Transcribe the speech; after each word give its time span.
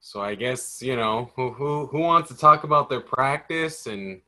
So 0.00 0.22
I 0.22 0.34
guess 0.34 0.82
you 0.82 0.96
know 0.96 1.30
who 1.36 1.50
who 1.52 1.86
who 1.86 2.00
wants 2.00 2.28
to 2.30 2.36
talk 2.36 2.64
about 2.64 2.88
their 2.88 3.00
practice 3.00 3.86
and 3.86 4.20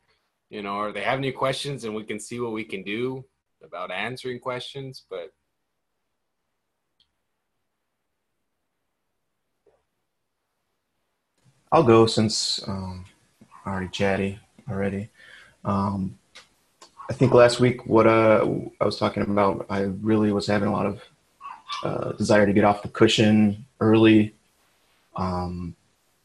you 0.51 0.61
know, 0.61 0.75
or 0.77 0.93
they 0.93 1.01
have 1.03 1.19
any 1.19 1.33
questions 1.33 1.85
and 1.85 1.95
we 1.95 2.05
can 2.05 2.21
see 2.21 2.39
what 2.39 2.53
we 2.53 2.63
can 2.63 2.83
do 2.83 3.25
about 3.65 3.91
answering 3.91 4.39
questions. 4.39 5.03
But 5.09 5.33
I'll 11.73 11.83
go 11.83 12.05
since 12.07 12.61
um, 12.69 13.07
I 13.65 13.71
already 13.71 13.89
chatty 13.89 14.39
already. 14.69 15.09
Um, 15.65 16.19
I 17.09 17.15
think 17.15 17.33
last 17.33 17.59
week 17.59 17.87
what 17.87 18.07
uh, 18.07 18.47
I 18.79 18.85
was 18.85 18.99
talking 18.99 19.23
about, 19.23 19.65
I 19.71 19.85
really 20.03 20.33
was 20.33 20.47
having 20.47 20.69
a 20.69 20.73
lot 20.73 20.85
of 20.85 21.03
uh, 21.83 22.13
desire 22.13 22.45
to 22.45 22.53
get 22.53 22.65
off 22.65 22.83
the 22.83 22.89
cushion 22.89 23.65
early. 23.81 24.35
Um, 25.17 25.77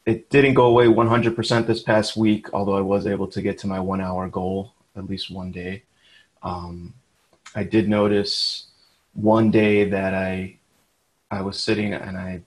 it 0.05 0.29
didn't 0.29 0.53
go 0.53 0.67
away 0.67 0.85
100% 0.85 1.67
this 1.67 1.83
past 1.83 2.15
week, 2.15 2.53
although 2.53 2.77
I 2.77 2.81
was 2.81 3.05
able 3.07 3.27
to 3.27 3.41
get 3.41 3.57
to 3.59 3.67
my 3.67 3.79
one 3.79 4.01
hour 4.01 4.27
goal 4.29 4.73
at 4.95 5.07
least 5.07 5.29
one 5.29 5.51
day. 5.51 5.83
Um, 6.43 6.93
I 7.55 7.63
did 7.63 7.89
notice 7.89 8.67
one 9.13 9.51
day 9.51 9.89
that 9.89 10.13
I 10.13 10.57
I 11.29 11.41
was 11.41 11.59
sitting 11.59 11.93
and 11.93 12.17
I 12.17 12.41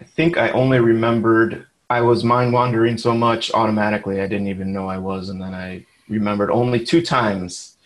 I 0.00 0.04
think 0.04 0.36
I 0.38 0.50
only 0.50 0.80
remembered 0.80 1.66
I 1.90 2.00
was 2.00 2.24
mind 2.24 2.52
wandering 2.52 2.98
so 2.98 3.14
much 3.14 3.52
automatically 3.52 4.20
I 4.20 4.26
didn't 4.26 4.48
even 4.48 4.72
know 4.72 4.88
I 4.88 4.98
was, 4.98 5.28
and 5.28 5.40
then 5.40 5.54
I 5.54 5.86
remembered 6.08 6.50
only 6.50 6.84
two 6.84 7.02
times 7.02 7.76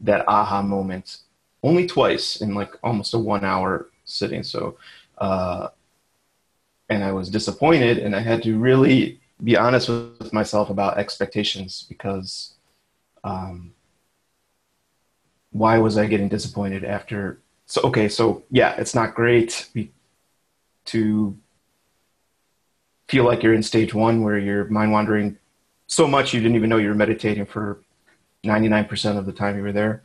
that 0.00 0.28
aha 0.28 0.62
moment, 0.62 1.18
only 1.62 1.86
twice 1.86 2.40
in 2.40 2.54
like 2.54 2.72
almost 2.82 3.14
a 3.14 3.18
one 3.18 3.44
hour 3.44 3.88
sitting. 4.04 4.42
So, 4.42 4.76
uh, 5.18 5.68
and 6.88 7.04
I 7.04 7.12
was 7.12 7.30
disappointed, 7.30 7.98
and 7.98 8.14
I 8.14 8.20
had 8.20 8.42
to 8.44 8.58
really 8.58 9.20
be 9.42 9.56
honest 9.56 9.88
with 9.88 10.32
myself 10.32 10.70
about 10.70 10.98
expectations 10.98 11.84
because 11.88 12.54
um, 13.24 13.72
why 15.50 15.78
was 15.78 15.98
I 15.98 16.06
getting 16.06 16.28
disappointed 16.28 16.84
after? 16.84 17.40
So 17.66 17.80
okay, 17.82 18.08
so 18.08 18.44
yeah, 18.50 18.74
it's 18.76 18.94
not 18.94 19.14
great 19.14 19.68
to 20.86 21.36
feel 23.08 23.24
like 23.24 23.42
you're 23.42 23.54
in 23.54 23.62
stage 23.62 23.94
one 23.94 24.22
where 24.22 24.38
you're 24.38 24.64
mind 24.66 24.92
wandering 24.92 25.38
so 25.86 26.06
much 26.06 26.34
you 26.34 26.40
didn't 26.40 26.56
even 26.56 26.68
know 26.68 26.78
you 26.78 26.88
were 26.88 26.94
meditating 26.94 27.46
for 27.46 27.80
99% 28.44 29.16
of 29.16 29.26
the 29.26 29.32
time 29.32 29.56
you 29.56 29.62
were 29.62 29.72
there. 29.72 30.02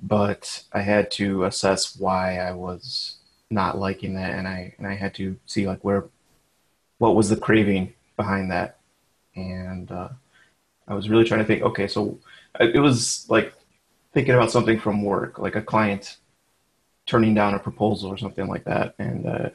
But 0.00 0.64
I 0.72 0.80
had 0.80 1.10
to 1.12 1.44
assess 1.44 1.96
why 1.96 2.38
I 2.38 2.52
was 2.52 3.16
not 3.50 3.78
liking 3.78 4.14
that, 4.14 4.32
and 4.32 4.46
I 4.46 4.74
and 4.78 4.86
I 4.86 4.94
had 4.94 5.14
to 5.14 5.36
see 5.46 5.66
like 5.66 5.82
where, 5.82 6.04
what 6.98 7.14
was 7.14 7.28
the 7.28 7.36
craving 7.36 7.94
behind 8.16 8.50
that, 8.50 8.78
and 9.34 9.90
uh, 9.90 10.08
I 10.88 10.94
was 10.94 11.08
really 11.08 11.24
trying 11.24 11.40
to 11.40 11.46
think. 11.46 11.62
Okay, 11.62 11.86
so 11.86 12.18
it 12.60 12.80
was 12.80 13.26
like 13.28 13.52
thinking 14.12 14.34
about 14.34 14.50
something 14.50 14.78
from 14.78 15.02
work, 15.02 15.38
like 15.38 15.56
a 15.56 15.62
client 15.62 16.16
turning 17.04 17.34
down 17.34 17.54
a 17.54 17.58
proposal 17.58 18.10
or 18.10 18.18
something 18.18 18.48
like 18.48 18.64
that, 18.64 18.94
and 18.98 19.26
uh, 19.26 19.50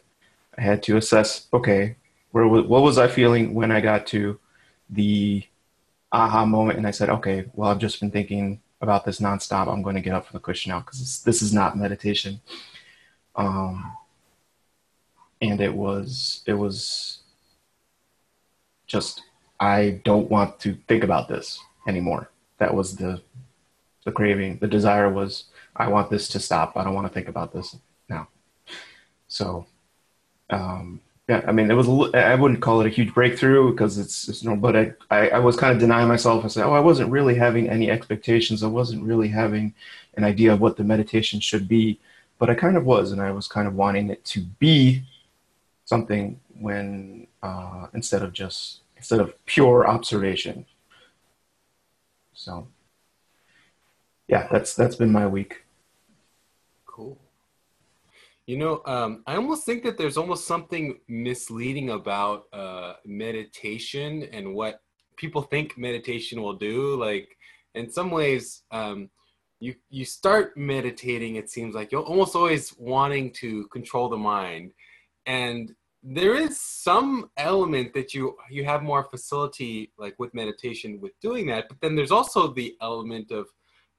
I 0.57 0.61
had 0.61 0.83
to 0.83 0.97
assess. 0.97 1.47
Okay, 1.53 1.95
where 2.31 2.47
what 2.47 2.81
was 2.81 2.97
I 2.97 3.07
feeling 3.07 3.53
when 3.53 3.71
I 3.71 3.81
got 3.81 4.07
to 4.07 4.39
the 4.89 5.43
aha 6.11 6.45
moment 6.45 6.77
and 6.77 6.87
I 6.87 6.91
said, 6.91 7.09
okay, 7.09 7.45
well, 7.53 7.69
I've 7.69 7.79
just 7.79 7.99
been 7.99 8.11
thinking 8.11 8.61
about 8.81 9.05
this 9.05 9.19
nonstop. 9.19 9.67
I'm 9.67 9.81
going 9.81 9.95
to 9.95 10.01
get 10.01 10.13
up 10.13 10.25
from 10.25 10.35
the 10.35 10.41
cushion 10.41 10.71
now 10.71 10.79
because 10.79 11.23
this 11.23 11.41
is 11.41 11.53
not 11.53 11.77
meditation. 11.77 12.41
Um, 13.35 13.95
and 15.41 15.61
it 15.61 15.73
was, 15.73 16.43
it 16.45 16.53
was 16.53 17.20
just, 18.91 19.23
I 19.59 20.01
don't 20.03 20.29
want 20.29 20.59
to 20.61 20.77
think 20.87 21.03
about 21.03 21.27
this 21.27 21.59
anymore. 21.87 22.29
That 22.57 22.73
was 22.73 22.95
the, 22.95 23.21
the 24.05 24.11
craving. 24.11 24.57
The 24.57 24.67
desire 24.67 25.09
was, 25.09 25.45
I 25.75 25.87
want 25.87 26.09
this 26.09 26.27
to 26.29 26.39
stop. 26.39 26.75
I 26.75 26.83
don't 26.83 26.93
want 26.93 27.07
to 27.07 27.13
think 27.13 27.27
about 27.27 27.53
this 27.53 27.77
now. 28.09 28.27
So, 29.27 29.65
um, 30.49 30.99
yeah, 31.29 31.43
I 31.47 31.53
mean, 31.53 31.71
it 31.71 31.75
was. 31.75 31.87
I 32.13 32.35
wouldn't 32.35 32.59
call 32.61 32.81
it 32.81 32.87
a 32.87 32.89
huge 32.89 33.13
breakthrough 33.13 33.71
because 33.71 33.97
it's, 33.97 34.27
it's 34.27 34.43
no, 34.43 34.55
but 34.57 34.75
I, 34.75 34.93
I, 35.09 35.29
I, 35.29 35.39
was 35.39 35.55
kind 35.55 35.71
of 35.73 35.79
denying 35.79 36.09
myself. 36.09 36.43
I 36.43 36.49
said, 36.49 36.65
oh, 36.65 36.73
I 36.73 36.81
wasn't 36.81 37.09
really 37.09 37.35
having 37.35 37.69
any 37.69 37.89
expectations. 37.89 38.63
I 38.63 38.67
wasn't 38.67 39.03
really 39.03 39.29
having 39.29 39.73
an 40.17 40.25
idea 40.25 40.51
of 40.51 40.59
what 40.59 40.75
the 40.75 40.83
meditation 40.83 41.39
should 41.39 41.69
be, 41.69 41.99
but 42.37 42.49
I 42.49 42.55
kind 42.55 42.75
of 42.75 42.83
was, 42.83 43.13
and 43.13 43.21
I 43.21 43.31
was 43.31 43.47
kind 43.47 43.65
of 43.65 43.75
wanting 43.75 44.09
it 44.09 44.25
to 44.25 44.41
be 44.41 45.03
something 45.85 46.37
when 46.61 47.27
uh, 47.43 47.87
instead 47.93 48.21
of 48.21 48.33
just 48.33 48.81
instead 48.97 49.19
of 49.19 49.33
pure 49.45 49.87
observation. 49.87 50.65
So, 52.33 52.67
yeah, 54.27 54.47
that's 54.51 54.75
that's 54.75 54.95
been 54.95 55.11
my 55.11 55.27
week. 55.27 55.63
Cool. 56.85 57.17
You 58.47 58.57
know, 58.57 58.81
um, 58.85 59.23
I 59.27 59.35
almost 59.35 59.65
think 59.65 59.83
that 59.83 59.97
there's 59.97 60.17
almost 60.17 60.47
something 60.47 60.99
misleading 61.07 61.91
about 61.91 62.45
uh, 62.51 62.93
meditation 63.05 64.23
and 64.31 64.53
what 64.53 64.81
people 65.15 65.41
think 65.41 65.77
meditation 65.77 66.41
will 66.41 66.55
do. 66.55 66.95
Like, 66.95 67.37
in 67.75 67.89
some 67.91 68.11
ways, 68.11 68.63
um, 68.71 69.09
you 69.59 69.75
you 69.89 70.05
start 70.05 70.57
meditating. 70.57 71.35
It 71.35 71.49
seems 71.49 71.75
like 71.75 71.91
you're 71.91 72.01
almost 72.01 72.35
always 72.35 72.75
wanting 72.77 73.31
to 73.33 73.67
control 73.67 74.09
the 74.09 74.17
mind, 74.17 74.73
and 75.25 75.73
there 76.03 76.35
is 76.35 76.59
some 76.59 77.29
element 77.37 77.93
that 77.93 78.13
you 78.13 78.35
you 78.49 78.65
have 78.65 78.81
more 78.81 79.03
facility 79.03 79.91
like 79.97 80.15
with 80.17 80.33
meditation 80.33 80.99
with 80.99 81.11
doing 81.21 81.45
that. 81.47 81.69
But 81.69 81.79
then 81.81 81.95
there's 81.95 82.11
also 82.11 82.53
the 82.53 82.75
element 82.81 83.31
of 83.31 83.47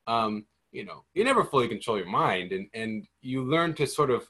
um, 0.07 0.45
you 0.73 0.85
know 0.85 1.05
you 1.15 1.23
never 1.23 1.45
fully 1.45 1.69
control 1.69 1.99
your 1.99 2.09
mind 2.09 2.53
and 2.53 2.67
and 2.75 3.07
you 3.21 3.45
learn 3.45 3.75
to 3.75 3.87
sort 3.87 4.11
of 4.11 4.29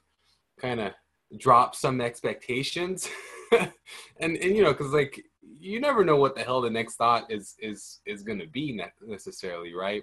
kind 0.61 0.81
of 0.81 0.93
drop 1.39 1.75
some 1.75 2.01
expectations 2.01 3.09
and 3.53 4.37
and 4.37 4.57
you 4.57 4.63
know 4.63 4.73
because 4.73 4.93
like 4.93 5.25
you 5.59 5.81
never 5.81 6.05
know 6.05 6.17
what 6.17 6.35
the 6.35 6.43
hell 6.43 6.61
the 6.61 6.69
next 6.69 6.97
thought 6.97 7.31
is 7.31 7.55
is 7.59 8.01
is 8.05 8.23
going 8.23 8.39
to 8.39 8.47
be 8.49 8.79
necessarily 9.07 9.73
right 9.73 10.03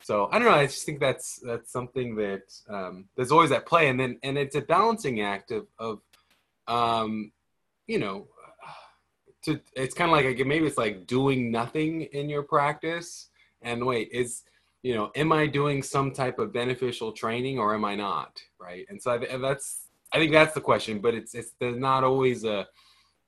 so 0.00 0.28
i 0.32 0.38
don't 0.38 0.48
know 0.48 0.54
i 0.54 0.66
just 0.66 0.84
think 0.84 0.98
that's 0.98 1.38
that's 1.44 1.70
something 1.70 2.16
that 2.16 2.42
um 2.68 3.04
there's 3.14 3.30
always 3.30 3.52
at 3.52 3.66
play 3.66 3.88
and 3.88 4.00
then 4.00 4.18
and 4.22 4.36
it's 4.36 4.56
a 4.56 4.60
balancing 4.62 5.20
act 5.20 5.52
of 5.52 5.66
of 5.78 6.00
um 6.68 7.32
you 7.86 7.98
know 7.98 8.28
to 9.42 9.60
it's 9.74 9.94
kind 9.94 10.10
of 10.10 10.16
like 10.16 10.46
maybe 10.46 10.66
it's 10.66 10.78
like 10.78 11.06
doing 11.06 11.50
nothing 11.50 12.02
in 12.02 12.28
your 12.28 12.42
practice 12.42 13.30
and 13.62 13.84
wait 13.84 14.08
is 14.12 14.44
you 14.82 14.94
know, 14.94 15.10
am 15.16 15.32
I 15.32 15.46
doing 15.46 15.82
some 15.82 16.12
type 16.12 16.38
of 16.38 16.52
beneficial 16.52 17.12
training 17.12 17.58
or 17.58 17.74
am 17.74 17.84
I 17.84 17.94
not? 17.94 18.40
Right. 18.60 18.86
And 18.88 19.02
so 19.02 19.12
I, 19.12 19.36
that's, 19.38 19.86
I 20.12 20.18
think 20.18 20.32
that's 20.32 20.54
the 20.54 20.60
question, 20.60 21.00
but 21.00 21.14
it's, 21.14 21.34
it's, 21.34 21.52
there's 21.58 21.78
not 21.78 22.04
always 22.04 22.44
a, 22.44 22.66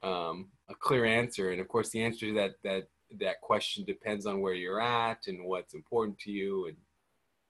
um, 0.02 0.48
a 0.68 0.74
clear 0.78 1.04
answer. 1.04 1.50
And 1.50 1.60
of 1.60 1.68
course 1.68 1.90
the 1.90 2.02
answer 2.02 2.26
to 2.26 2.34
that, 2.34 2.52
that, 2.62 2.84
that 3.18 3.40
question 3.40 3.84
depends 3.84 4.26
on 4.26 4.40
where 4.40 4.54
you're 4.54 4.80
at 4.80 5.26
and 5.26 5.44
what's 5.44 5.74
important 5.74 6.18
to 6.20 6.30
you. 6.30 6.68
And 6.68 6.76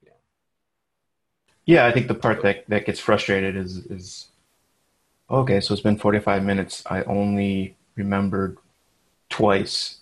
yeah. 0.03 0.13
Yeah. 1.67 1.87
I 1.87 1.93
think 1.93 2.09
the 2.09 2.15
part 2.15 2.43
that, 2.43 2.65
that 2.69 2.87
gets 2.87 3.01
frustrated 3.01 3.57
is, 3.57 3.77
is, 3.87 4.29
okay, 5.31 5.61
so 5.61 5.73
it's 5.73 5.83
been 5.83 5.99
45 5.99 6.45
minutes. 6.45 6.83
I 6.87 7.03
only 7.05 7.77
remembered 7.97 8.59
twice 9.29 9.99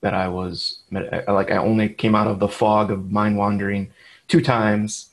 that 0.00 0.14
I 0.14 0.28
was 0.28 0.80
like 0.92 1.50
I 1.50 1.56
only 1.56 1.88
came 1.88 2.14
out 2.14 2.28
of 2.28 2.38
the 2.38 2.48
fog 2.48 2.90
of 2.90 3.10
mind 3.10 3.36
wandering 3.36 3.90
two 4.28 4.40
times, 4.40 5.10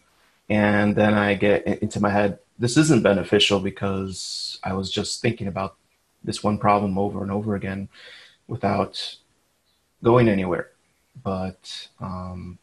and 0.50 0.96
then 0.96 1.14
I 1.14 1.34
get 1.36 1.66
into 1.66 2.00
my 2.00 2.10
head. 2.10 2.40
This 2.60 2.78
isn't 2.78 3.04
beneficial 3.04 3.60
because 3.60 4.60
I 4.64 4.74
was 4.74 4.92
just 4.92 5.22
thinking 5.22 5.48
about 5.48 5.76
this 6.24 6.44
one 6.44 6.58
problem 6.58 6.98
over 6.98 7.22
and 7.24 7.32
over 7.32 7.56
again 7.56 7.90
without 8.48 9.18
going 10.04 10.30
anywhere. 10.30 10.70
But 11.24 11.88
um, 12.00 12.60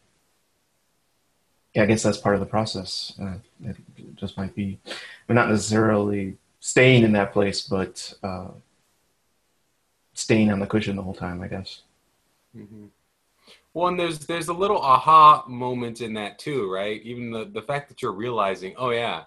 yeah, 1.73 1.83
I 1.83 1.85
guess 1.85 2.03
that's 2.03 2.17
part 2.17 2.35
of 2.35 2.39
the 2.39 2.47
process. 2.47 3.13
Uh, 3.21 3.35
it 3.65 3.75
just 4.15 4.37
might 4.37 4.55
be, 4.55 4.79
but 5.27 5.33
not 5.33 5.49
necessarily 5.49 6.37
staying 6.63 7.03
in 7.03 7.11
that 7.11 7.33
place, 7.33 7.61
but 7.67 8.13
uh, 8.23 8.47
staying 10.13 10.49
on 10.49 10.59
the 10.59 10.65
cushion 10.65 10.95
the 10.95 11.03
whole 11.03 11.13
time. 11.13 11.41
I 11.41 11.47
guess. 11.47 11.81
Mm-hmm. 12.57 12.85
Well, 13.73 13.89
and 13.89 13.99
there's 13.99 14.19
there's 14.19 14.47
a 14.47 14.53
little 14.53 14.79
aha 14.79 15.43
moment 15.47 15.99
in 15.99 16.13
that 16.13 16.39
too, 16.39 16.71
right? 16.71 17.01
Even 17.03 17.31
the 17.31 17.45
the 17.45 17.61
fact 17.61 17.89
that 17.89 18.01
you're 18.01 18.13
realizing, 18.13 18.75
oh 18.77 18.91
yeah, 18.91 19.23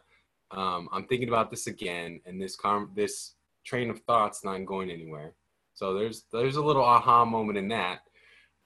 um, 0.51 0.89
I'm 0.93 1.05
thinking 1.05 1.29
about 1.29 1.51
this 1.51 1.67
again, 1.67 2.21
and 2.25 2.41
this 2.41 2.57
com- 2.57 2.91
this 2.95 3.33
train 3.65 3.91
of 3.91 4.01
thoughts 4.01 4.43
not 4.43 4.65
going 4.65 4.91
anywhere. 4.91 5.35
So 5.75 5.93
there's 5.93 6.25
there's 6.33 6.57
a 6.57 6.63
little 6.63 6.85
aha 6.85 7.27
moment 7.27 7.59
in 7.59 7.69
that. 7.69 8.01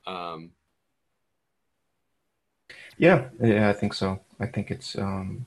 Um, 0.06 0.50
yeah, 2.98 3.28
yeah, 3.42 3.68
I 3.68 3.72
think 3.72 3.94
so. 3.94 4.20
I 4.38 4.46
think 4.46 4.70
it's 4.70 4.96
um, 4.96 5.44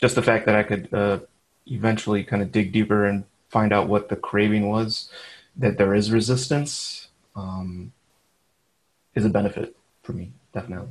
just 0.00 0.14
the 0.14 0.22
fact 0.22 0.46
that 0.46 0.54
I 0.54 0.62
could 0.62 0.94
uh, 0.94 1.18
eventually 1.66 2.24
kind 2.24 2.42
of 2.42 2.52
dig 2.52 2.72
deeper 2.72 3.06
and 3.06 3.24
find 3.48 3.72
out 3.72 3.88
what 3.88 4.08
the 4.08 4.16
craving 4.16 4.68
was, 4.68 5.08
that 5.56 5.78
there 5.78 5.94
is 5.94 6.12
resistance, 6.12 7.08
um, 7.34 7.92
is 9.14 9.24
a 9.24 9.28
benefit 9.28 9.76
for 10.02 10.12
me, 10.12 10.32
definitely. 10.52 10.88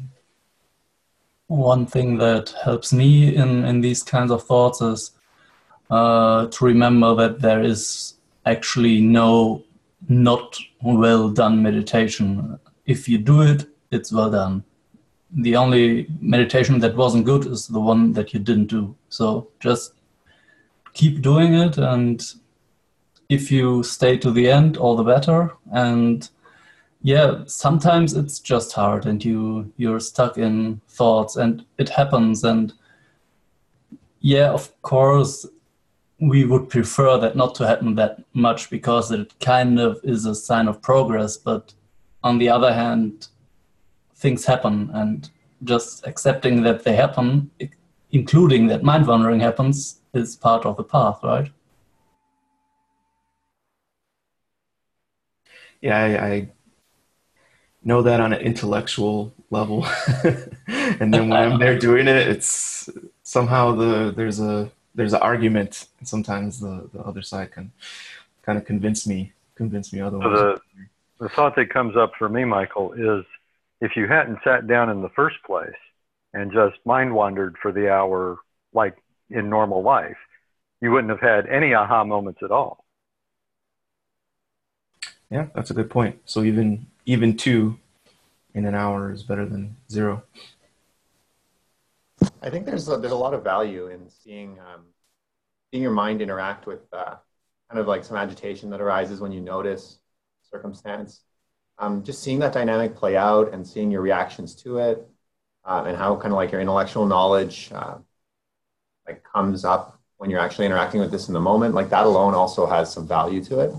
One 1.47 1.85
thing 1.85 2.17
that 2.17 2.55
helps 2.63 2.91
me 2.91 3.35
in, 3.35 3.65
in 3.65 3.81
these 3.81 4.01
kinds 4.01 4.31
of 4.31 4.43
thoughts 4.43 4.81
is 4.81 5.11
uh, 5.89 6.47
to 6.47 6.65
remember 6.65 7.13
that 7.15 7.39
there 7.39 7.61
is 7.61 8.15
actually 8.45 9.01
no 9.01 9.63
not 10.07 10.57
well 10.81 11.29
done 11.29 11.61
meditation. 11.61 12.59
If 12.85 13.07
you 13.07 13.17
do 13.17 13.41
it, 13.41 13.67
it's 13.91 14.11
well 14.11 14.31
done. 14.31 14.63
The 15.31 15.55
only 15.55 16.07
meditation 16.19 16.79
that 16.79 16.95
wasn't 16.95 17.25
good 17.25 17.45
is 17.45 17.67
the 17.67 17.79
one 17.79 18.13
that 18.13 18.33
you 18.33 18.39
didn't 18.39 18.67
do. 18.67 18.95
So 19.09 19.47
just 19.59 19.93
keep 20.95 21.21
doing 21.21 21.53
it, 21.53 21.77
and 21.77 22.23
if 23.29 23.51
you 23.51 23.83
stay 23.83 24.17
to 24.17 24.31
the 24.31 24.49
end, 24.49 24.77
all 24.77 24.95
the 24.95 25.03
better. 25.03 25.51
And 25.71 26.27
yeah, 27.03 27.43
sometimes 27.45 28.13
it's 28.15 28.39
just 28.39 28.73
hard, 28.73 29.05
and 29.05 29.23
you 29.23 29.71
you're 29.77 29.99
stuck 29.99 30.39
in 30.39 30.81
thoughts, 30.87 31.35
and 31.35 31.63
it 31.77 31.89
happens. 31.89 32.43
And 32.43 32.73
yeah, 34.21 34.49
of 34.49 34.81
course, 34.81 35.45
we 36.19 36.45
would 36.45 36.69
prefer 36.69 37.19
that 37.19 37.35
not 37.35 37.53
to 37.55 37.67
happen 37.67 37.95
that 37.95 38.23
much 38.33 38.69
because 38.71 39.11
it 39.11 39.33
kind 39.39 39.79
of 39.79 39.99
is 40.03 40.25
a 40.25 40.33
sign 40.33 40.67
of 40.67 40.81
progress. 40.81 41.37
But 41.37 41.73
on 42.23 42.39
the 42.39 42.49
other 42.49 42.73
hand, 42.73 43.27
things 44.15 44.45
happen, 44.45 44.89
and 44.93 45.29
just 45.63 46.07
accepting 46.07 46.63
that 46.63 46.83
they 46.83 46.95
happen, 46.95 47.51
including 48.11 48.67
that 48.67 48.83
mind 48.83 49.07
wandering 49.07 49.41
happens, 49.41 49.99
is 50.15 50.35
part 50.35 50.65
of 50.65 50.77
the 50.77 50.83
path, 50.83 51.19
right? 51.23 51.51
Yeah, 55.81 55.97
I, 55.97 56.25
I 56.27 56.49
know 57.83 58.01
that 58.01 58.19
on 58.19 58.33
an 58.33 58.41
intellectual 58.41 59.33
level, 59.51 59.85
and 60.67 61.13
then 61.13 61.29
when 61.29 61.33
I'm 61.33 61.59
there 61.59 61.77
doing 61.77 62.07
it, 62.07 62.27
it's 62.27 62.89
somehow 63.23 63.75
the 63.75 64.11
there's 64.15 64.39
a 64.39 64.71
there's 64.95 65.13
an 65.13 65.21
argument, 65.21 65.87
and 65.99 66.07
sometimes 66.07 66.59
the, 66.59 66.89
the 66.93 67.01
other 67.01 67.21
side 67.21 67.51
can 67.51 67.71
kind 68.43 68.57
of 68.57 68.65
convince 68.65 69.05
me 69.05 69.33
convince 69.55 69.93
me 69.93 70.01
otherwise. 70.01 70.37
So 70.37 70.59
the, 71.17 71.25
the 71.25 71.29
thought 71.29 71.55
that 71.55 71.69
comes 71.69 71.95
up 71.95 72.13
for 72.17 72.29
me, 72.29 72.45
Michael, 72.45 72.93
is 72.93 73.25
if 73.81 73.95
you 73.95 74.07
hadn't 74.07 74.39
sat 74.43 74.67
down 74.67 74.89
in 74.89 75.01
the 75.01 75.09
first 75.09 75.37
place 75.45 75.73
and 76.33 76.51
just 76.51 76.77
mind 76.85 77.13
wandered 77.13 77.55
for 77.61 77.71
the 77.71 77.91
hour 77.91 78.37
like 78.73 78.97
in 79.29 79.49
normal 79.49 79.81
life, 79.81 80.17
you 80.81 80.91
wouldn't 80.91 81.09
have 81.09 81.21
had 81.21 81.47
any 81.47 81.73
aha 81.73 82.03
moments 82.03 82.41
at 82.43 82.51
all. 82.51 82.85
Yeah, 85.29 85.47
that's 85.55 85.71
a 85.71 85.73
good 85.73 85.89
point. 85.89 86.19
So 86.25 86.43
even 86.43 86.87
even 87.05 87.35
two 87.35 87.77
in 88.53 88.65
an 88.65 88.75
hour 88.75 89.11
is 89.11 89.23
better 89.23 89.45
than 89.45 89.75
zero. 89.91 90.23
I 92.41 92.49
think 92.49 92.65
there's 92.65 92.87
a, 92.87 92.97
there's 92.97 93.11
a 93.11 93.17
lot 93.17 93.33
of 93.33 93.43
value 93.43 93.87
in 93.87 94.09
seeing 94.09 94.59
um, 94.59 94.85
seeing 95.71 95.83
your 95.83 95.91
mind 95.91 96.21
interact 96.21 96.67
with 96.67 96.81
uh, 96.93 97.15
kind 97.69 97.79
of 97.79 97.87
like 97.87 98.03
some 98.03 98.17
agitation 98.17 98.69
that 98.69 98.81
arises 98.81 99.19
when 99.19 99.31
you 99.31 99.41
notice 99.41 99.99
circumstance. 100.43 101.21
Um, 101.77 102.03
just 102.03 102.23
seeing 102.23 102.39
that 102.39 102.53
dynamic 102.53 102.95
play 102.95 103.17
out 103.17 103.51
and 103.51 103.67
seeing 103.67 103.91
your 103.91 104.01
reactions 104.01 104.55
to 104.63 104.77
it, 104.77 105.05
uh, 105.65 105.83
and 105.85 105.97
how 105.97 106.15
kind 106.15 106.31
of 106.31 106.37
like 106.37 106.51
your 106.51 106.61
intellectual 106.61 107.05
knowledge 107.05 107.69
uh, 107.73 107.97
like 109.07 109.23
comes 109.23 109.65
up 109.65 109.99
when 110.17 110.29
you're 110.29 110.39
actually 110.39 110.65
interacting 110.65 111.01
with 111.01 111.11
this 111.11 111.27
in 111.27 111.33
the 111.33 111.39
moment. 111.39 111.75
Like 111.75 111.89
that 111.89 112.05
alone 112.05 112.33
also 112.33 112.65
has 112.65 112.91
some 112.91 113.07
value 113.07 113.43
to 113.45 113.59
it. 113.59 113.73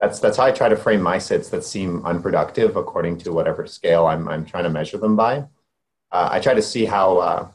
That's 0.00 0.18
that's 0.18 0.36
how 0.36 0.44
I 0.44 0.52
try 0.52 0.68
to 0.68 0.76
frame 0.76 1.02
my 1.02 1.18
sits 1.18 1.50
that 1.50 1.64
seem 1.64 2.04
unproductive 2.06 2.76
according 2.76 3.18
to 3.18 3.32
whatever 3.32 3.66
scale 3.66 4.06
I'm 4.06 4.28
I'm 4.28 4.44
trying 4.44 4.64
to 4.64 4.70
measure 4.70 4.98
them 4.98 5.16
by. 5.16 5.44
Uh, 6.12 6.28
I 6.32 6.40
try 6.40 6.54
to 6.54 6.62
see 6.62 6.86
how 6.86 7.18
uh, 7.18 7.48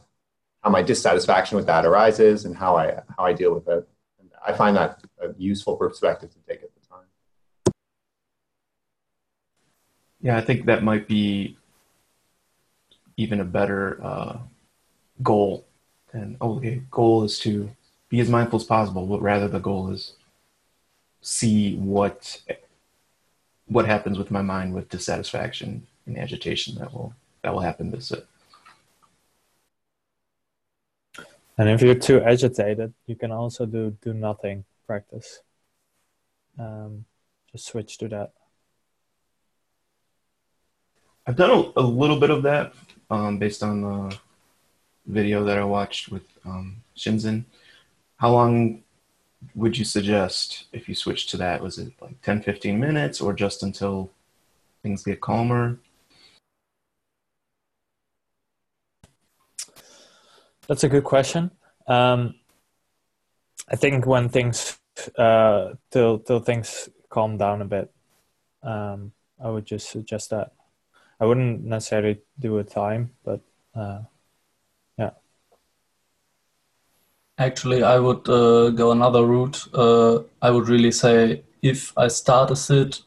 how 0.62 0.70
my 0.70 0.82
dissatisfaction 0.82 1.56
with 1.56 1.66
that 1.66 1.84
arises 1.84 2.44
and 2.44 2.56
how 2.56 2.76
I 2.76 3.02
how 3.16 3.24
I 3.24 3.32
deal 3.32 3.54
with 3.54 3.68
it. 3.68 3.88
And 4.20 4.30
I 4.46 4.52
find 4.52 4.76
that 4.76 5.02
a 5.20 5.34
useful 5.38 5.76
perspective 5.76 6.30
to 6.32 6.38
take 6.48 6.62
at 6.62 6.70
the 6.74 6.88
time. 6.88 7.74
Yeah, 10.20 10.36
I 10.36 10.40
think 10.40 10.66
that 10.66 10.82
might 10.82 11.08
be 11.08 11.56
even 13.16 13.40
a 13.40 13.44
better 13.44 14.02
uh, 14.02 14.38
goal. 15.22 15.66
And 16.16 16.36
oh, 16.40 16.56
okay, 16.56 16.80
goal 16.90 17.24
is 17.24 17.38
to 17.40 17.70
be 18.08 18.20
as 18.20 18.30
mindful 18.30 18.58
as 18.58 18.64
possible, 18.64 19.06
but 19.06 19.20
rather 19.20 19.48
the 19.48 19.58
goal 19.58 19.90
is 19.90 20.14
see 21.20 21.76
what 21.76 22.40
what 23.66 23.84
happens 23.84 24.16
with 24.16 24.30
my 24.30 24.40
mind 24.42 24.72
with 24.72 24.88
dissatisfaction 24.88 25.86
and 26.06 26.16
agitation 26.16 26.76
that 26.76 26.92
will 26.92 27.12
that 27.42 27.52
will 27.52 27.60
happen. 27.60 27.90
This 27.90 28.12
it. 28.12 28.26
And 31.58 31.68
if 31.68 31.82
you're 31.82 31.94
too 31.94 32.22
agitated, 32.22 32.94
you 33.06 33.16
can 33.16 33.30
also 33.30 33.66
do 33.66 33.94
do 34.00 34.14
nothing 34.14 34.64
practice. 34.86 35.40
Um, 36.58 37.04
just 37.52 37.66
switch 37.66 37.98
to 37.98 38.08
that. 38.08 38.32
I've 41.26 41.36
done 41.36 41.50
a, 41.50 41.80
a 41.80 41.82
little 41.82 42.18
bit 42.18 42.30
of 42.30 42.42
that 42.44 42.72
um, 43.10 43.36
based 43.38 43.62
on 43.62 43.82
the 43.82 44.18
video 45.06 45.44
that 45.44 45.58
I 45.58 45.64
watched 45.64 46.10
with 46.10 46.24
um, 46.44 46.76
Shinzen. 46.96 47.44
How 48.16 48.30
long 48.30 48.82
would 49.54 49.78
you 49.78 49.84
suggest 49.84 50.66
if 50.72 50.88
you 50.88 50.94
switch 50.94 51.26
to 51.28 51.36
that? 51.36 51.62
Was 51.62 51.78
it 51.78 51.92
like 52.00 52.20
10, 52.22 52.42
15 52.42 52.78
minutes 52.78 53.20
or 53.20 53.32
just 53.32 53.62
until 53.62 54.10
things 54.82 55.02
get 55.02 55.20
calmer? 55.20 55.78
That's 60.68 60.84
a 60.84 60.88
good 60.88 61.04
question. 61.04 61.50
Um, 61.86 62.34
I 63.68 63.76
think 63.76 64.06
when 64.06 64.28
things 64.28 64.78
uh, 65.16 65.74
till 65.90 66.18
till 66.18 66.40
things 66.40 66.88
calm 67.08 67.36
down 67.36 67.62
a 67.62 67.64
bit, 67.64 67.92
um, 68.62 69.12
I 69.42 69.48
would 69.48 69.66
just 69.66 69.90
suggest 69.90 70.30
that. 70.30 70.52
I 71.20 71.26
wouldn't 71.26 71.64
necessarily 71.64 72.20
do 72.38 72.58
a 72.58 72.64
time, 72.64 73.12
but 73.24 73.40
uh, 73.74 74.00
yeah. 74.98 75.10
Actually, 77.38 77.82
I 77.82 77.98
would 77.98 78.26
uh, 78.28 78.70
go 78.70 78.92
another 78.92 79.26
route. 79.26 79.62
Uh, 79.74 80.20
I 80.40 80.50
would 80.50 80.68
really 80.68 80.90
say 80.90 81.42
if 81.60 81.92
I 81.98 82.08
start 82.08 82.50
a 82.50 82.56
sit 82.56 83.02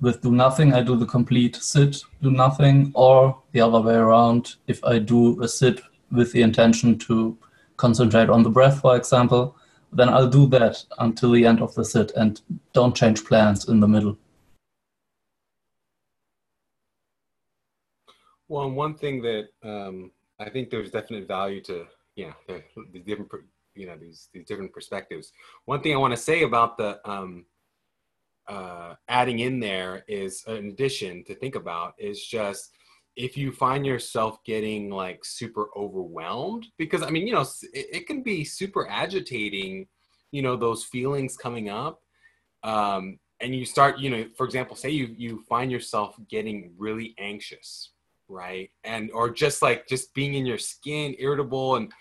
with 0.00 0.22
do 0.22 0.30
nothing, 0.30 0.72
I 0.72 0.82
do 0.82 0.94
the 0.96 1.06
complete 1.06 1.56
sit, 1.56 2.02
do 2.22 2.30
nothing, 2.30 2.92
or 2.94 3.36
the 3.50 3.60
other 3.60 3.80
way 3.80 3.94
around. 3.94 4.54
If 4.68 4.84
I 4.84 5.00
do 5.00 5.42
a 5.42 5.48
sit 5.48 5.80
with 6.12 6.30
the 6.32 6.42
intention 6.42 6.98
to 7.00 7.36
concentrate 7.76 8.30
on 8.30 8.44
the 8.44 8.50
breath, 8.50 8.80
for 8.80 8.96
example, 8.96 9.56
then 9.92 10.08
I'll 10.08 10.28
do 10.28 10.46
that 10.48 10.84
until 10.98 11.32
the 11.32 11.44
end 11.44 11.60
of 11.60 11.74
the 11.74 11.84
sit 11.84 12.12
and 12.12 12.40
don't 12.74 12.94
change 12.94 13.24
plans 13.24 13.68
in 13.68 13.80
the 13.80 13.88
middle. 13.88 14.16
Well, 18.46 18.70
one 18.70 18.94
thing 18.94 19.20
that 19.22 19.48
um, 19.64 20.12
I 20.38 20.48
think 20.48 20.70
there's 20.70 20.92
definite 20.92 21.26
value 21.26 21.60
to, 21.62 21.86
yeah, 22.14 22.34
the 22.46 23.00
different, 23.00 23.30
you 23.74 23.86
know, 23.86 23.96
these 23.96 24.28
these 24.32 24.44
different 24.44 24.72
perspectives. 24.72 25.32
One 25.64 25.82
thing 25.82 25.94
I 25.94 25.98
want 25.98 26.12
to 26.12 26.16
say 26.16 26.42
about 26.42 26.76
the 26.76 27.00
um, 27.08 27.46
uh, 28.46 28.94
adding 29.08 29.40
in 29.40 29.60
there 29.60 30.04
is 30.08 30.44
an 30.46 30.68
addition 30.68 31.24
to 31.24 31.34
think 31.34 31.54
about 31.54 31.94
is 31.98 32.24
just 32.24 32.70
if 33.16 33.36
you 33.36 33.52
find 33.52 33.86
yourself 33.86 34.42
getting 34.44 34.90
like 34.90 35.24
super 35.24 35.68
overwhelmed 35.76 36.66
because 36.76 37.02
i 37.02 37.10
mean 37.10 37.26
you 37.26 37.32
know 37.32 37.44
it, 37.72 37.86
it 37.92 38.06
can 38.06 38.22
be 38.22 38.44
super 38.44 38.88
agitating 38.88 39.86
you 40.32 40.42
know 40.42 40.56
those 40.56 40.84
feelings 40.84 41.36
coming 41.36 41.68
up 41.68 42.00
um, 42.64 43.18
and 43.40 43.54
you 43.54 43.64
start 43.64 43.98
you 43.98 44.10
know 44.10 44.26
for 44.36 44.44
example 44.44 44.74
say 44.74 44.90
you 44.90 45.14
you 45.16 45.42
find 45.48 45.70
yourself 45.70 46.16
getting 46.28 46.72
really 46.76 47.14
anxious 47.18 47.92
right 48.28 48.70
and 48.82 49.10
or 49.12 49.30
just 49.30 49.62
like 49.62 49.86
just 49.86 50.12
being 50.14 50.34
in 50.34 50.44
your 50.44 50.58
skin 50.58 51.14
irritable 51.18 51.76
and 51.76 51.92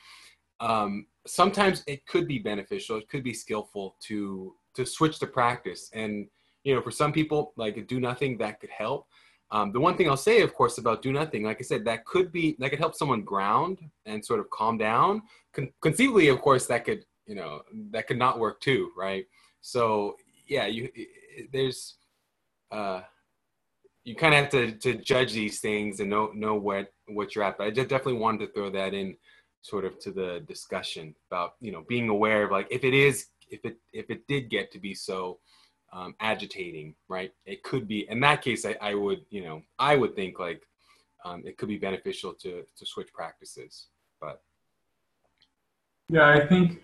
um, 0.60 1.06
sometimes 1.26 1.84
it 1.88 2.06
could 2.06 2.28
be 2.28 2.40
beneficial 2.40 2.98
it 2.98 3.10
could 3.10 3.24
be 3.24 3.34
skillful 3.34 3.96
to 4.02 4.54
to 4.76 4.86
switch 4.86 5.20
the 5.20 5.28
practice 5.28 5.90
and 5.94 6.28
you 6.64 6.76
know 6.76 6.82
for 6.82 6.92
some 6.92 7.12
people 7.14 7.54
like 7.56 7.88
do 7.88 8.00
nothing 8.00 8.38
that 8.38 8.60
could 8.60 8.70
help 8.70 9.08
um, 9.54 9.72
the 9.72 9.80
one 9.80 9.96
thing 9.96 10.10
I'll 10.10 10.18
say, 10.18 10.42
of 10.42 10.56
course, 10.56 10.80
about 10.80 11.04
do 11.04 11.14
nothing, 11.14 11.44
like 11.44 11.58
I 11.60 11.62
said, 11.62 11.86
that 11.86 12.06
could 12.06 12.32
be 12.32 12.56
that 12.58 12.72
could 12.72 12.80
help 12.80 12.96
someone 12.96 13.22
ground 13.22 13.78
and 14.08 14.26
sort 14.26 14.40
of 14.40 14.50
calm 14.50 14.80
down. 14.80 15.22
Con- 15.54 15.72
conceivably, 15.80 16.30
of 16.30 16.42
course, 16.42 16.66
that 16.68 16.86
could 16.86 17.06
you 17.28 17.36
know 17.36 17.62
that 17.92 18.08
could 18.08 18.18
not 18.18 18.40
work 18.40 18.60
too, 18.62 18.90
right? 18.98 19.26
So 19.62 20.16
yeah, 20.48 20.66
you 20.66 20.90
there's 21.52 21.98
uh, 22.72 23.02
you 24.04 24.16
kind 24.16 24.34
of 24.34 24.40
have 24.42 24.50
to 24.50 24.72
to 24.72 24.96
judge 24.96 25.34
these 25.34 25.60
things 25.60 26.00
and 26.00 26.10
know 26.10 26.32
know 26.34 26.56
what 26.56 26.92
what 27.06 27.36
you're 27.36 27.44
at. 27.44 27.60
But 27.60 27.68
I 27.68 27.70
just 27.72 27.90
definitely 27.90 28.22
wanted 28.22 28.48
to 28.48 28.54
throw 28.54 28.72
that 28.72 28.96
in, 28.96 29.16
sort 29.64 29.86
of 29.86 29.98
to 29.98 30.12
the 30.12 30.44
discussion 30.48 31.16
about 31.32 31.54
you 31.60 31.72
know 31.72 31.84
being 31.88 32.10
aware 32.10 32.44
of 32.44 32.52
like 32.52 32.68
if 32.70 32.84
it 32.84 32.94
is 32.94 33.28
if 33.50 33.66
it 33.66 33.78
if 33.94 34.10
it 34.10 34.28
did 34.28 34.50
get 34.50 34.72
to 34.72 34.80
be 34.80 34.94
so 34.94 35.40
um, 35.94 36.16
agitating, 36.20 36.96
right? 37.08 37.32
It 37.46 37.62
could 37.64 37.88
be 37.88 38.08
in 38.10 38.20
that 38.22 38.42
case. 38.42 38.66
I, 38.66 38.76
I 38.82 38.94
would 38.94 39.22
you 39.30 39.44
know 39.44 39.64
I 39.80 39.96
would 39.96 40.16
think 40.16 40.38
like 40.38 40.62
um, 41.26 41.44
it 41.46 41.58
could 41.58 41.70
be 41.70 41.78
beneficial 41.78 42.34
to 42.44 42.64
to 42.78 42.86
switch 42.86 43.12
practices, 43.14 43.88
but 44.20 44.42
yeah, 46.10 46.28
I 46.30 46.46
think 46.46 46.84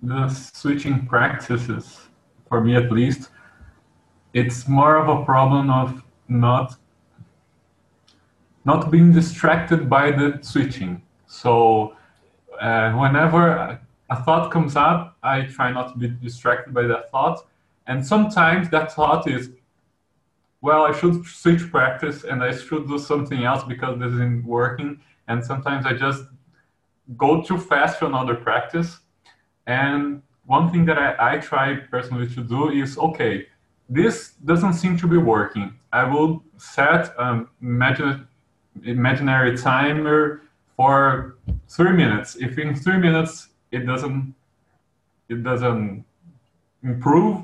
the 0.00 0.28
switching 0.28 1.06
practices 1.06 2.00
for 2.48 2.60
me 2.60 2.76
at 2.76 2.92
least 2.92 3.30
it's 4.32 4.68
more 4.68 4.96
of 4.96 5.08
a 5.08 5.24
problem 5.24 5.70
of 5.70 6.02
not 6.28 6.76
not 8.64 8.92
being 8.92 9.12
distracted 9.12 9.90
by 9.90 10.12
the 10.12 10.38
switching. 10.42 11.02
So 11.26 11.96
uh, 12.60 12.92
whenever 12.92 13.80
a 14.10 14.22
thought 14.24 14.50
comes 14.50 14.76
up, 14.76 15.16
I 15.22 15.42
try 15.42 15.72
not 15.72 15.92
to 15.92 15.98
be 15.98 16.08
distracted 16.08 16.74
by 16.74 16.82
that 16.82 17.10
thought. 17.10 17.46
And 17.86 18.04
sometimes 18.06 18.68
that 18.70 18.92
thought 18.92 19.28
is, 19.28 19.50
well, 20.60 20.82
I 20.84 20.92
should 20.92 21.24
switch 21.26 21.70
practice 21.70 22.24
and 22.24 22.42
I 22.42 22.54
should 22.56 22.86
do 22.86 22.98
something 22.98 23.42
else 23.42 23.64
because 23.64 23.98
this 23.98 24.12
isn't 24.12 24.44
working. 24.44 25.00
And 25.28 25.44
sometimes 25.44 25.86
I 25.86 25.94
just 25.94 26.24
go 27.16 27.42
too 27.42 27.58
fast 27.58 27.98
to 27.98 28.06
another 28.06 28.34
practice. 28.34 28.98
And 29.66 30.22
one 30.46 30.70
thing 30.70 30.84
that 30.86 30.98
I, 30.98 31.34
I 31.34 31.38
try 31.38 31.76
personally 31.76 32.28
to 32.34 32.42
do 32.42 32.70
is, 32.70 32.98
okay, 32.98 33.46
this 33.88 34.32
doesn't 34.44 34.74
seem 34.74 34.96
to 34.98 35.06
be 35.06 35.16
working. 35.16 35.74
I 35.92 36.04
will 36.04 36.42
set 36.56 37.12
an 37.18 37.48
imagine, 37.60 38.26
imaginary 38.84 39.56
timer 39.56 40.42
for 40.82 41.36
three 41.68 41.92
minutes. 41.92 42.30
If 42.46 42.58
in 42.58 42.74
three 42.74 42.98
minutes 42.98 43.32
it 43.70 43.82
doesn't 43.90 44.34
it 45.32 45.40
doesn't 45.50 46.04
improve, 46.82 47.36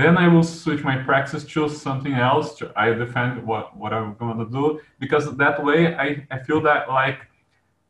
then 0.00 0.16
I 0.16 0.26
will 0.32 0.48
switch 0.62 0.82
my 0.90 0.96
practice 1.08 1.42
to 1.52 1.68
something 1.68 2.14
else. 2.30 2.46
To, 2.58 2.72
I 2.76 2.86
defend 3.04 3.44
what, 3.50 3.76
what 3.76 3.92
I'm 3.92 4.14
going 4.22 4.38
to 4.38 4.48
do 4.58 4.80
because 5.00 5.24
that 5.42 5.56
way 5.68 5.96
I, 6.06 6.08
I 6.30 6.38
feel 6.46 6.60
that 6.70 6.88
like 6.88 7.18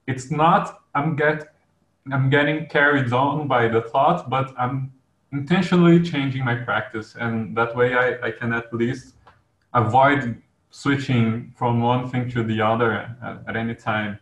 it's 0.07 0.31
not 0.31 0.63
I'm 0.95 1.15
get 1.15 1.39
I'm 2.15 2.31
getting 2.31 2.59
carried 2.77 3.13
on 3.13 3.49
by 3.49 3.69
the 3.69 3.83
thought, 3.93 4.31
but 4.31 4.47
I'm 4.63 4.77
intentionally 5.31 5.99
changing 6.13 6.43
my 6.51 6.57
practice 6.69 7.09
and 7.23 7.55
that 7.59 7.77
way 7.77 7.89
I, 8.05 8.07
I 8.29 8.31
can 8.31 8.51
at 8.61 8.73
least 8.73 9.05
avoid 9.75 10.41
switching 10.71 11.53
from 11.59 11.83
one 11.93 12.03
thing 12.11 12.31
to 12.31 12.43
the 12.43 12.59
other 12.63 12.91
at, 13.23 13.37
at 13.49 13.57
any 13.57 13.75
time 13.75 14.19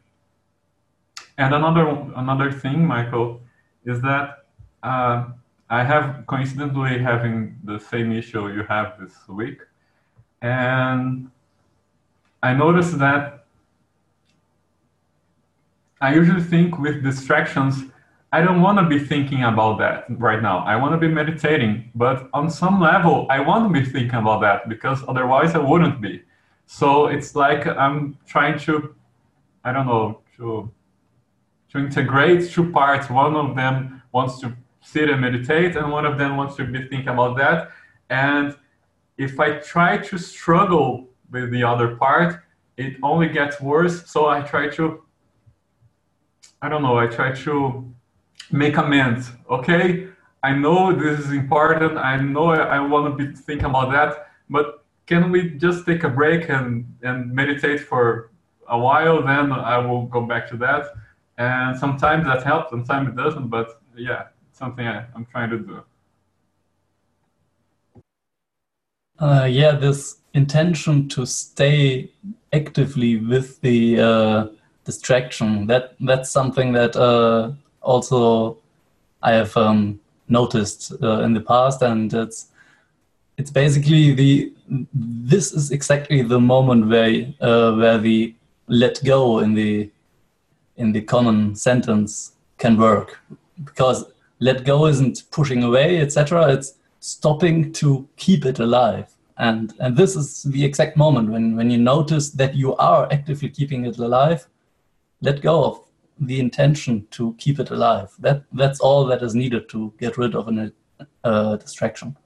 and 1.38 1.54
another 1.54 1.86
another 2.16 2.50
thing 2.50 2.86
michael 2.86 3.40
is 3.84 4.00
that 4.00 4.46
uh, 4.82 5.26
i 5.70 5.82
have 5.82 6.24
coincidentally 6.26 6.98
having 6.98 7.56
the 7.64 7.78
same 7.78 8.12
issue 8.12 8.48
you 8.48 8.62
have 8.64 8.98
this 9.00 9.14
week 9.28 9.58
and 10.42 11.30
i 12.42 12.52
noticed 12.52 12.98
that 12.98 13.46
i 16.00 16.14
usually 16.14 16.42
think 16.42 16.78
with 16.78 17.02
distractions 17.02 17.84
I 18.34 18.40
don't 18.40 18.62
want 18.62 18.80
to 18.80 18.86
be 18.86 18.98
thinking 18.98 19.44
about 19.44 19.78
that 19.78 20.06
right 20.08 20.42
now. 20.42 20.58
I 20.66 20.74
want 20.74 20.92
to 20.92 20.98
be 20.98 21.06
meditating, 21.06 21.92
but 21.94 22.28
on 22.32 22.50
some 22.50 22.80
level, 22.80 23.28
I 23.30 23.38
want 23.38 23.72
to 23.72 23.80
be 23.80 23.86
thinking 23.86 24.18
about 24.18 24.40
that 24.40 24.68
because 24.68 25.04
otherwise 25.06 25.54
I 25.54 25.58
wouldn't 25.58 26.00
be. 26.00 26.20
So 26.66 27.06
it's 27.06 27.36
like 27.36 27.64
I'm 27.68 28.18
trying 28.26 28.58
to, 28.66 28.92
I 29.62 29.72
don't 29.72 29.86
know, 29.86 30.22
to 30.36 30.68
to 31.74 31.80
integrate 31.80 32.50
two 32.50 32.70
parts. 32.70 33.10
One 33.10 33.34
of 33.34 33.56
them 33.56 34.02
wants 34.12 34.40
to 34.40 34.56
sit 34.80 35.10
and 35.10 35.20
meditate, 35.20 35.76
and 35.76 35.90
one 35.90 36.06
of 36.06 36.18
them 36.18 36.36
wants 36.36 36.54
to 36.56 36.64
be 36.64 36.86
thinking 36.88 37.08
about 37.08 37.36
that. 37.36 37.70
And 38.08 38.54
if 39.18 39.40
I 39.40 39.58
try 39.58 39.98
to 39.98 40.18
struggle 40.18 41.08
with 41.30 41.50
the 41.50 41.64
other 41.64 41.96
part, 41.96 42.40
it 42.76 42.96
only 43.02 43.28
gets 43.28 43.60
worse. 43.60 44.08
So 44.08 44.28
I 44.28 44.42
try 44.42 44.68
to, 44.70 45.02
I 46.62 46.68
don't 46.68 46.82
know, 46.82 46.98
I 46.98 47.08
try 47.08 47.32
to 47.32 47.92
make 48.52 48.76
amends. 48.76 49.32
Okay, 49.50 50.08
I 50.42 50.52
know 50.52 50.92
this 50.94 51.20
is 51.20 51.32
important. 51.32 51.98
I 51.98 52.20
know 52.20 52.50
I, 52.50 52.76
I 52.76 52.80
want 52.80 53.18
to 53.18 53.24
be 53.24 53.34
thinking 53.34 53.66
about 53.66 53.90
that, 53.90 54.28
but 54.48 54.84
can 55.06 55.32
we 55.32 55.50
just 55.50 55.86
take 55.86 56.04
a 56.04 56.08
break 56.08 56.48
and, 56.48 56.86
and 57.02 57.32
meditate 57.32 57.80
for 57.80 58.30
a 58.68 58.78
while? 58.78 59.22
Then 59.22 59.52
I 59.52 59.78
will 59.78 60.06
go 60.06 60.20
back 60.20 60.48
to 60.50 60.56
that. 60.58 60.86
And 61.36 61.76
sometimes 61.78 62.24
that 62.26 62.42
helps, 62.42 62.70
sometimes 62.70 63.08
it 63.08 63.16
doesn't. 63.16 63.48
But 63.48 63.80
yeah, 63.96 64.28
it's 64.48 64.58
something 64.58 64.86
I, 64.86 65.06
I'm 65.14 65.26
trying 65.26 65.50
to 65.50 65.58
do. 65.58 65.82
Uh, 69.18 69.48
yeah, 69.50 69.72
this 69.72 70.16
intention 70.34 71.08
to 71.08 71.24
stay 71.24 72.10
actively 72.52 73.16
with 73.16 73.60
the 73.60 74.00
uh, 74.00 74.46
distraction 74.84 75.66
that 75.66 75.94
that's 76.00 76.30
something 76.30 76.72
that 76.72 76.96
uh, 76.96 77.52
also 77.80 78.58
I 79.22 79.32
have 79.32 79.56
um, 79.56 80.00
noticed 80.28 80.92
uh, 81.02 81.20
in 81.20 81.32
the 81.32 81.40
past, 81.40 81.82
and 81.82 82.12
it's 82.12 82.48
it's 83.38 83.50
basically 83.50 84.12
the 84.12 84.52
this 84.92 85.52
is 85.52 85.70
exactly 85.70 86.22
the 86.22 86.40
moment 86.40 86.88
where 86.88 87.32
uh, 87.40 87.74
where 87.74 87.98
the 87.98 88.34
let 88.66 89.02
go 89.04 89.38
in 89.40 89.54
the 89.54 89.90
in 90.76 90.92
the 90.92 91.00
common 91.00 91.54
sentence 91.54 92.32
can 92.58 92.76
work 92.76 93.20
because 93.64 94.04
let 94.40 94.64
go 94.64 94.86
isn't 94.86 95.24
pushing 95.30 95.62
away 95.62 96.00
etc 96.00 96.52
it's 96.52 96.74
stopping 97.00 97.72
to 97.72 98.08
keep 98.16 98.44
it 98.44 98.58
alive 98.58 99.14
and 99.38 99.74
and 99.80 99.96
this 99.96 100.16
is 100.16 100.42
the 100.44 100.64
exact 100.64 100.96
moment 100.96 101.30
when 101.30 101.56
when 101.56 101.70
you 101.70 101.78
notice 101.78 102.30
that 102.30 102.54
you 102.54 102.74
are 102.76 103.08
actively 103.12 103.48
keeping 103.48 103.84
it 103.84 103.98
alive 103.98 104.46
let 105.20 105.40
go 105.40 105.64
of 105.64 105.80
the 106.20 106.40
intention 106.40 107.06
to 107.10 107.34
keep 107.38 107.58
it 107.58 107.70
alive. 107.70 108.12
That 108.18 108.44
that's 108.52 108.80
all 108.80 109.04
that 109.06 109.22
is 109.22 109.34
needed 109.34 109.68
to 109.70 109.92
get 109.98 110.16
rid 110.16 110.34
of 110.34 110.48
a 110.48 110.72
uh, 111.24 111.56
distraction. 111.56 112.16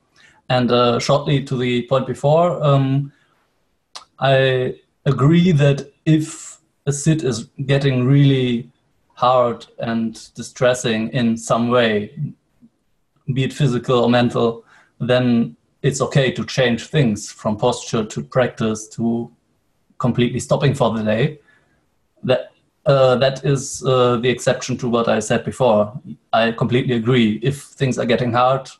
And 0.48 0.70
uh, 0.70 0.98
shortly 0.98 1.44
to 1.44 1.56
the 1.56 1.86
point 1.88 2.06
before, 2.06 2.62
um, 2.62 3.12
I 4.18 4.76
agree 5.04 5.52
that 5.52 5.90
if 6.04 6.47
a 6.88 6.92
sit 6.92 7.22
is 7.22 7.50
getting 7.66 8.04
really 8.04 8.70
hard 9.12 9.66
and 9.78 10.34
distressing 10.34 11.10
in 11.10 11.36
some 11.36 11.68
way, 11.68 12.18
be 13.34 13.44
it 13.44 13.52
physical 13.52 14.04
or 14.04 14.10
mental, 14.10 14.64
then 14.98 15.54
it's 15.82 16.00
okay 16.00 16.32
to 16.32 16.44
change 16.46 16.86
things 16.86 17.30
from 17.30 17.56
posture 17.56 18.04
to 18.04 18.24
practice 18.24 18.88
to 18.88 19.30
completely 19.98 20.40
stopping 20.40 20.74
for 20.74 20.90
the 20.96 21.02
day. 21.02 21.40
That 22.22 22.52
uh, 22.86 23.16
that 23.16 23.44
is 23.44 23.84
uh, 23.84 24.16
the 24.16 24.30
exception 24.30 24.78
to 24.78 24.88
what 24.88 25.08
I 25.08 25.18
said 25.18 25.44
before. 25.44 25.92
I 26.32 26.52
completely 26.52 26.94
agree. 26.94 27.38
If 27.42 27.56
things 27.80 27.98
are 27.98 28.06
getting 28.06 28.32
hard, 28.32 28.70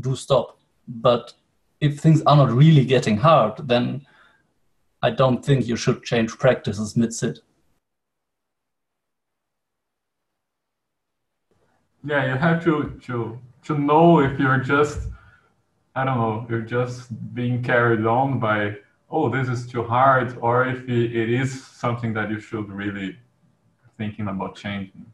do 0.00 0.16
stop. 0.16 0.58
But 0.86 1.34
if 1.80 2.00
things 2.00 2.22
are 2.22 2.36
not 2.36 2.50
really 2.50 2.86
getting 2.86 3.18
hard, 3.18 3.68
then 3.68 4.06
I 5.02 5.10
don't 5.10 5.44
think 5.44 5.66
you 5.66 5.76
should 5.76 6.02
change 6.02 6.38
practices 6.38 6.96
mid 6.96 7.12
sit. 7.12 7.40
Yeah, 12.04 12.26
you 12.26 12.38
have 12.38 12.62
to 12.64 12.98
to 13.06 13.38
to 13.64 13.78
know 13.78 14.20
if 14.20 14.38
you're 14.38 14.58
just 14.58 15.08
I 15.94 16.04
don't 16.04 16.18
know, 16.18 16.46
you're 16.48 16.62
just 16.62 17.08
being 17.34 17.62
carried 17.62 18.06
on 18.06 18.38
by 18.38 18.76
oh 19.10 19.28
this 19.28 19.48
is 19.48 19.66
too 19.66 19.82
hard, 19.82 20.36
or 20.40 20.66
if 20.66 20.88
it 20.88 21.30
is 21.30 21.64
something 21.66 22.12
that 22.14 22.30
you 22.30 22.40
should 22.40 22.68
really 22.70 23.18
thinking 23.96 24.28
about 24.28 24.54
changing. 24.54 25.06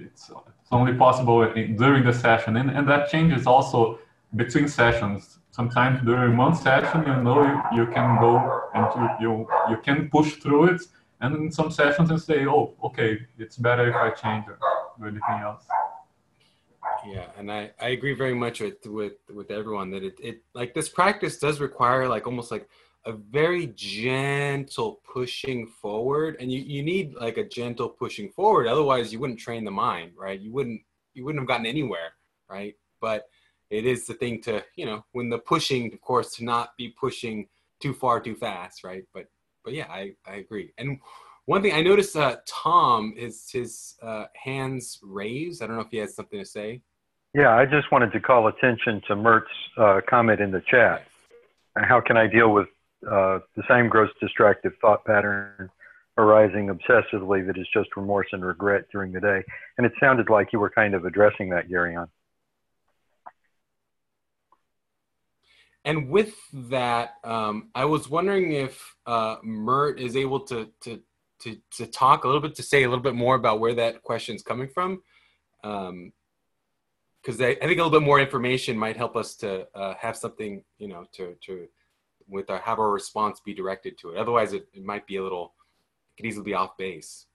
It's, 0.00 0.30
it's 0.30 0.72
only 0.72 0.94
possible 0.94 1.40
during 1.76 2.04
the 2.04 2.12
session, 2.12 2.56
and, 2.56 2.70
and 2.70 2.88
that 2.88 3.10
changes 3.10 3.46
also 3.46 3.98
between 4.36 4.68
sessions. 4.68 5.38
Sometimes 5.50 6.00
during 6.04 6.36
one 6.36 6.54
session, 6.54 7.04
you 7.06 7.16
know 7.22 7.42
you, 7.42 7.78
you 7.78 7.86
can 7.86 8.20
go 8.20 8.32
and 8.74 8.86
you, 8.96 9.28
you 9.28 9.48
you 9.70 9.76
can 9.78 10.08
push 10.10 10.34
through 10.34 10.64
it, 10.74 10.82
and 11.20 11.34
in 11.36 11.52
some 11.52 11.70
sessions 11.70 12.10
you 12.10 12.18
say, 12.18 12.46
oh, 12.46 12.74
okay, 12.84 13.18
it's 13.38 13.56
better 13.56 13.88
if 13.88 13.94
I 13.94 14.10
change 14.10 14.44
or 14.48 14.58
do 14.98 15.06
anything 15.06 15.38
else. 15.42 15.64
Yeah, 17.08 17.28
and 17.38 17.50
I, 17.50 17.70
I 17.80 17.88
agree 17.88 18.12
very 18.12 18.34
much 18.34 18.60
with 18.60 18.84
with 18.86 19.14
with 19.32 19.50
everyone 19.50 19.90
that 19.92 20.04
it, 20.04 20.18
it 20.22 20.42
like 20.54 20.74
this 20.74 20.90
practice 20.90 21.38
does 21.38 21.58
require 21.58 22.06
like 22.06 22.26
almost 22.26 22.50
like 22.50 22.68
a 23.06 23.12
very 23.12 23.68
gentle 23.74 25.00
pushing 25.10 25.66
forward 25.66 26.36
and 26.38 26.52
you, 26.52 26.60
you 26.60 26.82
need 26.82 27.14
like 27.14 27.38
a 27.38 27.48
gentle 27.48 27.88
pushing 27.88 28.28
forward 28.28 28.66
otherwise 28.66 29.10
you 29.10 29.18
wouldn't 29.18 29.38
train 29.38 29.64
the 29.64 29.70
mind 29.70 30.12
right? 30.18 30.38
You 30.38 30.52
wouldn't 30.52 30.82
you 31.14 31.24
wouldn't 31.24 31.40
have 31.40 31.48
gotten 31.48 31.64
anywhere 31.64 32.12
right? 32.50 32.74
But 33.00 33.24
it 33.70 33.86
is 33.86 34.06
the 34.06 34.14
thing 34.14 34.42
to 34.42 34.62
you 34.76 34.84
know 34.84 35.02
when 35.12 35.30
the 35.30 35.38
pushing 35.38 35.90
of 35.94 36.00
course 36.02 36.34
to 36.36 36.44
not 36.44 36.76
be 36.76 36.88
pushing 36.90 37.48
too 37.80 37.94
far 37.94 38.20
too 38.20 38.34
fast 38.34 38.84
right? 38.84 39.04
But 39.14 39.28
but 39.64 39.72
yeah 39.72 39.86
i 39.88 40.12
i 40.26 40.34
agree. 40.34 40.74
And 40.76 41.00
one 41.46 41.62
thing 41.62 41.72
i 41.72 41.80
noticed 41.80 42.16
uh 42.16 42.36
tom 42.46 43.14
is 43.16 43.48
his 43.50 43.94
uh 44.02 44.26
hands 44.34 44.98
raised. 45.02 45.62
I 45.62 45.66
don't 45.66 45.76
know 45.76 45.82
if 45.82 45.90
he 45.90 45.96
has 45.98 46.14
something 46.14 46.38
to 46.38 46.44
say 46.44 46.82
Yeah, 47.38 47.54
I 47.54 47.66
just 47.66 47.92
wanted 47.92 48.10
to 48.14 48.20
call 48.20 48.48
attention 48.48 49.00
to 49.06 49.14
Mert's 49.14 49.46
uh, 49.76 50.00
comment 50.10 50.40
in 50.40 50.50
the 50.50 50.60
chat. 50.68 51.06
How 51.76 52.00
can 52.00 52.16
I 52.16 52.26
deal 52.26 52.52
with 52.52 52.66
uh, 53.06 53.38
the 53.54 53.62
same 53.70 53.88
gross 53.88 54.10
distractive 54.20 54.72
thought 54.80 55.04
pattern 55.04 55.70
arising 56.16 56.66
obsessively 56.66 57.46
that 57.46 57.56
is 57.56 57.68
just 57.72 57.90
remorse 57.96 58.26
and 58.32 58.44
regret 58.44 58.86
during 58.90 59.12
the 59.12 59.20
day? 59.20 59.44
And 59.76 59.86
it 59.86 59.92
sounded 60.00 60.28
like 60.28 60.52
you 60.52 60.58
were 60.58 60.68
kind 60.68 60.94
of 60.94 61.04
addressing 61.04 61.50
that, 61.50 61.68
Gurion. 61.68 62.08
And 65.84 66.10
with 66.10 66.34
that, 66.52 67.10
um, 67.22 67.70
I 67.72 67.84
was 67.84 68.10
wondering 68.10 68.50
if 68.50 68.96
uh, 69.06 69.36
Mert 69.44 70.00
is 70.00 70.16
able 70.16 70.40
to, 70.40 70.68
to 70.80 71.00
to 71.42 71.56
to 71.76 71.86
talk 71.86 72.24
a 72.24 72.26
little 72.26 72.42
bit 72.42 72.56
to 72.56 72.64
say 72.64 72.82
a 72.82 72.88
little 72.88 73.04
bit 73.04 73.14
more 73.14 73.36
about 73.36 73.60
where 73.60 73.74
that 73.74 74.02
question 74.02 74.34
is 74.34 74.42
coming 74.42 74.66
from. 74.74 75.02
Um, 75.62 76.12
because 77.22 77.40
I, 77.40 77.48
I, 77.48 77.66
think 77.66 77.78
a 77.78 77.82
little 77.82 77.90
bit 77.90 78.02
more 78.02 78.20
information 78.20 78.76
might 78.76 78.96
help 78.96 79.16
us 79.16 79.34
to 79.36 79.66
uh, 79.74 79.94
have 80.00 80.16
something, 80.16 80.62
you 80.78 80.88
know, 80.88 81.04
to 81.12 81.34
to 81.42 81.68
with 82.28 82.50
our 82.50 82.58
have 82.58 82.78
our 82.78 82.90
response 82.90 83.40
be 83.40 83.54
directed 83.54 83.98
to 83.98 84.10
it. 84.10 84.18
Otherwise, 84.18 84.52
it, 84.52 84.68
it 84.72 84.84
might 84.84 85.06
be 85.06 85.16
a 85.16 85.22
little, 85.22 85.54
it 86.12 86.22
could 86.22 86.26
easily 86.26 86.44
be 86.44 86.54
off 86.54 86.76
base. 86.76 87.26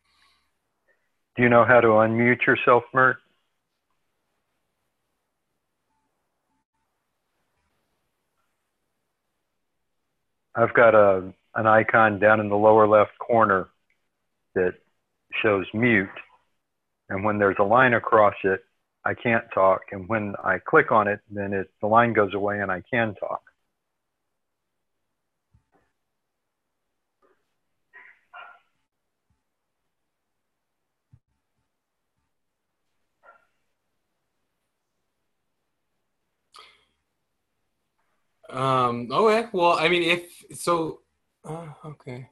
Do 1.35 1.43
you 1.43 1.49
know 1.49 1.65
how 1.65 1.81
to 1.81 1.87
unmute 1.87 2.45
yourself, 2.45 2.83
Mert? 2.93 3.17
I've 10.55 10.73
got 10.73 10.93
a 10.93 11.33
an 11.55 11.67
icon 11.67 12.19
down 12.19 12.39
in 12.39 12.49
the 12.49 12.55
lower 12.55 12.87
left 12.87 13.17
corner 13.19 13.69
that 14.55 14.73
shows 15.41 15.65
mute, 15.73 16.09
and 17.09 17.23
when 17.23 17.37
there's 17.39 17.57
a 17.59 17.63
line 17.63 17.93
across 17.93 18.35
it, 18.43 18.63
I 19.05 19.13
can't 19.13 19.43
talk. 19.53 19.81
And 19.91 20.07
when 20.07 20.36
I 20.43 20.60
click 20.60 20.91
on 20.91 21.07
it, 21.07 21.19
then 21.29 21.53
it, 21.53 21.69
the 21.81 21.88
line 21.88 22.13
goes 22.13 22.33
away 22.33 22.60
and 22.62 22.72
I 22.72 22.81
can 22.89 23.15
talk. 23.15 23.41
Um, 38.50 39.10
okay. 39.12 39.48
Well, 39.51 39.77
I 39.79 39.89
mean, 39.89 40.03
if 40.03 40.60
so, 40.60 41.01
uh, 41.43 41.67
okay. 41.86 42.29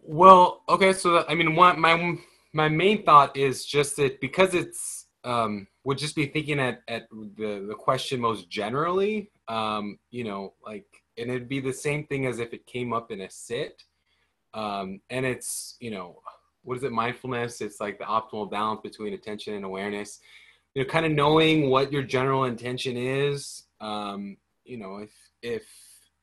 Well, 0.00 0.62
okay. 0.68 0.92
So, 0.92 1.24
I 1.28 1.34
mean, 1.34 1.56
one, 1.56 1.80
my 1.80 2.18
my 2.56 2.70
main 2.70 3.04
thought 3.04 3.36
is 3.36 3.66
just 3.66 3.96
that 3.96 4.18
because 4.18 4.54
it's 4.54 5.06
um, 5.24 5.66
would 5.84 5.98
just 5.98 6.16
be 6.16 6.24
thinking 6.24 6.58
at, 6.58 6.80
at 6.88 7.06
the, 7.10 7.66
the 7.68 7.74
question 7.74 8.18
most 8.18 8.48
generally, 8.48 9.30
um, 9.46 9.98
you 10.10 10.24
know, 10.24 10.54
like, 10.64 10.86
and 11.18 11.30
it'd 11.30 11.50
be 11.50 11.60
the 11.60 11.72
same 11.72 12.06
thing 12.06 12.24
as 12.24 12.38
if 12.38 12.54
it 12.54 12.64
came 12.64 12.94
up 12.94 13.10
in 13.10 13.20
a 13.20 13.30
sit. 13.30 13.82
Um, 14.54 15.00
and 15.10 15.26
it's, 15.26 15.76
you 15.80 15.90
know, 15.90 16.22
what 16.62 16.78
is 16.78 16.82
it? 16.82 16.92
Mindfulness. 16.92 17.60
It's 17.60 17.78
like 17.78 17.98
the 17.98 18.04
optimal 18.04 18.50
balance 18.50 18.80
between 18.82 19.12
attention 19.12 19.52
and 19.52 19.64
awareness. 19.64 20.20
You 20.74 20.82
know, 20.82 20.88
kind 20.88 21.04
of 21.04 21.12
knowing 21.12 21.68
what 21.68 21.92
your 21.92 22.04
general 22.04 22.44
intention 22.44 22.96
is. 22.96 23.64
Um, 23.82 24.38
you 24.64 24.78
know, 24.78 24.98
if, 24.98 25.12
if, 25.42 25.66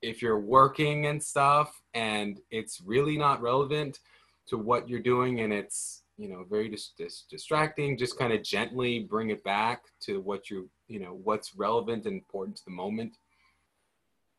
if 0.01 0.21
you're 0.21 0.39
working 0.39 1.05
and 1.05 1.21
stuff 1.21 1.79
and 1.93 2.39
it's 2.49 2.81
really 2.81 3.17
not 3.17 3.41
relevant 3.41 3.99
to 4.47 4.57
what 4.57 4.89
you're 4.89 4.99
doing 4.99 5.41
and 5.41 5.53
it's 5.53 6.02
you 6.17 6.29
know 6.29 6.45
very 6.49 6.69
dis- 6.69 6.93
dis- 6.97 7.25
distracting 7.29 7.97
just 7.97 8.17
kind 8.17 8.33
of 8.33 8.43
gently 8.43 8.99
bring 8.99 9.29
it 9.29 9.43
back 9.43 9.81
to 10.01 10.19
what 10.21 10.49
you 10.49 10.69
you 10.87 10.99
know 10.99 11.19
what's 11.23 11.55
relevant 11.55 12.05
and 12.05 12.15
important 12.15 12.57
to 12.57 12.65
the 12.65 12.71
moment. 12.71 13.17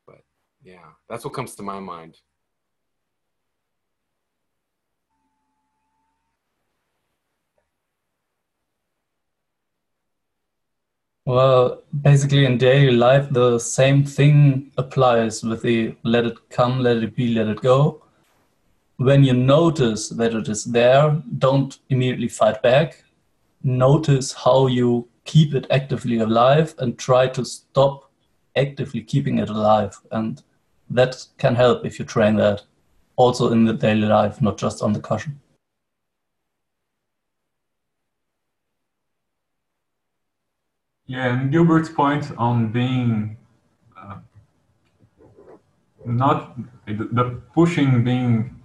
But 0.07 0.23
yeah 0.63 0.93
that's 1.09 1.25
what 1.25 1.35
comes 1.35 1.55
to 1.57 1.63
my 1.63 1.81
mind. 1.81 2.17
Well, 11.27 11.83
basically 12.03 12.45
in 12.45 12.59
daily 12.59 12.91
life, 12.93 13.31
the 13.31 13.59
same 13.59 14.05
thing 14.05 14.73
applies 14.77 15.43
with 15.43 15.63
the 15.63 15.97
let 16.03 16.27
it 16.27 16.51
come, 16.51 16.81
let 16.81 16.99
it 16.99 17.17
be, 17.17 17.33
let 17.33 17.49
it 17.49 17.63
go 17.63 18.04
when 18.97 19.25
you 19.25 19.33
notice 19.33 20.09
that 20.11 20.35
it 20.35 20.49
is 20.49 20.65
there, 20.65 21.23
don't 21.39 21.79
immediately 21.89 22.29
fight 22.29 22.63
back. 22.63 23.05
Notice 23.63 24.33
how 24.33 24.67
you 24.67 25.09
keep 25.25 25.55
it 25.55 25.67
actively 25.71 26.19
alive 26.19 26.75
and 26.79 26.99
try 26.99 27.27
to 27.29 27.45
stop 27.45 28.11
actively 28.57 29.03
keeping 29.03 29.39
it 29.39 29.49
alive. 29.49 29.99
And 30.13 30.43
that 30.91 31.27
can 31.39 31.55
help 31.55 31.85
if 31.85 31.99
you 31.99 32.05
train 32.05 32.37
that 32.37 32.63
also 33.17 33.53
in 33.53 33.65
the 33.65 33.73
daily 33.73 34.07
life, 34.07 34.41
not 34.41 34.59
just 34.59 34.83
on 34.83 34.93
the 34.93 35.01
cushion. 35.01 35.41
Yeah, 41.07 41.39
and 41.39 41.53
Gilbert's 41.53 41.91
point 41.91 42.33
on 42.39 42.73
being 42.73 43.37
uh, 43.97 44.19
not 46.07 46.57
the 46.87 47.43
pushing 47.53 48.03
being 48.03 48.64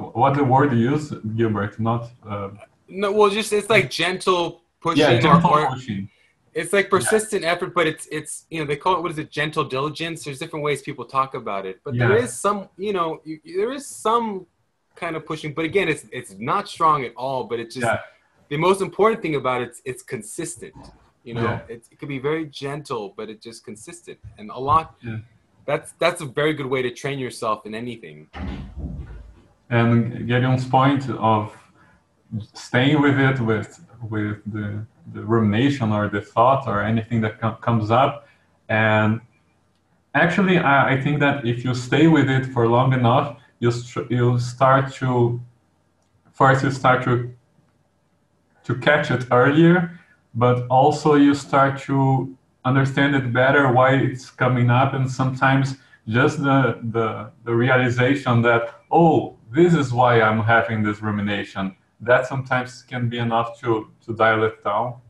what 0.00 0.34
the 0.34 0.44
word 0.44 0.72
you 0.72 0.90
use, 0.90 1.12
Gilbert? 1.36 1.78
Not. 1.78 2.10
Uh, 2.26 2.50
no, 2.88 3.12
well, 3.12 3.30
just 3.30 3.52
it's 3.52 3.70
like 3.70 3.90
gentle 3.90 4.62
pushing. 4.80 5.00
Yeah, 5.00 5.20
gentle 5.20 5.50
or, 5.50 5.70
pushing. 5.70 6.08
It's 6.52 6.72
like 6.72 6.90
persistent 6.90 7.42
yeah. 7.42 7.52
effort, 7.52 7.74
but 7.74 7.86
it's 7.86 8.06
it's 8.10 8.46
you 8.50 8.58
know 8.60 8.66
they 8.66 8.76
call 8.76 8.96
it 8.96 9.02
what 9.02 9.12
is 9.12 9.18
it 9.18 9.30
gentle 9.30 9.64
diligence. 9.64 10.24
There's 10.24 10.38
different 10.38 10.64
ways 10.64 10.82
people 10.82 11.04
talk 11.04 11.34
about 11.34 11.64
it, 11.66 11.80
but 11.84 11.94
yeah. 11.94 12.08
there 12.08 12.16
is 12.16 12.32
some 12.32 12.68
you 12.76 12.92
know 12.92 13.20
you, 13.24 13.38
there 13.44 13.72
is 13.72 13.86
some 13.86 14.46
kind 14.96 15.14
of 15.16 15.24
pushing. 15.24 15.54
But 15.54 15.64
again, 15.64 15.88
it's 15.88 16.06
it's 16.12 16.34
not 16.38 16.68
strong 16.68 17.04
at 17.04 17.12
all. 17.16 17.44
But 17.44 17.60
it's 17.60 17.74
just 17.76 17.86
yeah. 17.86 18.00
the 18.48 18.56
most 18.56 18.80
important 18.80 19.22
thing 19.22 19.36
about 19.36 19.62
it. 19.62 19.68
It's, 19.68 19.82
it's 19.84 20.02
consistent. 20.02 20.74
You 21.22 21.34
know, 21.34 21.60
it, 21.68 21.86
it 21.90 21.98
could 21.98 22.08
be 22.08 22.18
very 22.18 22.46
gentle, 22.46 23.12
but 23.14 23.28
it's 23.28 23.44
just 23.44 23.62
consistent 23.64 24.18
and 24.38 24.50
a 24.50 24.58
lot. 24.58 24.96
That's 25.66 25.92
that's 25.98 26.20
a 26.20 26.26
very 26.26 26.54
good 26.54 26.66
way 26.66 26.82
to 26.82 26.90
train 26.90 27.18
yourself 27.18 27.66
in 27.66 27.74
anything. 27.74 28.28
And 29.70 30.26
Gideon's 30.26 30.66
point 30.66 31.08
of 31.10 31.56
staying 32.52 33.00
with 33.00 33.18
it, 33.18 33.40
with 33.40 33.80
with 34.08 34.38
the, 34.46 34.84
the 35.12 35.22
rumination 35.22 35.92
or 35.92 36.08
the 36.08 36.20
thought 36.20 36.66
or 36.66 36.82
anything 36.82 37.20
that 37.20 37.40
com- 37.40 37.56
comes 37.56 37.90
up, 37.90 38.26
and 38.68 39.20
actually, 40.14 40.58
I, 40.58 40.94
I, 40.94 41.00
think 41.00 41.20
that 41.20 41.46
if 41.46 41.64
you 41.64 41.74
stay 41.74 42.06
with 42.06 42.30
it 42.30 42.46
for 42.46 42.66
long 42.66 42.92
enough, 42.92 43.36
you 43.58 43.70
st- 43.70 44.10
you 44.10 44.38
start 44.38 44.92
to 44.94 45.40
first 46.32 46.64
you 46.64 46.70
start 46.70 47.04
to 47.04 47.32
to 48.64 48.74
catch 48.74 49.10
it 49.10 49.26
earlier, 49.30 50.00
but 50.34 50.66
also 50.68 51.14
you 51.14 51.34
start 51.34 51.78
to 51.82 52.36
understand 52.64 53.14
it 53.14 53.32
better 53.32 53.72
why 53.72 53.94
it's 53.94 54.30
coming 54.30 54.70
up, 54.70 54.94
and 54.94 55.10
sometimes 55.10 55.76
just 56.08 56.38
the 56.38 56.78
the, 56.82 57.30
the 57.44 57.54
realization 57.54 58.42
that 58.42 58.82
oh 58.90 59.36
this 59.50 59.74
is 59.74 59.92
why 59.92 60.20
I'm 60.20 60.42
having 60.42 60.82
this 60.82 61.02
rumination. 61.02 61.76
That 62.00 62.26
sometimes 62.26 62.82
can 62.82 63.08
be 63.08 63.18
enough 63.18 63.60
to, 63.60 63.90
to 64.06 64.14
dial 64.14 64.44
it 64.44 64.62
down. 64.62 65.00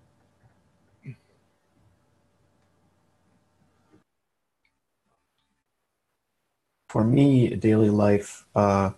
For 6.89 7.05
me, 7.05 7.55
daily 7.55 7.91
life, 7.91 8.47
uh, 8.57 8.91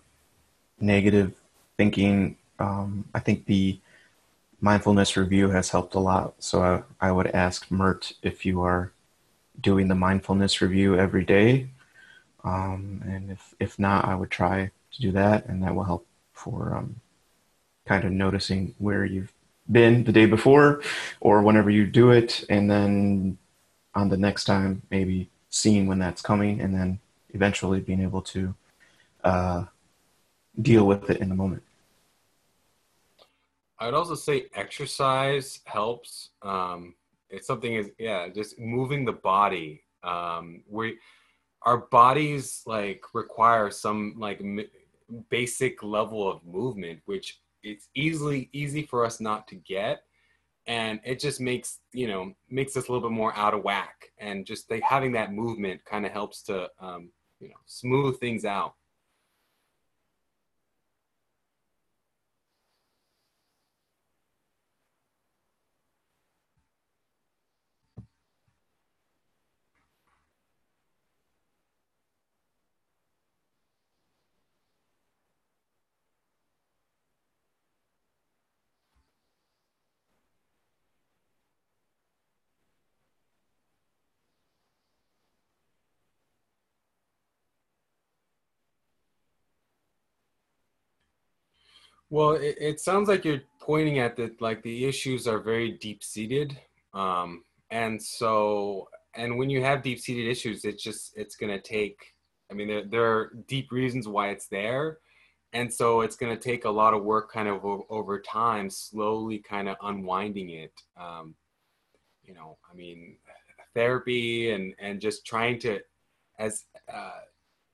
negative 0.79 1.33
thinking, 1.77 2.37
um, 2.57 3.05
I 3.13 3.19
think 3.19 3.45
the 3.45 3.79
mindfulness 4.61 5.15
review 5.17 5.49
has 5.49 5.69
helped 5.69 5.93
a 5.93 5.99
lot. 5.99 6.33
So 6.39 6.85
I, 6.99 7.07
I 7.07 7.11
would 7.11 7.27
ask 7.27 7.69
Mert 7.69 8.13
if 8.23 8.45
you 8.45 8.61
are 8.61 8.91
doing 9.59 9.89
the 9.89 9.95
mindfulness 9.95 10.61
review 10.61 10.97
every 10.97 11.25
day. 11.25 11.69
Um, 12.43 13.03
and 13.05 13.29
if, 13.29 13.53
if 13.59 13.77
not, 13.77 14.05
I 14.05 14.15
would 14.15 14.31
try 14.31 14.71
to 14.93 15.01
do 15.01 15.11
that, 15.11 15.45
and 15.47 15.63
that 15.63 15.75
will 15.75 15.83
help 15.83 16.05
for 16.33 16.75
um, 16.75 16.95
kind 17.85 18.03
of 18.03 18.11
noticing 18.11 18.75
where 18.77 19.05
you've 19.05 19.33
been 19.71 20.03
the 20.03 20.11
day 20.11 20.25
before 20.25 20.81
or 21.19 21.41
whenever 21.41 21.69
you 21.69 21.85
do 21.85 22.11
it, 22.11 22.43
and 22.49 22.69
then 22.69 23.37
on 23.95 24.09
the 24.09 24.17
next 24.17 24.45
time, 24.45 24.81
maybe 24.89 25.29
seeing 25.49 25.87
when 25.87 25.99
that's 25.99 26.21
coming, 26.21 26.59
and 26.59 26.73
then 26.73 26.99
eventually 27.29 27.79
being 27.79 28.01
able 28.01 28.21
to 28.21 28.53
uh, 29.23 29.65
deal 30.61 30.85
with 30.85 31.09
it 31.09 31.19
in 31.21 31.29
the 31.29 31.35
moment. 31.35 31.63
I 33.79 33.85
would 33.85 33.95
also 33.95 34.15
say 34.15 34.47
exercise 34.55 35.59
helps. 35.65 36.29
Um, 36.41 36.95
it's 37.29 37.47
something 37.47 37.73
is 37.73 37.89
yeah, 37.97 38.29
just 38.29 38.59
moving 38.59 39.03
the 39.03 39.13
body. 39.13 39.83
Um, 40.03 40.63
we 40.69 40.97
our 41.63 41.77
bodies 41.77 42.63
like 42.65 43.03
require 43.13 43.71
some 43.71 44.15
like 44.17 44.41
basic 45.29 45.83
level 45.83 46.29
of 46.29 46.45
movement, 46.45 46.99
which 47.05 47.39
it's 47.63 47.87
easily 47.95 48.49
easy 48.53 48.83
for 48.83 49.05
us 49.05 49.19
not 49.19 49.47
to 49.49 49.55
get. 49.55 50.03
and 50.65 50.99
it 51.03 51.19
just 51.19 51.41
makes 51.41 51.79
you 51.91 52.07
know 52.07 52.33
makes 52.49 52.77
us 52.77 52.87
a 52.87 52.91
little 52.91 53.09
bit 53.09 53.15
more 53.15 53.35
out 53.35 53.53
of 53.53 53.63
whack 53.63 54.11
and 54.19 54.45
just 54.45 54.69
like 54.71 54.81
having 54.83 55.11
that 55.11 55.33
movement 55.33 55.83
kind 55.85 56.05
of 56.05 56.11
helps 56.11 56.41
to 56.43 56.69
um, 56.79 57.11
you 57.39 57.49
know 57.49 57.55
smooth 57.65 58.17
things 58.19 58.45
out 58.45 58.73
Well, 92.13 92.33
it, 92.33 92.57
it 92.61 92.79
sounds 92.79 93.09
like 93.09 93.25
you're 93.25 93.41
pointing 93.59 93.97
at 93.97 94.15
that, 94.17 94.39
like 94.39 94.61
the 94.61 94.85
issues 94.85 95.27
are 95.27 95.39
very 95.39 95.71
deep 95.71 96.03
seated. 96.03 96.55
Um, 96.93 97.43
and 97.71 97.99
so, 97.99 98.87
and 99.15 99.35
when 99.35 99.49
you 99.49 99.63
have 99.63 99.81
deep 99.81 99.99
seated 99.99 100.29
issues, 100.29 100.63
it's 100.63 100.83
just, 100.83 101.17
it's 101.17 101.35
going 101.35 101.51
to 101.51 101.59
take, 101.59 102.13
I 102.51 102.53
mean, 102.53 102.67
there, 102.67 102.83
there 102.85 103.11
are 103.11 103.33
deep 103.47 103.71
reasons 103.71 104.07
why 104.07 104.29
it's 104.29 104.45
there. 104.45 104.99
And 105.53 105.73
so 105.73 106.01
it's 106.01 106.15
going 106.15 106.31
to 106.31 106.39
take 106.39 106.65
a 106.65 106.69
lot 106.69 106.93
of 106.93 107.03
work 107.03 107.31
kind 107.31 107.47
of 107.47 107.65
o- 107.65 107.87
over 107.89 108.21
time, 108.21 108.69
slowly 108.69 109.39
kind 109.39 109.67
of 109.67 109.77
unwinding 109.81 110.51
it. 110.51 110.73
Um, 110.95 111.33
you 112.23 112.35
know, 112.35 112.59
I 112.71 112.75
mean, 112.75 113.17
therapy 113.73 114.51
and, 114.51 114.75
and 114.77 115.01
just 115.01 115.25
trying 115.25 115.57
to, 115.61 115.79
as, 116.37 116.65
uh, 116.93 117.21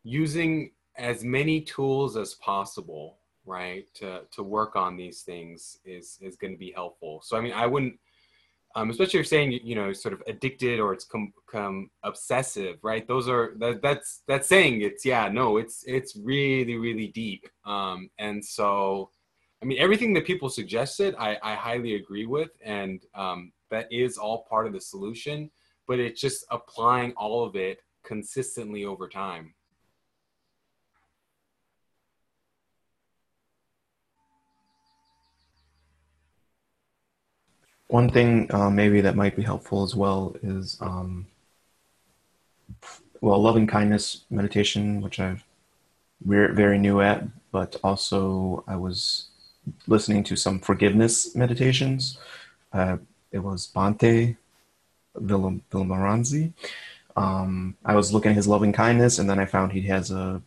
using 0.04 0.72
as 0.96 1.26
many 1.26 1.60
tools 1.60 2.16
as 2.16 2.36
possible 2.36 3.19
right 3.50 3.86
to 3.96 4.22
to 4.32 4.44
work 4.44 4.76
on 4.76 4.96
these 4.96 5.22
things 5.24 5.80
is 5.84 6.18
is 6.22 6.36
going 6.38 6.54
to 6.54 6.60
be 6.60 6.72
helpful. 6.72 7.22
So 7.24 7.38
i 7.38 7.42
mean 7.42 7.54
i 7.54 7.66
wouldn't 7.66 8.00
um, 8.76 8.92
especially 8.92 9.08
if 9.08 9.14
you're 9.16 9.24
saying 9.24 9.60
you 9.64 9.76
know 9.76 9.92
sort 9.94 10.14
of 10.14 10.22
addicted 10.28 10.80
or 10.80 10.94
it's 10.94 11.06
come, 11.06 11.90
obsessive 12.04 12.78
right? 12.84 13.08
Those 13.08 13.28
are 13.28 13.56
that, 13.58 13.82
that's 13.82 14.22
that's 14.28 14.48
saying 14.48 14.82
it's 14.82 15.04
yeah 15.04 15.28
no 15.28 15.58
it's 15.58 15.84
it's 15.88 16.16
really 16.16 16.78
really 16.78 17.08
deep. 17.08 17.48
Um, 17.66 18.10
and 18.20 18.44
so 18.44 19.10
i 19.62 19.66
mean 19.66 19.78
everything 19.80 20.14
that 20.14 20.26
people 20.26 20.50
suggested 20.50 21.16
i 21.20 21.38
i 21.44 21.54
highly 21.54 21.96
agree 21.96 22.26
with 22.26 22.52
and 22.64 23.06
um, 23.16 23.52
that 23.70 23.92
is 23.92 24.18
all 24.18 24.46
part 24.50 24.68
of 24.68 24.74
the 24.74 24.82
solution 24.82 25.50
but 25.88 26.00
it's 26.00 26.22
just 26.22 26.46
applying 26.52 27.12
all 27.14 27.44
of 27.44 27.56
it 27.56 27.82
consistently 28.04 28.86
over 28.86 29.08
time 29.08 29.54
One 37.90 38.10
thing 38.12 38.54
uh, 38.54 38.70
maybe 38.70 39.02
that 39.02 39.16
might 39.16 39.36
be 39.36 39.42
helpful 39.42 39.84
as 39.84 39.96
well 39.96 40.36
is, 40.44 40.78
um, 40.80 41.26
well, 43.20 43.42
loving 43.42 43.66
kindness 43.66 44.26
meditation, 44.30 45.02
which 45.02 45.20
I'm 45.20 45.42
we're 46.24 46.54
very 46.54 46.78
new 46.78 47.02
at, 47.02 47.24
but 47.52 47.78
also 47.84 48.64
I 48.68 48.76
was 48.76 49.30
listening 49.88 50.24
to 50.26 50.36
some 50.36 50.60
forgiveness 50.60 51.36
meditations. 51.36 52.20
Uh, 52.72 52.98
it 53.32 53.40
was 53.40 53.72
Bhante 53.74 54.38
Vimalaramsi. 55.18 56.54
Um, 57.16 57.76
I 57.84 57.96
was 57.96 58.14
looking 58.14 58.32
at 58.32 58.38
his 58.38 58.48
loving 58.48 58.74
kindness, 58.74 59.18
and 59.18 59.30
then 59.30 59.40
I 59.40 59.46
found 59.46 59.72
he 59.72 59.82
has 59.88 60.12
a 60.12 60.42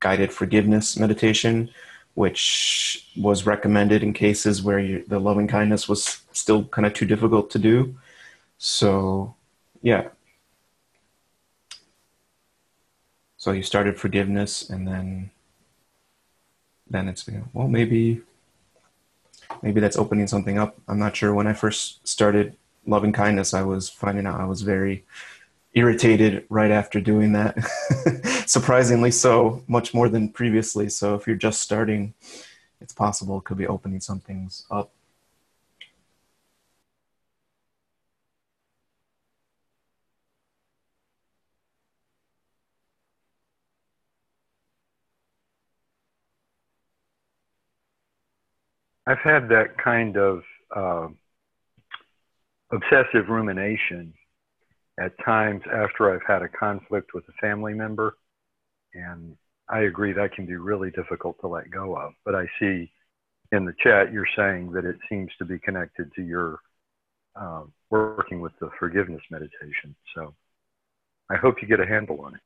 guided 0.00 0.32
forgiveness 0.32 0.96
meditation 0.98 1.70
which 2.16 3.06
was 3.14 3.44
recommended 3.44 4.02
in 4.02 4.14
cases 4.14 4.62
where 4.62 4.78
you, 4.78 5.04
the 5.06 5.18
loving 5.18 5.46
kindness 5.46 5.86
was 5.86 6.22
still 6.32 6.64
kind 6.64 6.86
of 6.86 6.94
too 6.94 7.04
difficult 7.04 7.50
to 7.50 7.58
do. 7.58 7.94
So, 8.56 9.34
yeah. 9.82 10.08
So 13.36 13.52
you 13.52 13.62
started 13.62 13.98
forgiveness, 13.98 14.68
and 14.70 14.88
then 14.88 15.30
then 16.88 17.06
it's 17.06 17.28
well 17.52 17.68
maybe 17.68 18.22
maybe 19.62 19.80
that's 19.80 19.98
opening 19.98 20.26
something 20.26 20.58
up. 20.58 20.74
I'm 20.88 20.98
not 20.98 21.14
sure. 21.14 21.34
When 21.34 21.46
I 21.46 21.52
first 21.52 22.08
started 22.08 22.56
loving 22.86 23.12
kindness, 23.12 23.52
I 23.52 23.62
was 23.62 23.90
finding 23.90 24.26
out 24.26 24.40
I 24.40 24.46
was 24.46 24.62
very 24.62 25.04
irritated 25.76 26.46
right 26.48 26.70
after 26.70 27.00
doing 27.00 27.32
that. 27.32 27.62
Surprisingly 28.46 29.10
so, 29.10 29.62
much 29.68 29.92
more 29.92 30.08
than 30.08 30.30
previously. 30.30 30.88
So 30.88 31.14
if 31.14 31.26
you're 31.26 31.36
just 31.36 31.60
starting, 31.60 32.14
it's 32.80 32.94
possible 32.94 33.38
it 33.38 33.44
could 33.44 33.58
be 33.58 33.66
opening 33.66 34.00
some 34.00 34.18
things 34.18 34.64
up. 34.70 34.90
I've 49.06 49.18
had 49.18 49.48
that 49.50 49.76
kind 49.78 50.16
of 50.16 50.42
uh, 50.74 51.08
obsessive 52.72 53.28
rumination 53.28 54.14
at 54.98 55.12
times 55.24 55.62
after 55.72 56.12
I've 56.12 56.26
had 56.26 56.42
a 56.42 56.48
conflict 56.48 57.12
with 57.14 57.24
a 57.28 57.32
family 57.40 57.74
member. 57.74 58.16
And 58.94 59.36
I 59.68 59.80
agree 59.80 60.12
that 60.12 60.32
can 60.32 60.46
be 60.46 60.56
really 60.56 60.90
difficult 60.90 61.38
to 61.40 61.48
let 61.48 61.70
go 61.70 61.96
of. 61.96 62.12
But 62.24 62.34
I 62.34 62.46
see 62.58 62.90
in 63.52 63.64
the 63.64 63.74
chat 63.82 64.12
you're 64.12 64.28
saying 64.36 64.72
that 64.72 64.84
it 64.84 64.96
seems 65.08 65.30
to 65.38 65.44
be 65.44 65.58
connected 65.58 66.12
to 66.14 66.22
your 66.22 66.60
uh, 67.34 67.64
working 67.90 68.40
with 68.40 68.52
the 68.60 68.70
forgiveness 68.78 69.22
meditation. 69.30 69.94
So 70.14 70.34
I 71.30 71.36
hope 71.36 71.56
you 71.60 71.68
get 71.68 71.80
a 71.80 71.86
handle 71.86 72.20
on 72.22 72.34
it. 72.34 72.40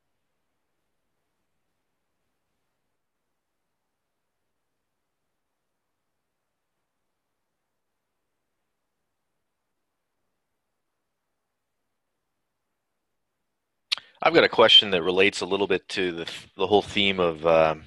I've 14.23 14.35
got 14.35 14.43
a 14.43 14.49
question 14.49 14.91
that 14.91 15.01
relates 15.01 15.41
a 15.41 15.47
little 15.47 15.65
bit 15.65 15.87
to 15.89 16.11
the, 16.11 16.31
the 16.55 16.67
whole 16.67 16.83
theme 16.83 17.19
of 17.19 17.43
um, 17.47 17.83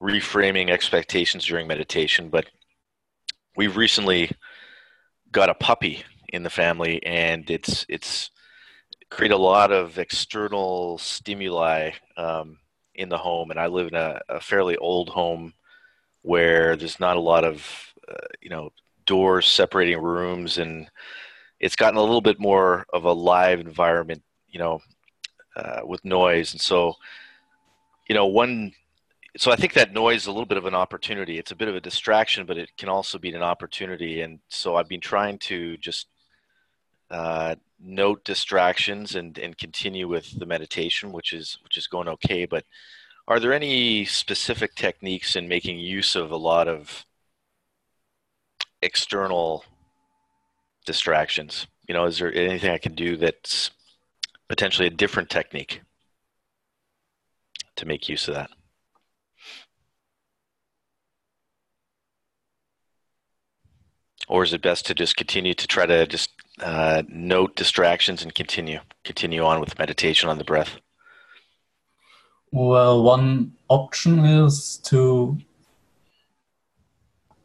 reframing 0.00 0.70
expectations 0.70 1.44
during 1.44 1.66
meditation. 1.66 2.28
But 2.28 2.46
we've 3.56 3.76
recently 3.76 4.30
got 5.32 5.50
a 5.50 5.54
puppy 5.54 6.04
in 6.28 6.44
the 6.44 6.50
family, 6.50 7.04
and 7.04 7.50
it's 7.50 7.84
it's 7.88 8.30
created 9.10 9.34
a 9.34 9.38
lot 9.38 9.72
of 9.72 9.98
external 9.98 10.98
stimuli 10.98 11.90
um, 12.16 12.58
in 12.94 13.08
the 13.08 13.18
home. 13.18 13.50
And 13.50 13.58
I 13.58 13.66
live 13.66 13.88
in 13.88 13.96
a, 13.96 14.20
a, 14.28 14.40
fairly 14.40 14.76
old 14.76 15.08
home 15.08 15.52
where 16.22 16.76
there's 16.76 17.00
not 17.00 17.16
a 17.16 17.20
lot 17.20 17.44
of 17.44 17.68
uh, 18.08 18.28
you 18.40 18.50
know 18.50 18.70
doors 19.04 19.48
separating 19.48 20.00
rooms, 20.00 20.58
and 20.58 20.88
it's 21.58 21.76
gotten 21.76 21.98
a 21.98 22.02
little 22.02 22.20
bit 22.20 22.38
more 22.38 22.86
of 22.92 23.02
a 23.02 23.12
live 23.12 23.58
environment. 23.58 24.22
You 24.48 24.60
know, 24.60 24.80
uh, 25.56 25.80
with 25.84 26.04
noise. 26.04 26.52
And 26.52 26.60
so, 26.60 26.94
you 28.08 28.14
know, 28.14 28.26
one, 28.26 28.72
so 29.36 29.50
I 29.50 29.56
think 29.56 29.72
that 29.74 29.92
noise 29.92 30.22
is 30.22 30.26
a 30.26 30.32
little 30.32 30.46
bit 30.46 30.58
of 30.58 30.66
an 30.66 30.74
opportunity. 30.74 31.38
It's 31.38 31.50
a 31.50 31.56
bit 31.56 31.68
of 31.68 31.74
a 31.74 31.80
distraction, 31.80 32.46
but 32.46 32.58
it 32.58 32.70
can 32.76 32.88
also 32.88 33.18
be 33.18 33.32
an 33.32 33.42
opportunity. 33.42 34.20
And 34.20 34.40
so 34.48 34.76
I've 34.76 34.88
been 34.88 35.00
trying 35.00 35.38
to 35.38 35.76
just 35.78 36.06
uh, 37.10 37.54
note 37.80 38.24
distractions 38.24 39.14
and, 39.14 39.38
and 39.38 39.56
continue 39.58 40.08
with 40.08 40.38
the 40.38 40.46
meditation, 40.46 41.12
which 41.12 41.32
is 41.32 41.58
which 41.62 41.76
is 41.76 41.86
going 41.86 42.08
okay. 42.08 42.46
But 42.46 42.64
are 43.26 43.40
there 43.40 43.52
any 43.52 44.04
specific 44.04 44.74
techniques 44.74 45.36
in 45.36 45.48
making 45.48 45.78
use 45.78 46.14
of 46.14 46.30
a 46.30 46.36
lot 46.36 46.68
of 46.68 47.04
external 48.82 49.64
distractions? 50.86 51.66
You 51.88 51.94
know, 51.94 52.04
is 52.06 52.18
there 52.18 52.32
anything 52.32 52.70
I 52.70 52.78
can 52.78 52.94
do 52.94 53.16
that's 53.16 53.70
potentially 54.54 54.86
a 54.86 54.90
different 55.02 55.28
technique 55.28 55.82
to 57.74 57.84
make 57.86 58.08
use 58.08 58.28
of 58.28 58.34
that. 58.34 58.50
Or 64.28 64.44
is 64.44 64.52
it 64.52 64.62
best 64.62 64.86
to 64.86 64.94
just 64.94 65.16
continue 65.16 65.54
to 65.54 65.66
try 65.66 65.86
to 65.86 66.06
just 66.06 66.30
uh, 66.62 67.02
note 67.08 67.56
distractions 67.56 68.22
and 68.22 68.32
continue 68.32 68.78
continue 69.02 69.42
on 69.42 69.58
with 69.58 69.76
meditation 69.76 70.28
on 70.28 70.38
the 70.38 70.44
breath? 70.44 70.76
Well, 72.52 73.02
one 73.02 73.54
option 73.68 74.24
is 74.24 74.76
to 74.84 75.36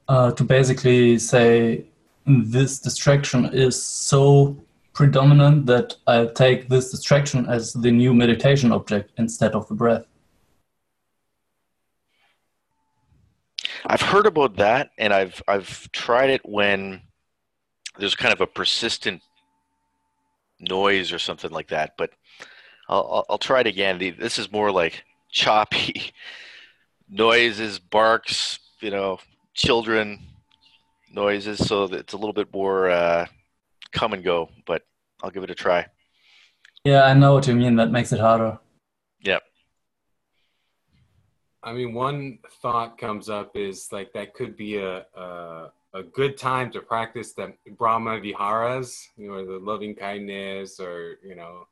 uh, 0.07 0.31
to 0.33 0.43
basically 0.43 1.17
say 1.17 1.85
this 2.27 2.77
distraction 2.77 3.45
is 3.45 3.81
so 3.81 4.55
predominant 4.99 5.65
that 5.65 5.95
I 6.07 6.25
take 6.25 6.67
this 6.67 6.91
distraction 6.91 7.45
as 7.45 7.71
the 7.71 7.89
new 7.89 8.13
meditation 8.13 8.73
object 8.73 9.13
instead 9.17 9.53
of 9.53 9.65
the 9.69 9.73
breath. 9.73 10.03
I've 13.85 14.01
heard 14.01 14.25
about 14.25 14.57
that, 14.57 14.89
and 14.97 15.13
I've 15.13 15.41
I've 15.47 15.89
tried 15.93 16.31
it 16.31 16.41
when 16.43 17.01
there's 17.97 18.13
kind 18.13 18.33
of 18.33 18.41
a 18.41 18.45
persistent 18.45 19.21
noise 20.59 21.13
or 21.13 21.19
something 21.19 21.51
like 21.51 21.69
that. 21.69 21.93
But 21.97 22.09
I'll 22.89 23.25
I'll, 23.29 23.37
try 23.37 23.61
it 23.61 23.67
again. 23.67 23.99
The, 23.99 24.09
this 24.09 24.37
is 24.37 24.51
more 24.51 24.69
like 24.69 25.05
choppy 25.31 26.11
noises, 27.09 27.79
barks, 27.79 28.59
you 28.81 28.91
know, 28.91 29.19
children 29.53 30.19
noises, 31.09 31.65
so 31.65 31.85
it's 31.85 32.11
a 32.11 32.17
little 32.17 32.33
bit 32.33 32.53
more 32.53 32.89
uh, 32.89 33.27
come 33.93 34.11
and 34.11 34.25
go. 34.25 34.49
But 34.65 34.83
I'll 35.21 35.31
give 35.31 35.43
it 35.43 35.51
a 35.51 35.55
try. 35.55 35.85
Yeah, 36.83 37.03
I 37.03 37.13
know 37.13 37.33
what 37.33 37.47
you 37.47 37.55
mean. 37.55 37.75
That 37.75 37.91
makes 37.91 38.11
it 38.13 38.19
harder. 38.19 38.57
Yep. 39.21 39.41
I 41.61 41.73
mean, 41.73 41.93
one 41.93 42.39
thought 42.61 42.97
comes 42.97 43.29
up 43.29 43.55
is 43.55 43.89
like 43.91 44.13
that 44.13 44.33
could 44.33 44.55
be 44.55 44.77
a 44.77 45.05
a, 45.15 45.71
a 45.93 46.03
good 46.03 46.37
time 46.37 46.71
to 46.71 46.81
practice 46.81 47.33
the 47.33 47.53
Brahma 47.77 48.19
Viharas, 48.21 49.09
you 49.17 49.29
know, 49.29 49.45
the 49.45 49.59
loving 49.59 49.93
kindness 49.93 50.79
or 50.79 51.17
you 51.21 51.35
know, 51.35 51.67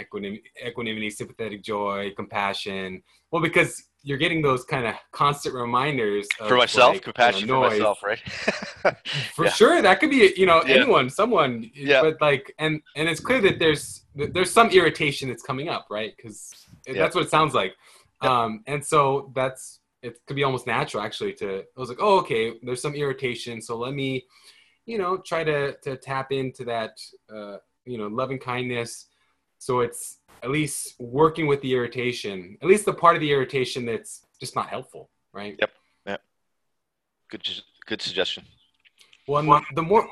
equanimity, 0.00 0.44
equanimity, 0.64 1.10
sympathetic 1.10 1.62
joy, 1.62 2.12
compassion. 2.14 3.02
Well, 3.30 3.42
because 3.42 3.82
you're 4.06 4.18
getting 4.18 4.42
those 4.42 4.62
kind 4.64 4.86
of 4.86 4.94
constant 5.12 5.54
reminders 5.54 6.28
of, 6.38 6.46
For 6.48 6.56
myself, 6.56 6.92
like, 6.92 7.02
compassion 7.02 7.40
you 7.40 7.46
know, 7.54 7.62
for 7.62 7.70
myself, 7.70 8.02
right? 8.02 8.20
for 9.34 9.46
Yeah. 9.46 9.50
sure 9.50 9.82
that 9.82 9.98
could 10.00 10.10
be 10.10 10.32
you 10.36 10.46
know 10.46 10.62
Yeah. 10.66 10.74
anyone 10.76 11.08
someone 11.08 11.70
Yeah. 11.74 12.02
but 12.02 12.20
like 12.20 12.54
and 12.58 12.80
and 12.96 13.08
it's 13.08 13.20
clear 13.20 13.40
that 13.40 13.58
there's 13.58 14.04
there's 14.14 14.50
some 14.50 14.68
irritation 14.70 15.28
that's 15.30 15.42
coming 15.42 15.68
up 15.70 15.86
right 15.90 16.12
because 16.16 16.38
Yeah. 16.86 16.94
that's 17.00 17.14
what 17.16 17.24
it 17.24 17.30
sounds 17.30 17.54
like 17.54 17.74
um 18.20 18.62
and 18.66 18.84
so 18.84 19.32
that's 19.34 19.80
it 20.02 20.18
could 20.26 20.36
be 20.36 20.44
almost 20.44 20.66
natural 20.66 21.02
actually 21.02 21.32
to 21.40 21.48
i 21.76 21.80
was 21.80 21.88
like 21.88 21.98
oh 22.00 22.18
okay 22.22 22.44
there's 22.62 22.82
some 22.82 22.94
irritation 22.94 23.60
so 23.66 23.72
let 23.78 23.94
me 23.94 24.10
you 24.86 24.98
know 24.98 25.16
try 25.30 25.42
to 25.44 25.58
to 25.84 25.96
tap 25.96 26.30
into 26.30 26.62
that 26.72 26.92
uh 27.34 27.56
you 27.86 27.96
know 27.98 28.08
loving 28.20 28.38
kindness 28.38 29.06
so 29.58 29.80
it's 29.80 30.18
at 30.44 30.50
least 30.50 30.94
working 31.00 31.46
with 31.46 31.60
the 31.62 31.72
irritation 31.72 32.56
at 32.62 32.68
least 32.68 32.84
the 32.84 32.92
part 32.92 33.16
of 33.16 33.20
the 33.20 33.30
irritation 33.32 33.84
that's 33.86 34.26
just 34.38 34.54
not 34.54 34.68
helpful 34.68 35.08
right 35.32 35.56
Yep. 35.58 35.70
good, 37.30 37.42
good 37.86 38.02
suggestion. 38.02 38.44
Well, 39.26 39.38
and 39.38 39.48
the, 39.48 39.60
the 39.74 39.82
more 39.82 40.06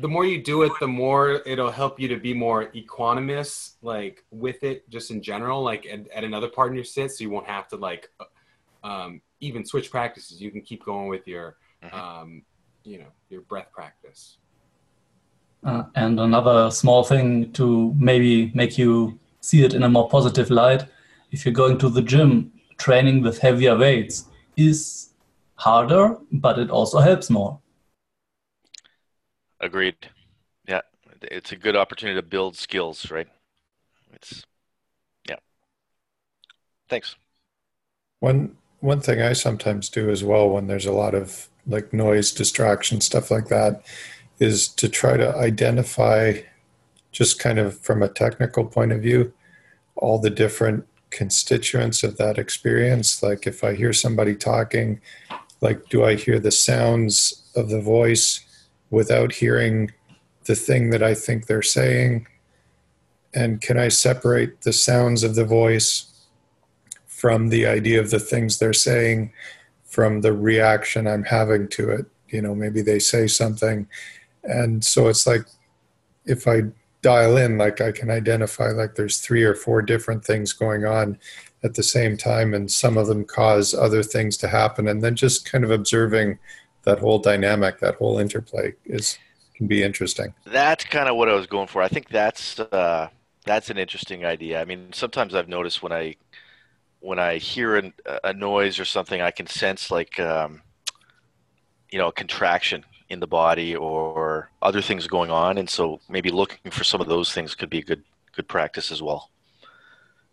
the 0.00 0.08
more 0.08 0.24
you 0.24 0.42
do 0.42 0.62
it, 0.62 0.72
the 0.80 0.86
more 0.86 1.42
it'll 1.46 1.70
help 1.70 1.98
you 1.98 2.08
to 2.08 2.16
be 2.16 2.34
more 2.34 2.66
equanimous, 2.72 3.76
like 3.82 4.24
with 4.30 4.62
it, 4.62 4.88
just 4.90 5.10
in 5.10 5.22
general, 5.22 5.62
like 5.62 5.86
at, 5.86 6.06
at 6.10 6.22
another 6.22 6.48
part 6.48 6.68
in 6.70 6.74
your 6.74 6.84
sit, 6.84 7.10
so 7.12 7.24
you 7.24 7.30
won't 7.30 7.46
have 7.46 7.66
to 7.68 7.76
like 7.76 8.10
um, 8.84 9.22
even 9.40 9.64
switch 9.64 9.90
practices. 9.90 10.40
You 10.40 10.50
can 10.50 10.60
keep 10.60 10.84
going 10.84 11.08
with 11.08 11.26
your, 11.26 11.56
Mhm. 11.82 11.94
um, 11.94 12.42
you 12.84 12.98
know, 12.98 13.10
your 13.30 13.40
breath 13.42 13.70
practice. 13.72 14.38
Uh, 15.64 15.84
and 15.94 16.20
another 16.20 16.70
small 16.70 17.02
thing 17.04 17.52
to 17.52 17.94
maybe 17.98 18.50
make 18.54 18.76
you 18.76 19.18
see 19.42 19.64
it 19.64 19.74
in 19.74 19.82
a 19.82 19.88
more 19.88 20.08
positive 20.08 20.50
light 20.50 20.86
if 21.32 21.44
you're 21.44 21.52
going 21.52 21.78
to 21.78 21.88
the 21.88 22.02
gym, 22.02 22.52
training 22.78 23.22
with 23.22 23.38
heavier 23.38 23.76
weights 23.76 24.26
is 24.56 25.10
harder, 25.54 26.16
but 26.30 26.58
it 26.58 26.70
also 26.70 26.98
helps 26.98 27.30
more. 27.30 27.58
Agreed. 29.60 29.96
Yeah, 30.68 30.82
it's 31.22 31.52
a 31.52 31.56
good 31.56 31.76
opportunity 31.76 32.20
to 32.20 32.26
build 32.26 32.56
skills, 32.56 33.10
right? 33.10 33.28
It's 34.12 34.44
yeah. 35.28 35.36
Thanks. 36.88 37.16
One 38.20 38.56
one 38.80 39.00
thing 39.00 39.22
I 39.22 39.32
sometimes 39.32 39.88
do 39.88 40.10
as 40.10 40.22
well 40.24 40.50
when 40.50 40.66
there's 40.66 40.86
a 40.86 40.92
lot 40.92 41.14
of 41.14 41.48
like 41.66 41.92
noise, 41.92 42.32
distraction, 42.32 43.00
stuff 43.00 43.30
like 43.30 43.46
that, 43.48 43.82
is 44.40 44.68
to 44.68 44.88
try 44.88 45.16
to 45.16 45.34
identify 45.36 46.40
just 47.12 47.38
kind 47.38 47.58
of 47.58 47.78
from 47.78 48.02
a 48.02 48.08
technical 48.08 48.64
point 48.64 48.92
of 48.92 49.02
view 49.02 49.32
all 49.96 50.18
the 50.18 50.30
different 50.30 50.86
constituents 51.10 52.02
of 52.02 52.16
that 52.16 52.38
experience. 52.38 53.22
Like 53.22 53.46
if 53.46 53.62
I 53.62 53.74
hear 53.74 53.92
somebody 53.92 54.34
talking, 54.34 55.00
like 55.60 55.88
do 55.90 56.04
I 56.04 56.14
hear 56.16 56.40
the 56.40 56.50
sounds 56.50 57.50
of 57.54 57.68
the 57.68 57.80
voice 57.80 58.40
without 58.90 59.32
hearing 59.32 59.92
the 60.44 60.56
thing 60.56 60.90
that 60.90 61.02
I 61.02 61.14
think 61.14 61.46
they're 61.46 61.62
saying? 61.62 62.26
And 63.34 63.60
can 63.60 63.78
I 63.78 63.88
separate 63.88 64.62
the 64.62 64.72
sounds 64.72 65.22
of 65.22 65.34
the 65.34 65.44
voice 65.44 66.08
from 67.06 67.50
the 67.50 67.66
idea 67.66 68.00
of 68.00 68.10
the 68.10 68.18
things 68.18 68.58
they're 68.58 68.72
saying 68.72 69.32
from 69.84 70.22
the 70.22 70.32
reaction 70.32 71.06
I'm 71.06 71.22
having 71.22 71.68
to 71.68 71.90
it. 71.90 72.06
You 72.30 72.42
know, 72.42 72.54
maybe 72.54 72.80
they 72.80 72.98
say 72.98 73.26
something. 73.26 73.86
And 74.42 74.82
so 74.82 75.08
it's 75.08 75.26
like 75.26 75.44
if 76.24 76.48
I 76.48 76.62
dial 77.02 77.36
in, 77.36 77.58
like 77.58 77.80
I 77.80 77.92
can 77.92 78.10
identify 78.10 78.68
like 78.68 78.94
there's 78.94 79.18
three 79.18 79.42
or 79.42 79.54
four 79.54 79.82
different 79.82 80.24
things 80.24 80.52
going 80.52 80.84
on 80.84 81.18
at 81.64 81.74
the 81.74 81.82
same 81.82 82.16
time, 82.16 82.54
and 82.54 82.70
some 82.70 82.96
of 82.96 83.06
them 83.06 83.24
cause 83.24 83.74
other 83.74 84.02
things 84.02 84.36
to 84.38 84.48
happen. 84.48 84.88
And 84.88 85.02
then 85.02 85.14
just 85.16 85.50
kind 85.50 85.64
of 85.64 85.70
observing 85.70 86.38
that 86.84 86.98
whole 86.98 87.18
dynamic, 87.18 87.78
that 87.80 87.96
whole 87.96 88.18
interplay 88.18 88.74
is 88.86 89.18
can 89.54 89.66
be 89.66 89.82
interesting. 89.82 90.34
That's 90.46 90.84
kind 90.84 91.08
of 91.08 91.16
what 91.16 91.28
I 91.28 91.34
was 91.34 91.46
going 91.46 91.68
for. 91.68 91.82
I 91.82 91.88
think 91.88 92.08
that's 92.08 92.58
uh, 92.58 93.08
that's 93.44 93.70
an 93.70 93.78
interesting 93.78 94.24
idea. 94.24 94.60
I 94.60 94.64
mean, 94.64 94.92
sometimes 94.92 95.34
I've 95.34 95.48
noticed 95.48 95.82
when 95.82 95.92
I 95.92 96.16
when 97.00 97.18
I 97.18 97.38
hear 97.38 97.76
an, 97.76 97.92
a 98.24 98.32
noise 98.32 98.78
or 98.78 98.84
something, 98.84 99.20
I 99.20 99.32
can 99.32 99.46
sense 99.46 99.90
like 99.90 100.18
um, 100.20 100.62
you 101.90 101.98
know 101.98 102.08
a 102.08 102.12
contraction 102.12 102.84
in 103.12 103.20
the 103.20 103.26
body 103.26 103.76
or 103.76 104.50
other 104.60 104.82
things 104.82 105.06
going 105.06 105.30
on, 105.30 105.58
and 105.58 105.68
so 105.68 106.00
maybe 106.08 106.30
looking 106.30 106.70
for 106.70 106.84
some 106.84 107.00
of 107.00 107.08
those 107.08 107.32
things 107.32 107.54
could 107.54 107.70
be 107.70 107.78
a 107.78 107.82
good 107.82 108.02
good 108.34 108.48
practice 108.48 108.90
as 108.90 109.02
well, 109.02 109.30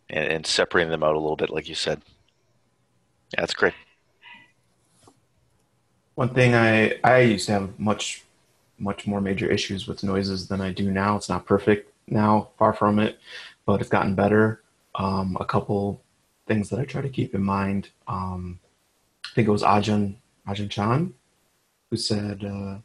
and, 0.10 0.32
and 0.32 0.48
separating 0.48 0.90
them 0.90 1.04
out 1.04 1.16
a 1.16 1.20
little 1.20 1.36
bit, 1.36 1.50
like 1.50 1.68
you 1.68 1.76
said. 1.76 2.02
Yeah, 3.34 3.42
that's 3.42 3.54
great. 3.54 3.74
One 6.16 6.30
thing 6.30 6.56
I 6.56 7.00
I 7.04 7.20
used 7.20 7.46
to 7.48 7.54
have 7.54 7.80
much 7.80 8.24
much 8.80 9.06
more 9.06 9.22
major 9.22 9.52
issues 9.52 9.88
with 9.88 10.04
noises 10.04 10.48
than 10.48 10.62
I 10.62 10.72
do 10.72 10.90
now. 10.90 11.18
It's 11.18 11.30
not 11.30 11.46
perfect 11.46 11.92
now, 12.08 12.50
far 12.58 12.74
from 12.74 12.98
it, 13.00 13.20
but 13.66 13.82
it's 13.82 13.90
gotten 13.90 14.16
better. 14.16 14.64
Um, 14.96 15.38
a 15.40 15.46
couple 15.46 16.02
things 16.48 16.70
that 16.70 16.80
I 16.80 16.86
try 16.86 17.02
to 17.02 17.10
keep 17.10 17.36
in 17.36 17.44
mind. 17.44 17.90
Um, 18.08 18.60
I 19.26 19.30
think 19.36 19.48
it 19.48 19.52
was 19.52 19.64
Ajahn 19.64 20.16
Ajahn 20.48 20.70
Chah 20.70 21.06
who 21.90 21.98
said 21.98 22.44
uh, 22.44 22.78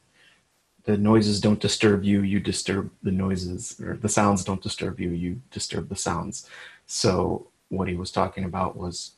the 0.85 0.97
noises 0.97 1.41
don't 1.41 1.61
disturb 1.61 2.05
you, 2.05 2.23
you 2.23 2.41
disturb 2.41 2.91
the 3.03 3.11
noises, 3.11 3.81
or 3.81 3.97
the 3.97 4.09
sounds 4.09 4.45
don't 4.45 4.63
disturb 4.63 5.01
you, 5.01 5.11
you 5.11 5.41
disturb 5.51 5.89
the 5.89 5.97
sounds. 5.97 6.49
So 6.87 7.49
what 7.69 7.89
he 7.89 7.97
was 7.97 8.11
talking 8.11 8.45
about 8.45 8.77
was 8.77 9.13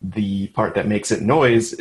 the 0.00 0.48
part 0.48 0.74
that 0.74 0.86
makes 0.86 1.10
it 1.10 1.22
noise 1.22 1.74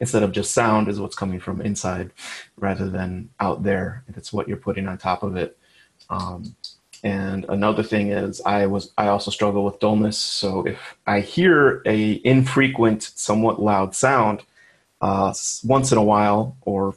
instead 0.00 0.22
of 0.22 0.32
just 0.32 0.52
sound 0.52 0.88
is 0.88 1.00
what's 1.00 1.16
coming 1.16 1.40
from 1.40 1.60
inside 1.60 2.10
rather 2.56 2.88
than 2.88 3.30
out 3.40 3.62
there. 3.62 4.04
It's 4.08 4.32
what 4.32 4.48
you're 4.48 4.56
putting 4.56 4.88
on 4.88 4.98
top 4.98 5.22
of 5.22 5.36
it. 5.36 5.58
Um, 6.10 6.54
and 7.04 7.44
another 7.50 7.82
thing 7.82 8.10
is 8.10 8.40
i 8.46 8.64
was 8.64 8.92
i 8.96 9.08
also 9.08 9.30
struggle 9.30 9.64
with 9.64 9.78
dullness. 9.80 10.16
So 10.16 10.66
if 10.66 10.96
i 11.06 11.20
hear 11.20 11.82
a 11.84 12.12
infrequent 12.24 13.02
somewhat 13.02 13.60
loud 13.60 13.94
sound 13.94 14.42
uh, 15.00 15.32
once 15.64 15.92
in 15.92 15.98
a 15.98 16.02
while 16.02 16.56
or 16.62 16.94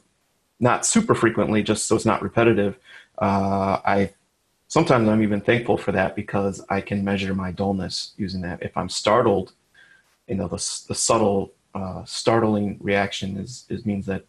not 0.60 0.86
super 0.86 1.16
frequently 1.16 1.64
just 1.64 1.86
so 1.86 1.96
it's 1.96 2.06
not 2.06 2.22
repetitive 2.22 2.78
uh, 3.20 3.80
i 3.86 4.12
sometimes 4.68 5.08
i'm 5.08 5.24
even 5.24 5.42
thankful 5.42 5.78
for 5.78 5.92
that 5.92 6.16
because 6.16 6.64
i 6.70 6.80
can 6.80 7.04
measure 7.04 7.34
my 7.34 7.52
dullness 7.52 8.14
using 8.18 8.42
that. 8.42 8.62
If 8.62 8.76
i'm 8.78 8.90
startled 8.90 9.54
you 10.28 10.36
know 10.36 10.48
the, 10.48 10.58
the 10.88 10.96
subtle 10.96 11.54
uh, 11.76 12.04
startling 12.04 12.78
reaction 12.82 13.38
is, 13.38 13.66
is 13.70 13.86
means 13.86 14.06
that 14.08 14.26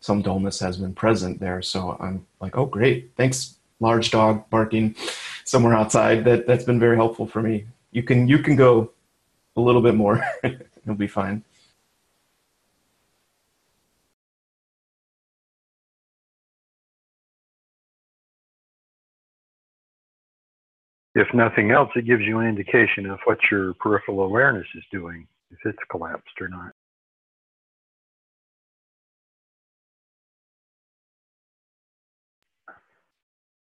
some 0.00 0.22
dullness 0.22 0.60
has 0.60 0.76
been 0.76 0.94
present 0.94 1.40
there. 1.40 1.60
So 1.62 1.96
i'm 2.00 2.26
like 2.40 2.56
oh 2.56 2.66
great. 2.66 3.10
Thanks 3.16 3.56
large 3.80 4.10
dog 4.10 4.48
barking 4.50 4.96
somewhere 5.44 5.74
outside. 5.74 6.24
That 6.24 6.46
that's 6.46 6.64
been 6.64 6.80
very 6.80 6.96
helpful 6.96 7.26
for 7.26 7.42
me. 7.42 7.66
You 7.92 8.02
can 8.02 8.28
you 8.28 8.38
can 8.38 8.56
go 8.56 8.92
a 9.56 9.60
little 9.60 9.82
bit 9.82 9.94
more 9.94 10.24
it'll 10.44 10.94
be 10.94 11.08
fine 11.08 11.42
if 21.18 21.26
nothing 21.34 21.72
else, 21.72 21.90
it 21.96 22.06
gives 22.06 22.22
you 22.22 22.38
an 22.38 22.46
indication 22.48 23.06
of 23.06 23.18
what 23.24 23.38
your 23.50 23.74
peripheral 23.74 24.22
awareness 24.22 24.66
is 24.76 24.84
doing, 24.92 25.26
if 25.50 25.58
it's 25.64 25.78
collapsed 25.90 26.40
or 26.40 26.48
not. 26.48 26.72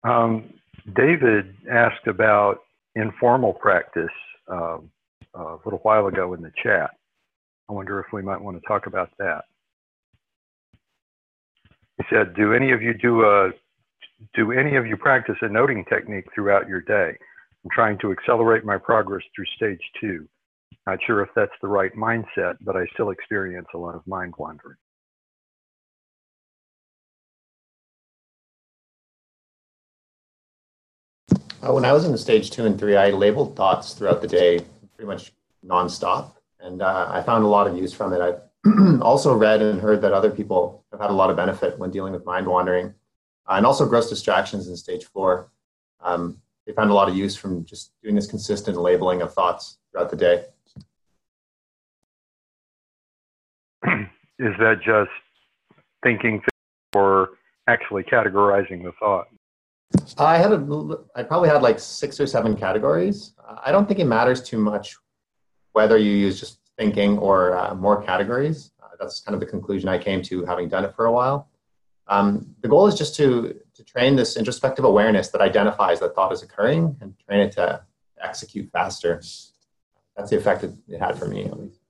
Um, 0.04 0.54
David 0.96 1.54
asked 1.70 2.06
about 2.08 2.60
informal 2.96 3.52
practice 3.52 4.06
um, 4.48 4.90
a 5.34 5.56
little 5.64 5.80
while 5.82 6.06
ago 6.06 6.34
in 6.34 6.42
the 6.42 6.52
chat. 6.62 6.90
I 7.68 7.72
wonder 7.72 8.00
if 8.00 8.06
we 8.12 8.22
might 8.22 8.40
want 8.40 8.60
to 8.60 8.66
talk 8.66 8.86
about 8.86 9.10
that. 9.18 9.42
He 11.98 12.04
said, 12.10 12.34
"Do 12.34 12.54
any 12.54 12.72
of 12.72 12.82
you 12.82 12.94
do 12.94 13.22
a 13.24 13.50
do 14.34 14.52
any 14.52 14.76
of 14.76 14.86
you 14.86 14.96
practice 14.96 15.36
a 15.42 15.48
noting 15.48 15.84
technique 15.88 16.26
throughout 16.34 16.68
your 16.68 16.80
day? 16.80 17.16
I'm 17.64 17.70
trying 17.72 17.98
to 17.98 18.12
accelerate 18.12 18.64
my 18.64 18.78
progress 18.78 19.22
through 19.34 19.46
stage 19.56 19.80
two. 20.00 20.28
Not 20.86 20.98
sure 21.06 21.22
if 21.22 21.28
that's 21.34 21.52
the 21.60 21.68
right 21.68 21.92
mindset, 21.94 22.56
but 22.60 22.76
I 22.76 22.86
still 22.94 23.10
experience 23.10 23.68
a 23.74 23.78
lot 23.78 23.94
of 23.94 24.06
mind 24.06 24.34
wandering." 24.38 24.76
Uh, 31.60 31.72
when 31.72 31.84
I 31.84 31.92
was 31.92 32.04
in 32.04 32.16
stage 32.16 32.50
two 32.50 32.66
and 32.66 32.78
three, 32.78 32.96
I 32.96 33.10
labeled 33.10 33.56
thoughts 33.56 33.94
throughout 33.94 34.22
the 34.22 34.28
day, 34.28 34.60
pretty 34.94 35.08
much 35.08 35.32
nonstop, 35.66 36.34
and 36.60 36.80
uh, 36.80 37.08
I 37.10 37.22
found 37.22 37.44
a 37.44 37.48
lot 37.48 37.66
of 37.66 37.76
use 37.76 37.92
from 37.92 38.12
it. 38.12 38.20
I've 38.20 38.40
also 39.02 39.34
read 39.34 39.60
and 39.60 39.80
heard 39.80 40.00
that 40.02 40.12
other 40.12 40.30
people 40.30 40.84
have 40.92 41.00
had 41.00 41.10
a 41.10 41.14
lot 41.14 41.30
of 41.30 41.36
benefit 41.36 41.78
when 41.78 41.90
dealing 41.90 42.12
with 42.12 42.24
mind 42.24 42.46
wandering, 42.46 42.94
uh, 43.48 43.54
and 43.54 43.66
also 43.66 43.86
gross 43.86 44.08
distractions 44.08 44.68
in 44.68 44.76
stage 44.76 45.04
four. 45.06 45.50
Um, 46.00 46.38
they 46.68 46.74
found 46.74 46.90
a 46.90 46.94
lot 46.94 47.08
of 47.08 47.16
use 47.16 47.34
from 47.34 47.64
just 47.64 47.92
doing 48.02 48.14
this 48.14 48.26
consistent 48.26 48.76
labeling 48.76 49.22
of 49.22 49.32
thoughts 49.32 49.78
throughout 49.90 50.10
the 50.10 50.16
day. 50.16 50.44
Is 54.38 54.54
that 54.58 54.80
just 54.84 55.10
thinking 56.02 56.42
or 56.94 57.30
actually 57.66 58.02
categorizing 58.02 58.84
the 58.84 58.92
thought? 59.00 59.28
I 60.18 60.36
had 60.36 60.52
a, 60.52 60.98
I 61.16 61.22
probably 61.22 61.48
had 61.48 61.62
like 61.62 61.80
six 61.80 62.20
or 62.20 62.26
seven 62.26 62.54
categories. 62.54 63.32
I 63.64 63.72
don't 63.72 63.88
think 63.88 63.98
it 63.98 64.04
matters 64.04 64.42
too 64.42 64.58
much 64.58 64.94
whether 65.72 65.96
you 65.96 66.10
use 66.10 66.38
just 66.38 66.58
thinking 66.76 67.16
or 67.16 67.56
uh, 67.56 67.74
more 67.74 68.02
categories. 68.02 68.72
Uh, 68.82 68.88
that's 69.00 69.20
kind 69.20 69.32
of 69.32 69.40
the 69.40 69.46
conclusion 69.46 69.88
I 69.88 69.96
came 69.96 70.20
to 70.24 70.44
having 70.44 70.68
done 70.68 70.84
it 70.84 70.94
for 70.94 71.06
a 71.06 71.12
while. 71.12 71.48
Um, 72.08 72.54
the 72.62 72.68
goal 72.68 72.86
is 72.86 72.94
just 72.94 73.14
to, 73.16 73.54
to 73.74 73.84
train 73.84 74.16
this 74.16 74.36
introspective 74.36 74.84
awareness 74.84 75.28
that 75.28 75.40
identifies 75.40 76.00
that 76.00 76.14
thought 76.14 76.32
is 76.32 76.42
occurring 76.42 76.96
and 77.00 77.14
train 77.28 77.40
it 77.40 77.52
to 77.52 77.82
execute 78.20 78.70
faster. 78.72 79.22
That's 80.16 80.30
the 80.30 80.36
effect 80.36 80.64
it, 80.64 80.74
had 80.98 81.18
for 81.18 81.26
me, 81.26 81.44
at 81.44 81.58
least. 81.58 81.80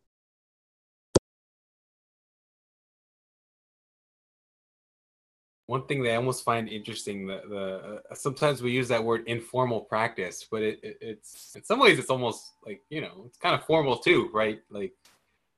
one 5.69 5.85
thing 5.85 6.03
that 6.03 6.13
I 6.13 6.17
almost 6.17 6.47
find 6.47 6.67
interesting 6.67 7.27
that 7.27 7.47
the 7.47 8.01
uh, 8.11 8.15
sometimes 8.15 8.63
we 8.63 8.71
use 8.71 8.89
that 8.89 9.05
word 9.05 9.25
informal 9.27 9.83
practice, 9.83 10.47
but 10.51 10.63
it, 10.63 10.81
it, 10.83 10.97
it's 11.03 11.55
in 11.55 11.63
some 11.63 11.79
ways 11.79 11.99
it's 11.99 12.09
almost 12.09 12.53
like 12.67 12.81
you 12.89 13.03
know 13.03 13.25
it's 13.27 13.37
kind 13.37 13.55
of 13.55 13.65
formal 13.67 13.99
too, 13.99 14.31
right? 14.33 14.61
Like 14.71 14.95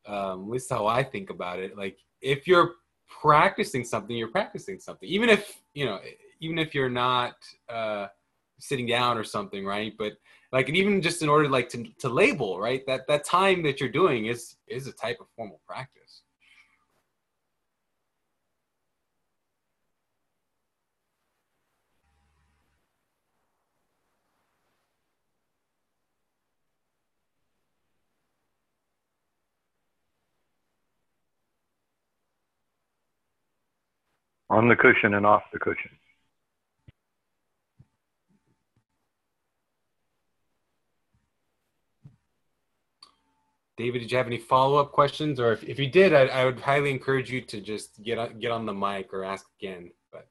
um, 0.07 0.43
at 0.43 0.49
least 0.49 0.69
how 0.69 0.89
I 0.89 1.05
think 1.05 1.31
about 1.31 1.61
it. 1.61 1.79
Like 1.79 1.99
if 2.21 2.49
you're 2.49 2.73
practicing 3.11 3.85
something, 3.85 4.17
you're 4.17 4.29
practicing 4.29 4.79
something, 4.79 5.09
even 5.09 5.29
if 5.29 5.61
you 5.75 5.85
know 5.85 6.01
even 6.41 6.59
if 6.59 6.75
you're 6.75 6.89
not 6.89 7.35
uh, 7.69 8.07
sitting 8.59 8.87
down 8.87 9.19
or 9.19 9.25
something, 9.25 9.65
right? 9.65 9.93
But 9.99 10.15
like 10.53 10.69
and 10.69 10.77
even 10.77 11.03
just 11.03 11.23
in 11.23 11.29
order 11.29 11.49
like 11.49 11.69
to, 11.71 11.85
to 11.99 12.09
label, 12.09 12.61
right? 12.61 12.85
That 12.87 13.07
that 13.09 13.25
time 13.25 13.63
that 13.65 13.81
you're 13.81 13.91
doing 13.91 14.27
is 14.27 14.57
is 14.67 14.87
a 14.87 14.93
type 14.93 15.19
of 15.21 15.27
formal 15.37 15.61
practice. 15.67 16.23
On 34.51 34.69
the 34.69 34.77
cushion 34.77 35.15
and 35.15 35.25
off 35.25 35.43
the 35.53 35.59
cushion. 35.59 35.93
David, 43.77 44.01
did 44.01 44.13
you 44.13 44.19
have 44.19 44.27
any 44.27 44.37
follow-up 44.37 44.93
questions? 44.93 45.41
Or 45.41 45.53
if, 45.53 45.65
if 45.65 45.79
you 45.79 45.89
did, 45.89 46.13
I, 46.13 46.27
I 46.27 46.45
would 46.45 46.61
highly 46.61 46.91
encourage 46.91 47.31
you 47.31 47.41
to 47.41 47.63
just 47.63 48.03
get 48.03 48.19
on, 48.19 48.39
get 48.39 48.51
on 48.51 48.67
the 48.67 48.75
mic 48.75 49.15
or 49.15 49.25
ask 49.25 49.47
again, 49.59 49.91
but 50.13 50.29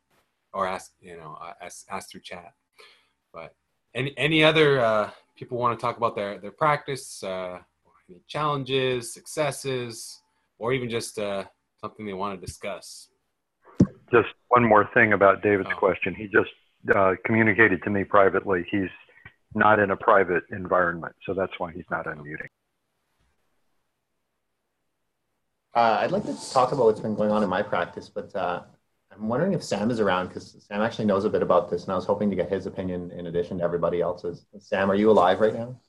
or 0.53 0.67
ask 0.67 0.91
you 1.01 1.17
know 1.17 1.35
ask, 1.59 1.87
ask 1.89 2.11
through 2.11 2.21
chat. 2.21 2.53
But 3.33 3.55
any 3.95 4.13
any 4.17 4.43
other 4.43 4.79
uh, 4.79 5.09
people 5.35 5.57
want 5.57 5.79
to 5.79 5.81
talk 5.81 5.97
about 5.97 6.15
their 6.15 6.37
their 6.37 6.51
practice, 6.51 7.23
uh, 7.23 7.57
any 8.07 8.21
challenges, 8.27 9.15
successes, 9.15 10.21
or 10.59 10.71
even 10.71 10.87
just 10.87 11.17
uh, 11.17 11.45
something 11.81 12.05
they 12.05 12.13
want 12.13 12.39
to 12.39 12.45
discuss? 12.45 13.08
Just 14.11 14.29
one 14.47 14.63
more 14.63 14.89
thing 14.93 15.13
about 15.13 15.41
David's 15.43 15.69
Oh. 15.71 15.77
question. 15.77 16.15
He 16.15 16.27
just 16.27 16.49
uh, 16.95 17.13
communicated 17.25 17.83
to 17.83 17.89
me 17.89 18.03
privately. 18.03 18.65
He's 18.69 18.89
not 19.53 19.79
in 19.79 19.91
a 19.91 19.97
private 19.97 20.43
environment, 20.51 21.15
so 21.25 21.33
that's 21.33 21.53
why 21.59 21.71
he's 21.71 21.85
not 21.91 22.05
unmuting. 22.05 22.47
Uh, 25.75 25.97
I'd 26.01 26.11
like 26.11 26.23
to 26.25 26.51
talk 26.51 26.71
about 26.71 26.85
what's 26.85 26.99
been 26.99 27.15
going 27.15 27.31
on 27.31 27.43
in 27.43 27.49
my 27.49 27.61
practice, 27.61 28.09
but 28.09 28.35
uh, 28.35 28.63
I'm 29.11 29.27
wondering 29.27 29.53
if 29.53 29.63
Sam 29.63 29.91
is 29.91 29.99
around 29.99 30.27
because 30.27 30.55
Sam 30.67 30.81
actually 30.81 31.05
knows 31.05 31.25
a 31.25 31.29
bit 31.29 31.41
about 31.43 31.69
this, 31.69 31.83
and 31.83 31.91
I 31.91 31.95
was 31.95 32.05
hoping 32.05 32.29
to 32.31 32.35
get 32.35 32.49
his 32.49 32.65
opinion 32.65 33.11
in 33.11 33.27
addition 33.27 33.59
to 33.59 33.63
everybody 33.63 34.01
else's. 34.01 34.45
Sam, 34.59 34.89
are 34.89 34.95
you 34.95 35.11
alive 35.11 35.39
right 35.39 35.53
now? 35.53 35.79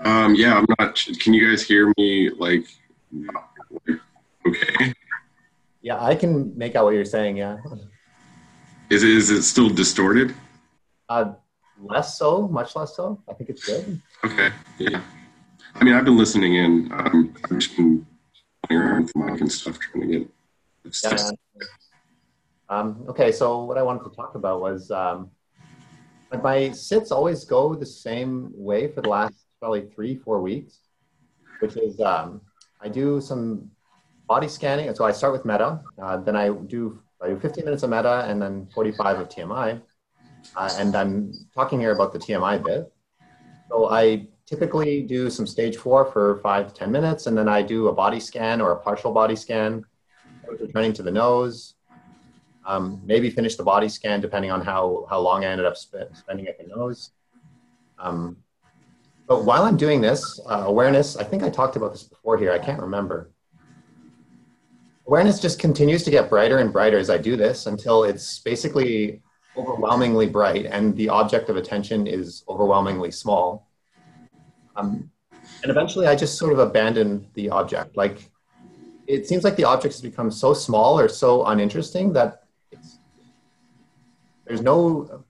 Um, 0.00 0.34
yeah, 0.34 0.56
I'm 0.58 0.66
not. 0.78 0.96
Can 1.20 1.34
you 1.34 1.48
guys 1.48 1.62
hear 1.62 1.92
me? 1.98 2.30
Like, 2.30 2.64
like, 3.12 4.00
okay. 4.46 4.94
Yeah, 5.88 6.04
I 6.04 6.16
can 6.16 6.52
make 6.54 6.76
out 6.76 6.84
what 6.84 6.92
you're 6.92 7.06
saying. 7.06 7.38
Yeah, 7.38 7.56
Is 8.90 9.02
it, 9.02 9.08
is 9.08 9.30
it 9.30 9.42
still 9.42 9.70
distorted? 9.70 10.34
uh, 11.08 11.32
less 11.80 12.18
so, 12.18 12.46
much 12.46 12.76
less 12.76 12.94
so. 12.94 13.22
I 13.26 13.32
think 13.32 13.48
it's 13.48 13.64
good. 13.64 13.98
Okay. 14.22 14.50
Yeah. 14.78 15.00
I 15.76 15.84
mean, 15.84 15.94
I've 15.94 16.04
been 16.04 16.18
listening 16.18 16.56
in. 16.56 16.92
Um, 16.92 17.34
I've 17.42 17.58
just 17.58 17.74
been 17.74 18.06
playing 18.66 18.82
around 18.82 19.02
with 19.04 19.16
mic 19.16 19.40
and 19.40 19.50
stuff, 19.50 19.78
trying 19.78 20.02
to 20.02 20.18
get. 20.18 20.28
Yeah. 21.04 21.30
Um, 22.68 23.06
okay, 23.08 23.32
so 23.32 23.64
what 23.64 23.78
I 23.78 23.82
wanted 23.82 24.04
to 24.10 24.14
talk 24.14 24.34
about 24.34 24.60
was 24.60 24.90
um, 24.90 25.30
like 26.30 26.42
my 26.42 26.70
sits 26.72 27.10
always 27.10 27.46
go 27.46 27.74
the 27.74 27.86
same 27.86 28.50
way 28.52 28.88
for 28.92 29.00
the 29.00 29.08
last 29.08 29.36
probably 29.58 29.86
three, 29.94 30.16
four 30.16 30.42
weeks, 30.42 30.80
which 31.60 31.78
is 31.78 31.98
um, 32.00 32.42
I 32.78 32.90
do 32.90 33.22
some 33.22 33.70
body 34.28 34.46
scanning. 34.46 34.94
So 34.94 35.04
I 35.04 35.12
start 35.12 35.32
with 35.32 35.44
metta, 35.44 35.80
uh, 36.00 36.18
then 36.18 36.36
I 36.36 36.50
do 36.50 37.00
I 37.20 37.28
do 37.30 37.38
15 37.40 37.64
minutes 37.64 37.82
of 37.82 37.90
metta 37.90 38.26
and 38.28 38.40
then 38.40 38.68
45 38.72 39.18
of 39.18 39.28
TMI. 39.28 39.82
Uh, 40.54 40.70
and 40.78 40.94
I'm 40.94 41.32
talking 41.52 41.80
here 41.80 41.92
about 41.92 42.12
the 42.12 42.18
TMI 42.18 42.62
bit. 42.62 42.92
So 43.68 43.90
I 43.90 44.28
typically 44.46 45.02
do 45.02 45.28
some 45.28 45.46
stage 45.46 45.76
four 45.76 46.04
for 46.12 46.38
five 46.42 46.68
to 46.68 46.74
10 46.74 46.92
minutes, 46.92 47.26
and 47.26 47.36
then 47.36 47.48
I 47.48 47.60
do 47.60 47.88
a 47.88 47.92
body 47.92 48.20
scan 48.20 48.60
or 48.60 48.72
a 48.72 48.76
partial 48.76 49.12
body 49.12 49.36
scan, 49.36 49.84
returning 50.60 50.92
to 50.94 51.02
the 51.02 51.10
nose. 51.10 51.74
Um, 52.64 53.00
maybe 53.04 53.30
finish 53.30 53.56
the 53.56 53.64
body 53.64 53.88
scan 53.88 54.20
depending 54.20 54.50
on 54.50 54.60
how, 54.60 55.06
how 55.10 55.18
long 55.18 55.44
I 55.44 55.48
ended 55.48 55.66
up 55.66 55.76
sp- 55.76 56.12
spending 56.12 56.46
at 56.46 56.58
the 56.58 56.66
nose. 56.66 57.10
Um, 57.98 58.36
but 59.26 59.44
while 59.44 59.64
I'm 59.64 59.76
doing 59.76 60.00
this, 60.00 60.40
uh, 60.48 60.64
awareness, 60.66 61.16
I 61.16 61.24
think 61.24 61.42
I 61.42 61.50
talked 61.50 61.76
about 61.76 61.92
this 61.92 62.04
before 62.04 62.38
here, 62.38 62.52
I 62.52 62.58
can't 62.58 62.80
remember. 62.80 63.30
Awareness 65.08 65.40
just 65.40 65.58
continues 65.58 66.02
to 66.02 66.10
get 66.10 66.28
brighter 66.28 66.58
and 66.58 66.70
brighter 66.70 66.98
as 66.98 67.08
I 67.08 67.16
do 67.16 67.34
this 67.34 67.64
until 67.64 68.04
it's 68.04 68.40
basically 68.40 69.22
overwhelmingly 69.56 70.28
bright 70.28 70.66
and 70.66 70.94
the 70.96 71.08
object 71.08 71.48
of 71.48 71.56
attention 71.56 72.06
is 72.06 72.44
overwhelmingly 72.46 73.10
small. 73.10 73.70
Um, 74.76 75.10
and 75.62 75.70
eventually 75.70 76.06
I 76.06 76.14
just 76.14 76.36
sort 76.36 76.52
of 76.52 76.58
abandon 76.58 77.26
the 77.32 77.48
object. 77.48 77.96
Like 77.96 78.30
it 79.06 79.26
seems 79.26 79.44
like 79.44 79.56
the 79.56 79.64
object 79.64 79.94
has 79.94 80.02
become 80.02 80.30
so 80.30 80.52
small 80.52 81.00
or 81.00 81.08
so 81.08 81.46
uninteresting 81.46 82.12
that 82.12 82.42
there's 84.44 84.60
no, 84.60 85.24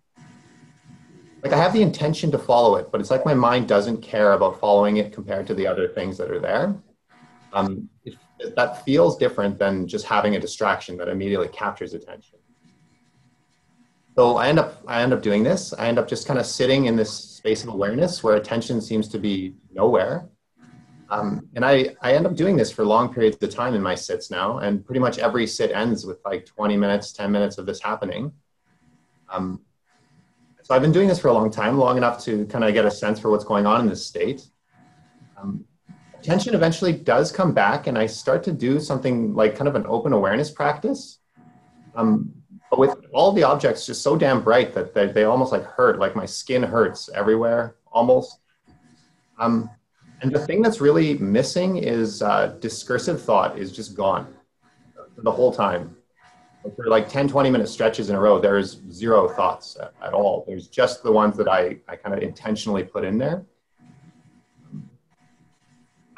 like 1.44 1.52
I 1.52 1.56
have 1.56 1.72
the 1.72 1.82
intention 1.82 2.32
to 2.32 2.38
follow 2.38 2.74
it, 2.74 2.90
but 2.90 3.00
it's 3.00 3.12
like 3.12 3.24
my 3.24 3.34
mind 3.34 3.68
doesn't 3.68 4.02
care 4.02 4.32
about 4.32 4.58
following 4.58 4.96
it 4.96 5.12
compared 5.12 5.46
to 5.46 5.54
the 5.54 5.68
other 5.68 5.86
things 5.86 6.18
that 6.18 6.32
are 6.32 6.40
there. 6.40 6.74
Um, 7.52 7.88
it, 8.04 8.16
that 8.56 8.84
feels 8.84 9.16
different 9.16 9.58
than 9.58 9.86
just 9.86 10.06
having 10.06 10.36
a 10.36 10.40
distraction 10.40 10.96
that 10.98 11.08
immediately 11.08 11.48
captures 11.48 11.94
attention. 11.94 12.38
So 14.16 14.36
I 14.36 14.48
end 14.48 14.58
up 14.58 14.82
I 14.86 15.02
end 15.02 15.12
up 15.12 15.22
doing 15.22 15.44
this. 15.44 15.72
I 15.72 15.86
end 15.86 15.98
up 15.98 16.08
just 16.08 16.26
kind 16.26 16.40
of 16.40 16.46
sitting 16.46 16.86
in 16.86 16.96
this 16.96 17.12
space 17.12 17.62
of 17.62 17.68
awareness 17.68 18.22
where 18.24 18.36
attention 18.36 18.80
seems 18.80 19.08
to 19.08 19.18
be 19.18 19.54
nowhere. 19.72 20.28
Um, 21.10 21.48
and 21.54 21.64
I, 21.64 21.96
I 22.02 22.12
end 22.14 22.26
up 22.26 22.34
doing 22.34 22.56
this 22.56 22.70
for 22.70 22.84
long 22.84 23.14
periods 23.14 23.38
of 23.40 23.54
time 23.54 23.74
in 23.74 23.82
my 23.82 23.94
sits 23.94 24.30
now, 24.30 24.58
and 24.58 24.84
pretty 24.84 25.00
much 25.00 25.18
every 25.18 25.46
sit 25.46 25.70
ends 25.70 26.04
with 26.04 26.18
like 26.24 26.44
20 26.44 26.76
minutes, 26.76 27.12
10 27.12 27.32
minutes 27.32 27.56
of 27.56 27.64
this 27.64 27.80
happening. 27.80 28.32
Um, 29.32 29.62
so 30.62 30.74
I've 30.74 30.82
been 30.82 30.92
doing 30.92 31.08
this 31.08 31.18
for 31.18 31.28
a 31.28 31.32
long 31.32 31.50
time, 31.50 31.78
long 31.78 31.96
enough 31.96 32.22
to 32.24 32.44
kind 32.46 32.62
of 32.62 32.74
get 32.74 32.84
a 32.84 32.90
sense 32.90 33.18
for 33.18 33.30
what's 33.30 33.44
going 33.44 33.64
on 33.64 33.80
in 33.80 33.88
this 33.88 34.04
state. 34.04 34.50
Um, 35.40 35.64
attention 36.20 36.54
eventually 36.54 36.92
does 36.92 37.32
come 37.32 37.52
back, 37.52 37.86
and 37.86 37.98
I 37.98 38.06
start 38.06 38.42
to 38.44 38.52
do 38.52 38.80
something 38.80 39.34
like 39.34 39.56
kind 39.56 39.68
of 39.68 39.74
an 39.74 39.84
open 39.86 40.12
awareness 40.12 40.50
practice. 40.50 41.18
Um, 41.94 42.32
but 42.70 42.78
with 42.78 42.96
all 43.12 43.32
the 43.32 43.44
objects 43.44 43.86
just 43.86 44.02
so 44.02 44.16
damn 44.16 44.42
bright 44.42 44.74
that 44.74 44.94
they, 44.94 45.06
they 45.06 45.24
almost 45.24 45.52
like 45.52 45.64
hurt, 45.64 45.98
like 45.98 46.14
my 46.14 46.26
skin 46.26 46.62
hurts 46.62 47.08
everywhere 47.14 47.76
almost. 47.90 48.40
Um, 49.38 49.70
and 50.20 50.32
the 50.32 50.44
thing 50.44 50.62
that's 50.62 50.80
really 50.80 51.16
missing 51.18 51.78
is 51.78 52.22
uh, 52.22 52.56
discursive 52.60 53.22
thought 53.22 53.58
is 53.58 53.72
just 53.72 53.96
gone 53.96 54.34
the 55.18 55.30
whole 55.30 55.52
time 55.52 55.96
for 56.76 56.86
like 56.88 57.08
10 57.08 57.28
20 57.28 57.50
minute 57.50 57.68
stretches 57.68 58.10
in 58.10 58.16
a 58.16 58.20
row 58.20 58.38
there's 58.38 58.80
zero 58.90 59.28
thoughts 59.28 59.76
at, 59.80 59.92
at 60.02 60.12
all 60.12 60.44
there's 60.46 60.68
just 60.68 61.02
the 61.02 61.10
ones 61.10 61.36
that 61.36 61.48
i, 61.48 61.76
I 61.88 61.96
kind 61.96 62.14
of 62.14 62.22
intentionally 62.22 62.84
put 62.84 63.04
in 63.04 63.18
there 63.18 63.44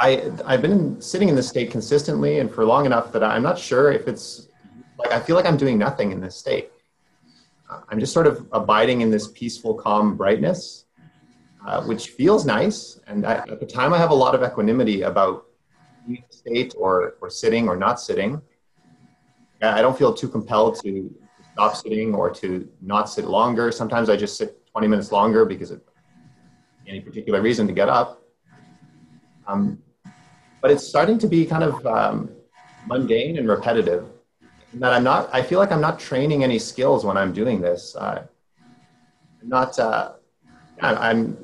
I, 0.00 0.32
I've 0.46 0.62
been 0.62 0.98
sitting 1.00 1.28
in 1.28 1.36
this 1.36 1.46
state 1.46 1.70
consistently 1.70 2.38
and 2.38 2.50
for 2.50 2.64
long 2.64 2.86
enough 2.86 3.12
that 3.12 3.22
I'm 3.22 3.42
not 3.42 3.58
sure 3.58 3.92
if 3.92 4.08
it's 4.08 4.48
like 4.98 5.12
I 5.12 5.20
feel 5.20 5.36
like 5.36 5.44
I'm 5.44 5.58
doing 5.58 5.76
nothing 5.76 6.10
in 6.10 6.20
this 6.20 6.34
state. 6.34 6.70
I'm 7.88 8.00
just 8.00 8.12
sort 8.12 8.26
of 8.26 8.48
abiding 8.52 9.02
in 9.02 9.10
this 9.10 9.28
peaceful, 9.28 9.74
calm 9.74 10.16
brightness, 10.16 10.86
uh, 11.66 11.84
which 11.84 12.08
feels 12.08 12.44
nice. 12.46 12.98
And 13.06 13.26
I, 13.26 13.34
at 13.34 13.60
the 13.60 13.66
time, 13.66 13.92
I 13.92 13.98
have 13.98 14.10
a 14.10 14.14
lot 14.14 14.34
of 14.34 14.42
equanimity 14.42 15.02
about 15.02 15.46
being 16.06 16.24
state 16.30 16.74
or, 16.76 17.16
or 17.20 17.28
sitting 17.30 17.68
or 17.68 17.76
not 17.76 18.00
sitting. 18.00 18.40
I 19.62 19.82
don't 19.82 19.96
feel 19.96 20.14
too 20.14 20.28
compelled 20.28 20.80
to 20.82 21.14
stop 21.52 21.76
sitting 21.76 22.14
or 22.14 22.30
to 22.30 22.66
not 22.80 23.10
sit 23.10 23.26
longer. 23.26 23.70
Sometimes 23.70 24.08
I 24.08 24.16
just 24.16 24.38
sit 24.38 24.66
20 24.72 24.88
minutes 24.88 25.12
longer 25.12 25.44
because 25.44 25.70
of 25.70 25.82
any 26.88 27.00
particular 27.00 27.42
reason 27.42 27.66
to 27.66 27.72
get 27.72 27.90
up. 27.90 28.22
Um, 29.46 29.78
but 30.60 30.70
it's 30.70 30.86
starting 30.86 31.18
to 31.18 31.26
be 31.26 31.44
kind 31.46 31.64
of 31.64 31.86
um, 31.86 32.30
mundane 32.86 33.38
and 33.38 33.48
repetitive. 33.48 34.06
And 34.72 34.82
that 34.82 34.92
I'm 34.92 35.04
not, 35.04 35.28
I 35.32 35.42
feel 35.42 35.58
like 35.58 35.72
I'm 35.72 35.80
not 35.80 35.98
training 35.98 36.44
any 36.44 36.58
skills 36.58 37.04
when 37.04 37.16
I'm 37.16 37.32
doing 37.32 37.60
this. 37.60 37.96
Uh, 37.96 38.26
I'm 39.42 39.48
not, 39.48 39.78
uh, 39.78 40.12
I'm 40.80 41.36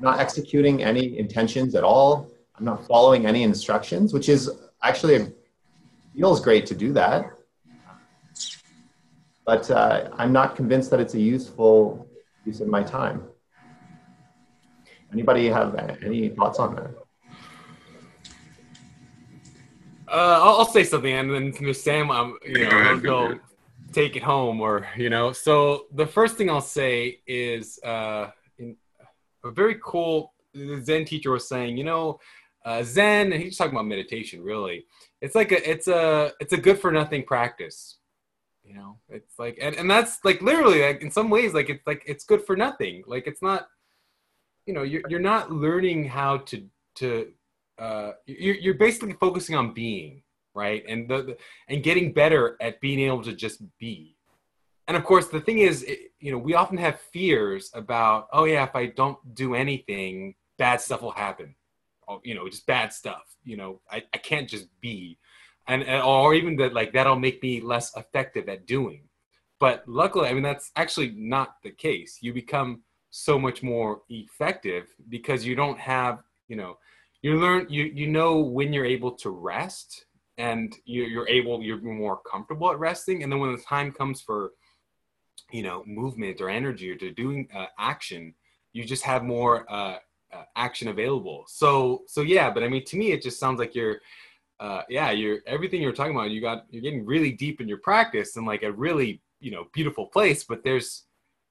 not 0.00 0.20
executing 0.20 0.82
any 0.82 1.18
intentions 1.18 1.74
at 1.74 1.84
all. 1.84 2.30
I'm 2.56 2.64
not 2.64 2.86
following 2.86 3.26
any 3.26 3.42
instructions, 3.42 4.12
which 4.12 4.28
is 4.28 4.50
actually 4.82 5.32
feels 6.14 6.40
great 6.40 6.66
to 6.66 6.74
do 6.74 6.92
that 6.94 7.30
but 9.46 9.70
uh, 9.70 10.10
I'm 10.18 10.32
not 10.32 10.56
convinced 10.56 10.90
that 10.90 10.98
it's 10.98 11.14
a 11.14 11.20
useful 11.20 12.08
use 12.44 12.60
of 12.60 12.66
my 12.66 12.82
time. 12.82 13.22
Anybody 15.12 15.46
have 15.46 15.76
any 16.02 16.28
thoughts 16.30 16.58
on 16.58 16.74
that? 16.74 17.05
Uh, 20.08 20.40
I'll, 20.42 20.58
I'll, 20.58 20.66
say 20.66 20.84
something, 20.84 21.12
and 21.12 21.54
then 21.54 21.74
Sam, 21.74 22.10
um, 22.10 22.38
you 22.46 22.68
know, 22.68 22.82
he'll 22.82 23.00
go 23.00 23.40
take 23.92 24.16
it 24.16 24.22
home, 24.22 24.60
or 24.60 24.86
you 24.96 25.10
know. 25.10 25.32
So 25.32 25.86
the 25.94 26.06
first 26.06 26.36
thing 26.36 26.48
I'll 26.48 26.60
say 26.60 27.20
is 27.26 27.78
uh, 27.84 28.30
a 28.60 29.50
very 29.50 29.78
cool 29.82 30.32
Zen 30.82 31.04
teacher 31.04 31.30
was 31.30 31.48
saying, 31.48 31.76
you 31.76 31.84
know, 31.84 32.20
uh, 32.64 32.82
Zen, 32.82 33.32
and 33.32 33.42
he's 33.42 33.56
talking 33.56 33.72
about 33.72 33.86
meditation. 33.86 34.42
Really, 34.42 34.86
it's 35.20 35.34
like 35.34 35.52
a, 35.52 35.70
it's 35.70 35.88
a, 35.88 36.32
it's 36.40 36.52
a 36.52 36.58
good 36.58 36.78
for 36.78 36.92
nothing 36.92 37.24
practice 37.24 37.98
you 38.66 38.74
know 38.74 38.98
it's 39.08 39.38
like 39.38 39.56
and, 39.62 39.76
and 39.76 39.88
that's 39.88 40.18
like 40.24 40.42
literally 40.42 40.82
like 40.82 41.00
in 41.00 41.10
some 41.10 41.30
ways 41.30 41.54
like 41.54 41.70
it's 41.70 41.86
like 41.86 42.02
it's 42.06 42.24
good 42.24 42.44
for 42.44 42.56
nothing 42.56 43.02
like 43.06 43.26
it's 43.26 43.40
not 43.40 43.68
you 44.66 44.74
know 44.74 44.82
you're, 44.82 45.02
you're 45.08 45.20
not 45.20 45.52
learning 45.52 46.04
how 46.04 46.38
to 46.38 46.66
to 46.96 47.32
uh 47.78 48.12
you're, 48.26 48.56
you're 48.56 48.74
basically 48.74 49.12
focusing 49.14 49.54
on 49.54 49.72
being 49.72 50.22
right? 50.56 50.82
And 50.88 51.08
the, 51.08 51.22
the 51.22 51.36
and 51.68 51.82
getting 51.82 52.12
better 52.12 52.56
at 52.60 52.80
being 52.80 52.98
able 52.98 53.22
to 53.22 53.34
just 53.34 53.60
be. 53.78 54.16
And 54.88 54.96
of 54.96 55.04
course 55.04 55.28
the 55.28 55.40
thing 55.40 55.58
is 55.58 55.82
it, 55.82 56.12
you 56.18 56.32
know 56.32 56.38
we 56.38 56.54
often 56.54 56.78
have 56.78 56.98
fears 57.12 57.70
about 57.74 58.28
oh 58.32 58.44
yeah 58.44 58.64
if 58.64 58.74
i 58.74 58.86
don't 58.86 59.18
do 59.34 59.54
anything 59.54 60.34
bad 60.58 60.80
stuff 60.80 61.02
will 61.02 61.12
happen. 61.12 61.54
Oh, 62.08 62.20
you 62.24 62.34
know 62.34 62.48
just 62.48 62.66
bad 62.66 62.92
stuff 62.92 63.24
you 63.44 63.56
know 63.56 63.80
i, 63.90 64.02
I 64.14 64.18
can't 64.18 64.48
just 64.48 64.66
be. 64.80 65.18
And, 65.68 65.82
and 65.82 66.02
or 66.02 66.34
even 66.34 66.56
that 66.56 66.72
like 66.72 66.92
that'll 66.92 67.18
make 67.18 67.42
me 67.42 67.60
less 67.60 67.94
effective 67.96 68.48
at 68.48 68.66
doing. 68.66 69.02
But 69.60 69.84
luckily 69.86 70.28
i 70.28 70.32
mean 70.32 70.42
that's 70.42 70.70
actually 70.76 71.12
not 71.16 71.56
the 71.62 71.70
case. 71.70 72.18
You 72.22 72.32
become 72.32 72.82
so 73.10 73.38
much 73.38 73.62
more 73.62 74.02
effective 74.08 74.84
because 75.08 75.44
you 75.44 75.54
don't 75.54 75.78
have 75.78 76.22
you 76.48 76.56
know 76.56 76.78
you 77.26 77.40
learn 77.40 77.66
you 77.68 77.84
you 77.84 78.06
know 78.06 78.38
when 78.38 78.72
you're 78.72 78.84
able 78.96 79.10
to 79.10 79.30
rest 79.30 80.06
and 80.38 80.76
you're, 80.84 81.06
you're 81.06 81.28
able 81.28 81.62
you're 81.62 81.80
more 81.80 82.20
comfortable 82.30 82.70
at 82.70 82.78
resting 82.78 83.22
and 83.22 83.32
then 83.32 83.40
when 83.40 83.52
the 83.52 83.62
time 83.62 83.90
comes 83.90 84.20
for 84.20 84.52
you 85.50 85.62
know 85.62 85.82
movement 85.86 86.40
or 86.40 86.48
energy 86.48 86.90
or 86.90 86.96
to 86.96 87.10
doing 87.12 87.48
uh, 87.54 87.66
action 87.78 88.32
you 88.72 88.84
just 88.84 89.02
have 89.02 89.22
more 89.24 89.70
uh, 89.72 89.96
uh, 90.32 90.44
action 90.56 90.88
available 90.88 91.44
so 91.48 92.02
so 92.06 92.20
yeah 92.22 92.48
but 92.50 92.62
i 92.62 92.68
mean 92.68 92.84
to 92.84 92.96
me 92.96 93.12
it 93.12 93.22
just 93.22 93.40
sounds 93.40 93.58
like 93.58 93.74
you're 93.74 94.00
uh, 94.58 94.82
yeah, 94.88 95.10
you're 95.10 95.40
everything 95.46 95.82
you're 95.82 95.92
talking 95.92 96.14
about. 96.14 96.30
You 96.30 96.40
got 96.40 96.64
you're 96.70 96.82
getting 96.82 97.04
really 97.04 97.32
deep 97.32 97.60
in 97.60 97.68
your 97.68 97.78
practice 97.78 98.36
and 98.36 98.46
like 98.46 98.62
a 98.62 98.72
really 98.72 99.20
you 99.38 99.50
know 99.50 99.66
beautiful 99.74 100.06
place, 100.06 100.44
but 100.44 100.64
there's 100.64 101.04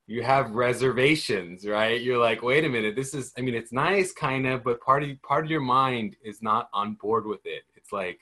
you 0.08 0.22
have 0.22 0.52
reservations, 0.52 1.68
right? 1.68 2.00
You're 2.00 2.20
like, 2.20 2.44
wait 2.44 2.64
a 2.64 2.70
minute, 2.70 2.96
this 2.96 3.14
is. 3.14 3.34
I 3.38 3.42
mean, 3.42 3.56
it's 3.56 3.72
nice, 3.72 4.12
kind 4.12 4.46
of, 4.48 4.64
but 4.64 4.82
part 4.82 5.04
of 5.04 5.22
part 5.22 5.46
of 5.46 5.52
your 5.52 5.62
mind 5.62 6.16
is 6.24 6.42
not 6.42 6.70
on 6.74 6.94
board 6.94 7.26
with 7.26 7.46
it. 7.46 7.64
It's 7.76 7.92
like, 7.92 8.20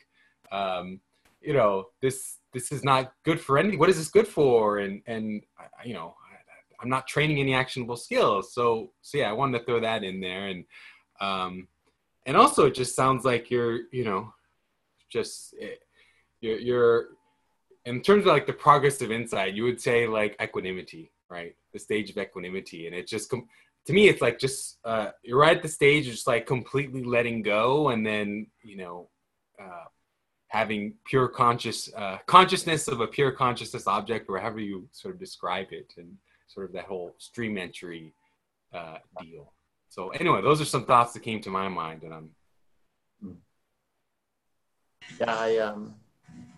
um, 0.51 0.99
you 1.41 1.53
know, 1.53 1.87
this 2.01 2.37
this 2.53 2.71
is 2.71 2.83
not 2.83 3.13
good 3.23 3.39
for 3.39 3.57
anything. 3.57 3.79
What 3.79 3.89
is 3.89 3.97
this 3.97 4.09
good 4.09 4.27
for? 4.27 4.79
And 4.79 5.01
and 5.07 5.43
you 5.83 5.93
know, 5.93 6.15
I'm 6.81 6.89
not 6.89 7.07
training 7.07 7.39
any 7.39 7.53
actionable 7.53 7.97
skills. 7.97 8.53
So 8.53 8.91
so 9.01 9.17
yeah, 9.17 9.29
I 9.29 9.33
wanted 9.33 9.59
to 9.59 9.65
throw 9.65 9.79
that 9.79 10.03
in 10.03 10.21
there 10.21 10.47
and. 10.47 10.65
Um, 11.21 11.67
and 12.25 12.37
also 12.37 12.65
it 12.65 12.75
just 12.75 12.95
sounds 12.95 13.25
like 13.25 13.51
you're 13.51 13.81
you 13.91 14.03
know 14.03 14.33
just 15.09 15.55
eh, 15.61 15.75
you're, 16.41 16.59
you're 16.59 17.05
in 17.85 18.01
terms 18.01 18.21
of 18.21 18.27
like 18.27 18.47
the 18.47 18.53
progressive 18.53 19.11
insight 19.11 19.53
you 19.53 19.63
would 19.63 19.79
say 19.79 20.07
like 20.07 20.35
equanimity 20.41 21.11
right 21.29 21.55
the 21.73 21.79
stage 21.79 22.09
of 22.09 22.17
equanimity 22.17 22.87
and 22.87 22.95
it 22.95 23.07
just 23.07 23.29
com- 23.29 23.47
to 23.85 23.93
me 23.93 24.07
it's 24.07 24.21
like 24.21 24.39
just 24.39 24.77
uh, 24.85 25.09
you're 25.23 25.39
right 25.39 25.57
at 25.57 25.63
the 25.63 25.69
stage 25.69 26.05
just 26.05 26.27
like 26.27 26.45
completely 26.45 27.03
letting 27.03 27.41
go 27.41 27.89
and 27.89 28.05
then 28.05 28.47
you 28.61 28.77
know 28.77 29.09
uh, 29.61 29.85
having 30.47 30.93
pure 31.05 31.27
conscious 31.27 31.93
uh, 31.95 32.17
consciousness 32.27 32.87
of 32.87 33.01
a 33.01 33.07
pure 33.07 33.31
consciousness 33.31 33.87
object 33.87 34.27
or 34.29 34.37
however 34.39 34.59
you 34.59 34.87
sort 34.91 35.13
of 35.13 35.19
describe 35.19 35.67
it 35.71 35.93
and 35.97 36.15
sort 36.47 36.65
of 36.65 36.73
that 36.73 36.85
whole 36.85 37.15
stream 37.17 37.57
entry 37.57 38.13
uh, 38.73 38.97
deal. 39.19 39.51
So 39.89 40.09
anyway 40.09 40.41
those 40.41 40.61
are 40.61 40.65
some 40.65 40.85
thoughts 40.85 41.13
that 41.13 41.21
came 41.21 41.41
to 41.41 41.49
my 41.49 41.67
mind 41.67 42.03
and 42.03 42.13
i'm 42.13 42.29
yeah, 45.19 45.35
I 45.35 45.57
um, 45.57 45.95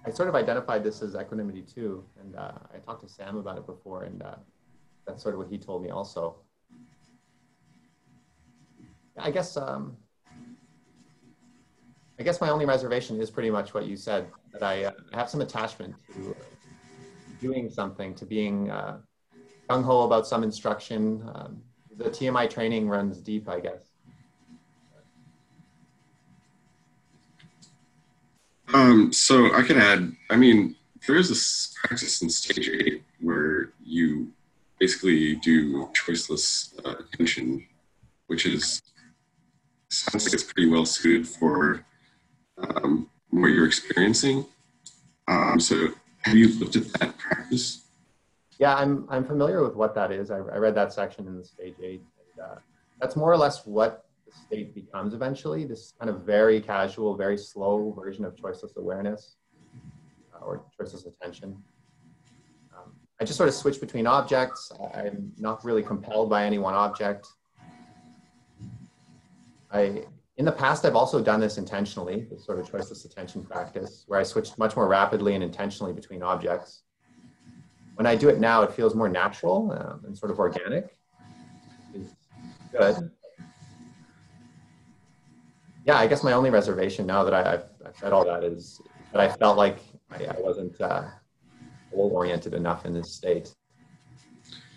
I 0.05 0.11
sort 0.11 0.29
of 0.29 0.35
identified 0.35 0.83
this 0.83 1.01
as 1.01 1.15
equanimity 1.15 1.61
too, 1.61 2.03
and 2.19 2.35
uh, 2.35 2.51
I 2.73 2.77
talked 2.77 3.03
to 3.07 3.09
Sam 3.09 3.37
about 3.37 3.57
it 3.57 3.65
before, 3.65 4.03
and 4.03 4.21
uh, 4.21 4.35
that's 5.05 5.21
sort 5.21 5.35
of 5.35 5.39
what 5.39 5.49
he 5.49 5.57
told 5.57 5.83
me 5.83 5.89
also. 5.89 6.37
I 9.17 9.31
guess 9.31 9.55
um, 9.55 9.97
I 12.19 12.23
guess 12.23 12.39
my 12.39 12.49
only 12.49 12.65
reservation 12.65 13.19
is 13.19 13.29
pretty 13.29 13.49
much 13.49 13.73
what 13.73 13.85
you 13.85 13.97
said 13.97 14.27
that 14.53 14.63
I, 14.63 14.85
uh, 14.85 14.91
have 15.13 15.29
some 15.29 15.41
attachment 15.41 15.95
to 16.13 16.35
doing 17.41 17.69
something, 17.69 18.15
to 18.15 18.25
being 18.25 18.71
uh, 18.71 18.99
gung 19.69 19.83
ho 19.83 20.03
about 20.03 20.25
some 20.25 20.43
instruction. 20.43 21.21
Um, 21.33 21.61
the 21.97 22.05
TMI 22.05 22.49
training 22.49 22.87
runs 22.87 23.19
deep, 23.19 23.49
I 23.49 23.59
guess. 23.59 23.91
Um, 28.73 29.13
so 29.13 29.53
I 29.53 29.61
could 29.61 29.77
add, 29.77 30.15
I 30.29 30.35
mean, 30.35 30.75
there's 31.07 31.29
this 31.29 31.73
practice 31.81 32.21
in 32.21 32.29
stage 32.29 32.69
eight 32.69 33.03
where 33.21 33.71
you 33.83 34.31
basically 34.79 35.35
do 35.37 35.87
choiceless 35.87 36.73
uh, 36.85 36.95
attention, 36.99 37.65
which 38.27 38.45
is 38.45 38.81
sounds 39.89 40.25
like 40.25 40.33
it's 40.33 40.43
pretty 40.43 40.69
well 40.69 40.85
suited 40.85 41.27
for 41.27 41.85
um, 42.57 43.09
what 43.29 43.47
you're 43.47 43.65
experiencing. 43.65 44.45
Um, 45.27 45.59
so 45.59 45.89
have 46.21 46.35
you 46.35 46.47
looked 46.59 46.75
at 46.75 46.91
that 46.93 47.17
practice? 47.17 47.85
Yeah, 48.59 48.75
I'm, 48.75 49.05
I'm 49.09 49.25
familiar 49.25 49.63
with 49.63 49.75
what 49.75 49.93
that 49.95 50.11
is. 50.11 50.31
I, 50.31 50.37
I 50.37 50.57
read 50.57 50.75
that 50.75 50.93
section 50.93 51.27
in 51.27 51.37
the 51.37 51.43
stage 51.43 51.75
eight. 51.81 52.03
And, 52.37 52.45
uh, 52.45 52.55
that's 52.99 53.15
more 53.15 53.31
or 53.31 53.37
less 53.37 53.65
what 53.65 54.05
the 54.25 54.31
state 54.31 54.73
becomes 54.73 55.13
eventually 55.13 55.65
this 55.65 55.93
kind 55.99 56.09
of 56.09 56.21
very 56.21 56.61
casual, 56.61 57.15
very 57.15 57.37
slow 57.37 57.91
version 57.91 58.23
of 58.25 58.35
choiceless 58.35 58.75
awareness 58.77 59.35
uh, 60.33 60.45
or 60.45 60.63
choiceless 60.79 61.05
attention. 61.05 61.61
I 63.19 63.23
just 63.23 63.37
sort 63.37 63.47
of 63.47 63.55
switch 63.55 63.79
between 63.79 64.07
objects. 64.07 64.71
I'm 64.93 65.31
not 65.37 65.63
really 65.63 65.83
compelled 65.83 66.29
by 66.29 66.45
any 66.45 66.57
one 66.57 66.73
object. 66.73 67.27
I, 69.71 70.03
in 70.37 70.43
the 70.43 70.51
past, 70.51 70.85
I've 70.85 70.95
also 70.95 71.21
done 71.21 71.39
this 71.39 71.57
intentionally, 71.57 72.27
this 72.29 72.45
sort 72.45 72.59
of 72.59 72.69
choiceless 72.69 73.05
attention 73.05 73.43
practice, 73.43 74.03
where 74.07 74.19
I 74.19 74.23
switched 74.23 74.57
much 74.57 74.75
more 74.75 74.87
rapidly 74.87 75.33
and 75.33 75.43
intentionally 75.43 75.93
between 75.93 76.23
objects. 76.23 76.83
When 77.95 78.05
I 78.05 78.15
do 78.15 78.27
it 78.27 78.39
now, 78.39 78.63
it 78.63 78.73
feels 78.73 78.95
more 78.95 79.07
natural 79.07 79.71
um, 79.71 80.03
and 80.05 80.17
sort 80.17 80.31
of 80.31 80.39
organic. 80.39 80.97
It's 81.93 82.13
good. 82.71 83.11
Yeah, 85.85 85.97
I 85.97 86.07
guess 86.07 86.21
my 86.21 86.33
only 86.33 86.49
reservation 86.49 87.05
now 87.05 87.23
that 87.23 87.33
I, 87.33 87.51
have 87.51 87.69
said 87.97 88.11
all 88.11 88.25
that 88.25 88.43
is 88.43 88.81
that 89.13 89.21
I 89.21 89.29
felt 89.29 89.55
like 89.55 89.77
I, 90.11 90.25
I 90.25 90.35
wasn't 90.39 90.79
uh, 90.81 91.05
goal 91.95 92.11
oriented 92.13 92.53
enough 92.53 92.85
in 92.85 92.93
this 92.93 93.11
state. 93.13 93.53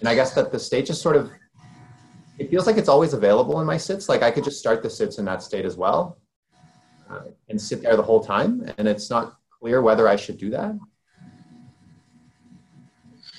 And 0.00 0.08
I 0.08 0.14
guess 0.14 0.32
that 0.34 0.52
the 0.52 0.58
state 0.58 0.86
just 0.86 1.02
sort 1.02 1.16
of, 1.16 1.30
it 2.38 2.50
feels 2.50 2.66
like 2.66 2.76
it's 2.76 2.88
always 2.88 3.12
available 3.12 3.60
in 3.60 3.66
my 3.66 3.76
sits. 3.76 4.08
Like 4.08 4.22
I 4.22 4.30
could 4.30 4.44
just 4.44 4.58
start 4.58 4.82
the 4.82 4.90
sits 4.90 5.18
in 5.18 5.24
that 5.24 5.42
state 5.42 5.64
as 5.64 5.76
well 5.76 6.18
uh, 7.10 7.22
and 7.48 7.60
sit 7.60 7.82
there 7.82 7.96
the 7.96 8.02
whole 8.02 8.22
time. 8.22 8.70
And 8.78 8.86
it's 8.86 9.10
not 9.10 9.36
clear 9.58 9.82
whether 9.82 10.06
I 10.08 10.16
should 10.16 10.38
do 10.38 10.50
that. 10.50 10.78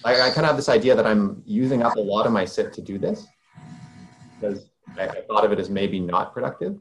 Like 0.04 0.18
I 0.18 0.30
kind 0.30 0.40
of 0.40 0.46
have 0.46 0.56
this 0.58 0.70
idea 0.70 0.96
that 0.96 1.06
I'm 1.06 1.42
using 1.46 1.84
up 1.84 1.96
a 1.96 2.00
lot 2.00 2.26
of 2.26 2.32
my 2.32 2.46
sit 2.46 2.74
to 2.74 2.82
do 2.82 2.98
this 2.98 3.28
because 4.40 4.70
I, 4.98 5.08
I 5.08 5.22
thought 5.22 5.44
of 5.46 5.52
it 5.52 5.60
as 5.60 5.70
maybe 5.70 6.00
not 6.00 6.34
productive. 6.34 6.78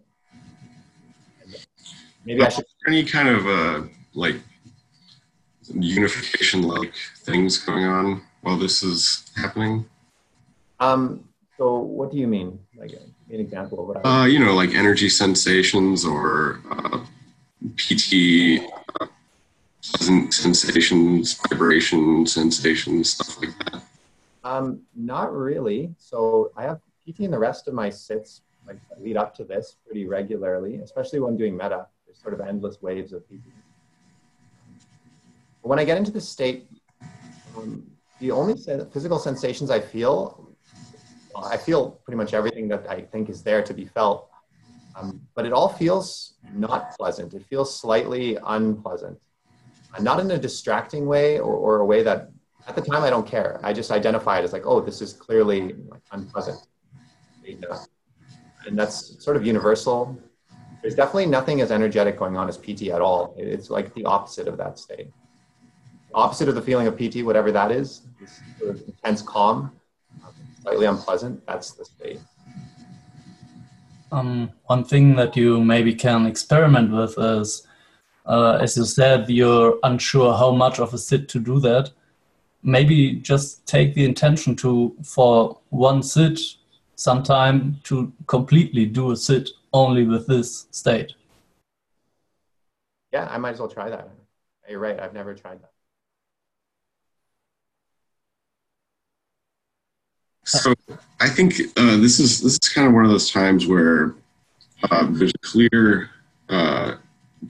Maybe 2.25 2.43
I 2.43 2.49
should. 2.49 2.65
Any 2.87 3.05
kind 3.05 3.29
of 3.29 3.47
uh, 3.47 3.83
like 4.15 4.37
unification 5.75 6.63
like 6.63 6.93
things 7.19 7.59
going 7.59 7.85
on 7.85 8.23
while 8.43 8.59
this 8.59 8.83
is 8.83 9.31
happening? 9.37 9.85
Um, 10.81 11.25
so 11.57 11.79
what 11.79 12.11
do 12.11 12.19
you 12.19 12.27
mean? 12.27 12.59
Like 12.77 12.93
an 12.93 13.41
example 13.41 13.81
of 13.81 13.89
what 13.89 14.07
I 14.07 14.23
uh, 14.23 14.25
you 14.27 14.39
know, 14.39 14.55
like 14.55 14.75
energy 14.75 15.09
sensations 15.09 16.05
or 16.05 16.61
uh, 16.71 17.05
piti 17.77 18.61
uh, 19.01 19.07
pleasant 19.83 20.35
sensations, 20.35 21.41
vibration 21.49 22.27
sensations, 22.27 23.11
stuff 23.11 23.41
like 23.41 23.59
that. 23.59 23.83
Um, 24.45 24.81
not 24.95 25.35
really. 25.35 25.95
So 25.99 26.53
I 26.57 26.63
have 26.63 26.81
piti 27.05 27.25
in 27.25 27.31
the 27.31 27.39
rest 27.39 27.69
of 27.69 27.75
my 27.75 27.91
sits 27.91 28.43
like 28.67 28.79
lead 28.99 29.17
up 29.17 29.35
to 29.35 29.45
this 29.45 29.77
pretty 29.85 30.07
regularly, 30.07 30.77
especially 30.77 31.21
when 31.21 31.33
I'm 31.33 31.39
doing 31.39 31.57
metta. 31.57 31.87
There's 32.07 32.21
sort 32.21 32.35
of 32.35 32.41
endless 32.41 32.81
waves 32.83 33.13
of 33.13 33.29
piti 33.29 33.51
when 35.69 35.79
I 35.79 35.85
get 35.85 35.99
into 35.99 36.11
this 36.11 36.27
state, 36.27 36.67
um, 37.55 37.85
the 38.21 38.31
only 38.31 38.55
physical 38.91 39.19
sensations 39.19 39.71
I 39.71 39.81
feel, 39.81 40.49
I 41.37 41.59
feel 41.59 41.91
pretty 42.05 42.17
much 42.17 42.33
everything 42.33 42.69
that 42.69 42.89
I 42.89 43.03
think 43.03 43.29
is 43.29 43.43
there 43.43 43.63
to 43.63 43.75
be 43.75 43.85
felt, 43.85 44.31
um, 44.97 45.21
but 45.35 45.45
it 45.45 45.53
all 45.53 45.69
feels 45.69 46.35
not 46.55 46.97
pleasant. 46.97 47.35
It 47.35 47.45
feels 47.45 47.79
slightly 47.79 48.39
unpleasant, 48.47 49.19
uh, 49.95 50.03
not 50.03 50.21
in 50.21 50.31
a 50.31 50.39
distracting 50.39 51.05
way 51.07 51.39
or, 51.39 51.55
or, 51.55 51.81
a 51.81 51.85
way 51.85 52.03
that 52.03 52.31
at 52.67 52.75
the 52.75 52.81
time 52.81 53.03
I 53.05 53.11
don't 53.11 53.27
care. 53.27 53.61
I 53.63 53.75
just 53.75 53.91
identify 53.91 54.39
it 54.39 54.45
as 54.45 54.55
like, 54.55 54.65
oh, 54.65 54.81
this 54.81 55.03
is 55.03 55.13
clearly 55.13 55.77
unpleasant. 56.13 56.67
And 58.67 58.79
that's 58.79 59.23
sort 59.23 59.37
of 59.37 59.47
universal. 59.47 60.19
There's 60.81 60.95
definitely 60.95 61.27
nothing 61.27 61.61
as 61.61 61.71
energetic 61.71 62.19
going 62.19 62.39
on 62.39 62.49
as 62.49 62.57
piti 62.57 62.91
at 62.91 63.03
all. 63.03 63.35
It's 63.37 63.69
like 63.69 63.95
the 63.95 64.07
opposite 64.07 64.49
of 64.49 64.57
that 64.57 64.79
state 64.79 65.09
opposite 66.15 66.49
of 66.49 66.55
the 66.55 66.63
feeling 66.63 66.87
of 66.87 66.97
piti, 66.97 67.23
whatever 67.23 67.53
that 67.53 67.71
is, 67.71 68.03
this 68.21 68.41
sort 68.59 68.71
of 68.71 68.83
intense 68.87 69.23
calm, 69.23 69.73
slightly 70.63 70.87
unpleasant, 70.87 71.45
that's 71.47 71.73
the 71.73 71.85
state. 71.85 72.21
Um, 74.11 74.51
one 74.65 74.85
thing 74.85 75.17
that 75.17 75.37
you 75.37 75.63
maybe 75.63 75.95
can 75.95 76.27
experiment 76.27 76.93
with 76.93 77.19
is, 77.19 77.67
uh, 78.27 78.59
as 78.61 78.77
you 78.77 78.85
said, 78.85 79.29
you're 79.29 79.79
unsure 79.83 80.37
how 80.37 80.51
much 80.51 80.79
of 80.79 80.95
a 80.95 80.99
sit 80.99 81.29
to 81.31 81.39
do 81.39 81.61
that. 81.61 81.91
Maybe 82.63 83.15
just 83.15 83.67
take 83.67 83.95
the 83.95 84.05
intention 84.05 84.57
to, 84.57 84.97
for 85.05 85.59
one 85.69 86.03
sit, 86.03 86.41
sometime 86.97 87.79
to 87.85 88.13
completely 88.27 88.87
do 88.87 89.13
a 89.13 89.17
sit 89.17 89.51
only 89.73 90.05
with 90.05 90.27
this 90.27 90.67
state. 90.71 91.15
Yeah, 93.13 93.29
I 93.31 93.39
might 93.39 93.53
as 93.53 93.61
well 93.61 93.69
try 93.69 93.89
that. 93.89 94.09
You're 94.69 94.81
right, 94.81 94.99
I've 94.99 95.15
never 95.15 95.35
tried 95.35 95.63
that. 95.63 95.73
So 100.49 100.75
I 101.21 101.29
think 101.29 101.61
uh, 101.77 101.99
this 101.99 102.19
is 102.19 102.41
this 102.41 102.55
is 102.55 102.69
kind 102.71 102.87
of 102.87 102.95
one 102.95 103.05
of 103.05 103.11
those 103.11 103.31
times 103.31 103.67
where 103.67 104.15
uh, 104.91 105.07
there's 105.11 105.33
a 105.35 105.47
clear 105.47 106.09
uh, 106.49 106.95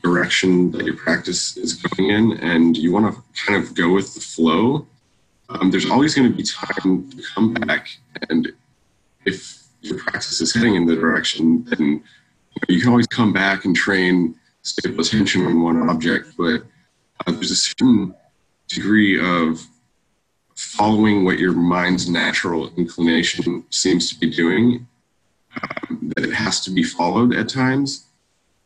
direction 0.02 0.72
that 0.72 0.84
your 0.84 0.96
practice 0.96 1.56
is 1.56 1.74
going 1.74 2.10
in, 2.10 2.32
and 2.38 2.76
you 2.76 2.92
want 2.92 3.14
to 3.14 3.22
kind 3.46 3.62
of 3.62 3.72
go 3.74 3.92
with 3.92 4.14
the 4.14 4.20
flow. 4.20 4.84
Um, 5.48 5.70
there's 5.70 5.88
always 5.88 6.14
going 6.16 6.28
to 6.28 6.36
be 6.36 6.42
time 6.42 7.08
to 7.10 7.22
come 7.34 7.54
back, 7.54 7.88
and 8.30 8.52
if 9.24 9.62
your 9.80 9.98
practice 9.98 10.40
is 10.40 10.52
heading 10.52 10.74
in 10.74 10.84
the 10.84 10.96
direction, 10.96 11.64
then 11.66 11.78
you, 11.80 11.94
know, 11.94 12.68
you 12.68 12.80
can 12.80 12.90
always 12.90 13.06
come 13.06 13.32
back 13.32 13.64
and 13.64 13.76
train 13.76 14.34
stable 14.62 15.02
attention 15.02 15.46
on 15.46 15.62
one 15.62 15.88
object. 15.88 16.34
But 16.36 16.64
uh, 17.24 17.30
there's 17.30 17.52
a 17.52 17.56
certain 17.56 18.12
degree 18.66 19.20
of 19.20 19.64
following 20.58 21.24
what 21.24 21.38
your 21.38 21.52
mind's 21.52 22.08
natural 22.08 22.68
inclination 22.76 23.64
seems 23.70 24.10
to 24.10 24.18
be 24.18 24.28
doing, 24.28 24.84
um, 25.62 26.12
that 26.16 26.24
it 26.24 26.34
has 26.34 26.60
to 26.60 26.70
be 26.72 26.82
followed 26.82 27.32
at 27.32 27.48
times. 27.48 28.06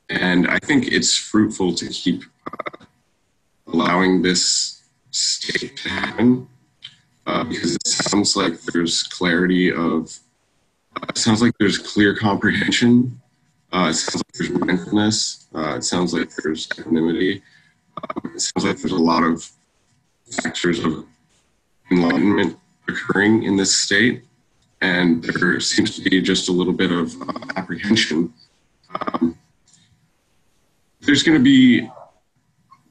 And 0.09 0.49
I 0.49 0.59
think 0.61 0.90
it's 0.90 1.14
fruitful 1.14 1.74
to 1.74 1.86
keep 1.88 2.22
uh, 2.51 2.84
allowing 3.66 4.22
this 4.22 4.82
state 5.11 5.76
to 5.76 5.88
happen 5.90 6.49
uh, 7.26 7.45
because 7.45 7.74
it 7.74 7.86
sounds 7.86 8.36
like 8.36 8.59
there's 8.62 9.03
clarity 9.03 9.70
of, 9.70 10.18
uh, 10.97 11.07
it 11.11 11.18
sounds 11.18 11.43
like 11.43 11.53
there's 11.59 11.76
clear 11.76 12.16
comprehension. 12.16 13.20
Uh, 13.70 13.88
it 13.90 13.95
sounds 13.95 14.22
like 14.24 14.32
there's 14.32 14.59
mindfulness. 14.59 15.47
Uh, 15.55 15.76
it 15.76 15.84
sounds 15.84 16.14
like 16.14 16.30
there's 16.36 16.66
equanimity. 16.78 17.43
Um, 18.03 18.32
it 18.34 18.40
sounds 18.40 18.64
like 18.64 18.78
there's 18.78 18.93
a 18.93 18.97
lot 18.97 19.22
of 19.22 19.47
factors 20.30 20.78
of 20.78 21.05
enlightenment 21.93 22.59
occurring 22.88 23.45
in 23.45 23.57
this 23.57 23.74
state, 23.74 24.24
and 24.80 25.22
there 25.22 25.61
seems 25.61 25.95
to 25.97 26.03
be 26.03 26.20
just 26.20 26.49
a 26.49 26.53
little 26.53 26.72
bit 26.72 26.90
of 26.90 27.14
uh, 27.22 27.32
apprehension. 27.57 28.32
Um, 29.01 29.38
there's 31.01 31.22
going 31.22 31.38
to 31.38 31.45
be 31.45 31.88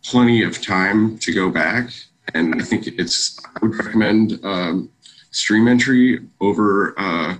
plenty 0.03 0.43
of 0.43 0.61
time 0.61 1.17
to 1.19 1.33
go 1.33 1.49
back, 1.49 1.89
and 2.33 2.61
I 2.61 2.63
think 2.63 2.87
it's. 2.87 3.39
I 3.45 3.59
would 3.61 3.75
recommend 3.75 4.39
um, 4.43 4.89
stream 5.31 5.67
entry 5.67 6.19
over 6.39 6.93
uh, 6.97 7.37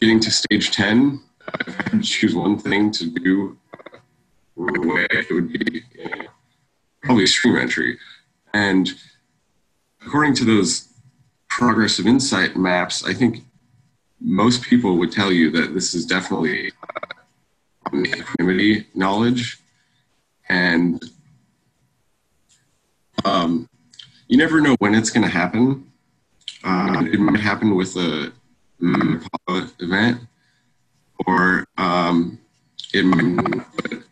getting 0.00 0.20
to 0.20 0.30
stage 0.30 0.70
ten. 0.70 1.20
Uh, 1.46 1.58
if 1.66 1.80
I 1.80 1.82
had 1.82 1.92
to 1.92 2.00
choose 2.02 2.34
one 2.34 2.58
thing 2.58 2.90
to 2.92 3.06
do 3.10 3.56
uh, 3.74 3.98
right 4.56 4.76
away, 4.76 5.06
it 5.10 5.32
would 5.32 5.52
be 5.52 5.82
probably 7.02 7.26
stream 7.26 7.56
entry, 7.56 7.98
and 8.54 8.90
according 10.04 10.34
to 10.34 10.44
those 10.44 10.88
progressive 11.48 12.06
insight 12.06 12.56
maps, 12.56 13.04
I 13.04 13.14
think 13.14 13.42
most 14.20 14.62
people 14.62 14.98
would 14.98 15.12
tell 15.12 15.32
you 15.32 15.50
that 15.50 15.74
this 15.74 15.94
is 15.94 16.06
definitely 16.06 16.72
uh, 16.82 17.96
equanimity 17.96 18.86
knowledge. 18.94 19.58
And 20.48 21.02
um, 23.24 23.68
you 24.28 24.36
never 24.36 24.60
know 24.60 24.76
when 24.78 24.94
it's 24.94 25.10
going 25.10 25.24
to 25.24 25.32
happen. 25.32 25.90
Uh, 26.62 27.04
it 27.10 27.18
might 27.18 27.40
happen 27.40 27.74
with 27.74 27.96
a 27.96 28.32
Mapala 28.80 29.72
event, 29.80 30.20
or 31.26 31.66
um, 31.78 32.38
it 32.92 33.04
might 33.04 33.24
not. 33.24 33.66
But 33.76 34.02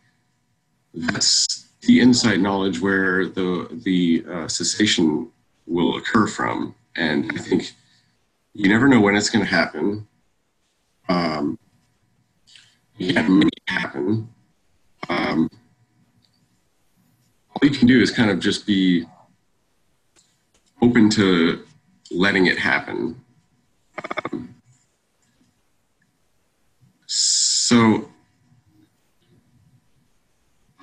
that's 0.93 1.67
the 1.81 1.99
insight 2.01 2.39
knowledge 2.39 2.79
where 2.79 3.27
the 3.27 3.67
the 3.83 4.25
uh, 4.29 4.47
cessation 4.47 5.31
will 5.69 5.95
occur 5.97 6.27
from. 6.27 6.75
And 6.95 7.31
I 7.33 7.37
think 7.37 7.71
you 8.53 8.67
never 8.67 8.87
know 8.87 8.99
when 8.99 9.15
it's 9.15 9.29
going 9.29 9.45
to 9.45 9.51
happen. 9.51 10.07
Um, 11.07 11.57
yeah, 12.97 13.25
it 13.25 13.29
may 13.29 13.49
happen. 13.67 14.27
Um, 15.07 15.49
all 17.53 17.69
you 17.69 17.77
can 17.77 17.87
do 17.87 18.01
is 18.01 18.11
kind 18.11 18.29
of 18.29 18.39
just 18.39 18.65
be 18.65 19.05
open 20.81 21.09
to 21.11 21.65
letting 22.11 22.47
it 22.47 22.57
happen. 22.57 23.23
Um, 24.33 24.55
so 27.05 28.09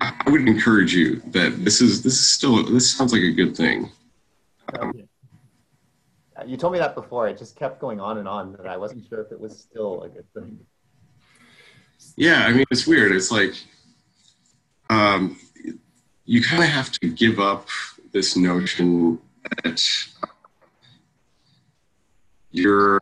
I 0.01 0.31
would 0.31 0.47
encourage 0.49 0.95
you 0.95 1.21
that 1.27 1.65
this 1.65 1.81
is 1.81 2.03
this 2.03 2.15
is 2.15 2.27
still 2.27 2.63
this 2.65 2.93
sounds 2.93 3.13
like 3.13 3.23
a 3.23 3.33
good 3.33 3.57
thing. 3.57 3.91
Um, 4.75 5.09
you 6.47 6.57
told 6.57 6.73
me 6.73 6.79
that 6.79 6.95
before. 6.95 7.29
It 7.29 7.39
just 7.39 7.57
kept 7.57 7.81
going 7.81 8.01
on 8.01 8.19
and 8.19 8.29
on, 8.29 8.57
and 8.59 8.69
I 8.69 8.77
wasn't 8.77 9.07
sure 9.09 9.21
if 9.21 9.33
it 9.33 9.41
was 9.41 9.59
still 9.59 10.03
a 10.03 10.09
good 10.09 10.31
thing. 10.35 10.59
Yeah, 12.17 12.45
I 12.47 12.53
mean, 12.53 12.65
it's 12.71 12.87
weird. 12.87 13.13
It's 13.13 13.31
like 13.31 13.55
um, 14.91 15.39
you 16.25 16.43
kind 16.43 16.63
of 16.63 16.69
have 16.69 16.93
to 16.93 17.09
give 17.09 17.39
up 17.39 17.69
this 18.13 18.37
notion 18.37 19.19
that 19.63 19.83
you're 22.51 23.01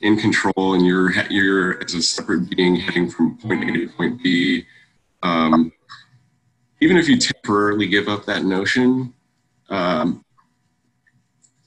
in 0.00 0.16
control 0.16 0.74
and 0.74 0.84
you're 0.84 1.12
you're 1.28 1.82
as 1.82 1.94
a 1.94 2.02
separate 2.02 2.50
being 2.56 2.76
heading 2.76 3.10
from 3.10 3.36
point 3.38 3.64
A 3.64 3.72
to 3.72 3.88
point 3.88 4.22
B. 4.22 4.66
Um, 5.22 5.72
even 6.80 6.96
if 6.96 7.08
you 7.08 7.16
temporarily 7.16 7.86
give 7.86 8.08
up 8.08 8.26
that 8.26 8.44
notion, 8.44 9.14
um, 9.70 10.24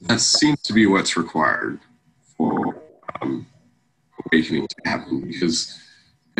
that 0.02 0.20
seems 0.20 0.60
to 0.62 0.72
be 0.72 0.86
what's 0.86 1.16
required 1.16 1.80
for 2.36 2.80
um, 3.20 3.46
awakening 4.26 4.68
to 4.68 4.76
happen. 4.84 5.26
Because 5.26 5.78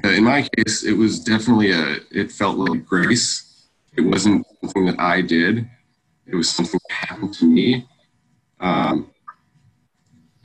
uh, 0.05 0.09
in 0.09 0.25
my 0.25 0.49
case, 0.57 0.85
it 0.85 0.93
was 0.93 1.21
definitely 1.21 1.73
a. 1.73 1.97
It 2.11 2.31
felt 2.31 2.57
like 2.57 2.87
grace. 2.87 3.69
It 3.97 4.03
wasn't 4.03 4.47
something 4.61 4.87
that 4.87 5.01
I 5.01 5.23
did. 5.23 5.69
It 6.27 6.37
was 6.37 6.49
something 6.51 6.79
that 6.89 7.09
happened 7.09 7.35
to 7.35 7.47
me. 7.47 7.87
Um, 8.61 9.11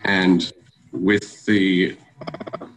and 0.06 0.52
with 0.92 1.46
the 1.46 1.98
uh, 2.28 2.68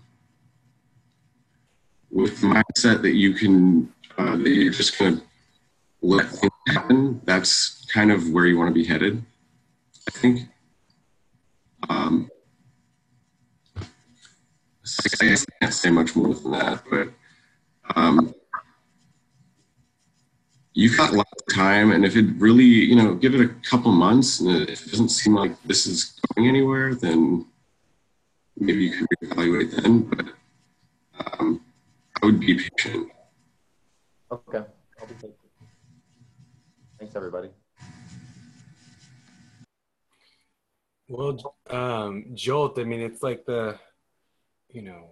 with 2.11 2.41
the 2.41 2.47
mindset 2.47 3.03
that 3.03 3.15
you 3.15 3.33
can 3.35 3.93
uh, 4.19 4.37
that 4.37 4.49
you're 4.49 4.73
just 4.73 4.99
going 4.99 5.19
to 5.19 5.23
let 6.03 6.29
things 6.29 6.53
happen, 6.69 7.21
that's 7.25 7.85
kind 7.87 8.11
of 8.11 8.31
where 8.31 8.47
you 8.47 8.59
want 8.59 8.69
to 8.69 8.75
be 8.75 8.85
headed. 8.85 9.23
I 10.17 10.19
think. 10.19 10.41
Um, 11.91 12.31
I 15.15 15.37
can't 15.61 15.75
say 15.75 15.91
much 15.91 16.17
more 16.17 16.33
than 16.35 16.53
that, 16.53 16.83
but 16.91 17.09
um, 17.95 18.35
you've 20.73 20.97
got 20.97 21.13
a 21.13 21.17
lot 21.17 21.27
of 21.39 21.55
time, 21.55 21.93
and 21.93 22.05
if 22.07 22.17
it 22.17 22.25
really, 22.39 22.65
you 22.65 22.97
know, 22.97 23.15
give 23.15 23.35
it 23.35 23.43
a 23.43 23.49
couple 23.69 23.93
months, 23.93 24.41
and 24.41 24.69
if 24.71 24.87
it 24.87 24.91
doesn't 24.91 25.11
seem 25.11 25.35
like 25.35 25.61
this 25.65 25.87
is 25.87 26.19
going 26.35 26.49
anywhere, 26.49 26.95
then 26.95 27.45
maybe 28.57 28.85
you 28.85 28.93
can 28.93 29.07
reevaluate 29.23 29.83
then. 29.83 30.01
But 30.03 30.27
um, 31.19 31.61
I 32.23 32.27
would 32.27 32.41
be 32.41 32.55
patient. 32.55 33.11
Okay, 34.33 34.65
I'll 34.99 35.07
be 35.07 35.15
patient. 35.15 35.37
Thanks, 36.99 37.15
everybody. 37.15 37.51
Well, 41.09 41.57
um, 41.71 42.27
Jolt, 42.35 42.79
I 42.79 42.85
mean, 42.85 43.01
it's 43.01 43.23
like 43.23 43.45
the, 43.47 43.79
you 44.71 44.83
know, 44.83 45.11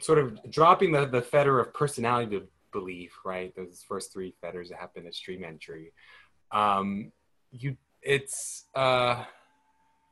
sort 0.00 0.18
of 0.18 0.38
dropping 0.50 0.92
the, 0.92 1.06
the 1.06 1.22
fetter 1.22 1.58
of 1.58 1.74
personality 1.74 2.38
to 2.38 2.46
belief, 2.72 3.12
right? 3.24 3.54
Those 3.56 3.84
first 3.86 4.12
three 4.12 4.34
fetters 4.40 4.68
that 4.68 4.78
happen 4.78 5.06
at 5.06 5.14
stream 5.14 5.42
entry. 5.42 5.92
Um, 6.52 7.10
you, 7.50 7.76
it's, 8.00 8.66
uh, 8.76 9.24
I 9.24 9.26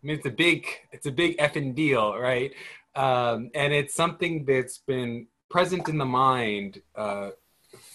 mean, 0.02 0.16
it's 0.16 0.26
a 0.26 0.30
big, 0.30 0.66
it's 0.90 1.06
a 1.06 1.12
big 1.12 1.38
effing 1.38 1.74
deal, 1.74 2.18
right? 2.18 2.52
Um, 2.96 3.50
and 3.54 3.72
it's 3.72 3.94
something 3.94 4.44
that's 4.44 4.78
been 4.78 5.28
present 5.48 5.88
in 5.88 5.98
the 5.98 6.04
mind 6.04 6.82
uh, 6.96 7.30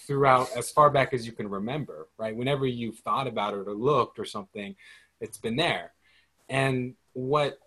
throughout 0.06 0.48
as 0.56 0.70
far 0.70 0.88
back 0.90 1.12
as 1.12 1.26
you 1.26 1.32
can 1.32 1.48
remember, 1.48 2.08
right? 2.16 2.34
Whenever 2.34 2.66
you've 2.66 2.98
thought 3.00 3.26
about 3.26 3.52
it 3.52 3.68
or 3.68 3.74
looked 3.74 4.18
or 4.18 4.24
something, 4.24 4.74
it's 5.20 5.38
been 5.38 5.56
there. 5.56 5.92
And 6.48 6.94
what 7.12 7.58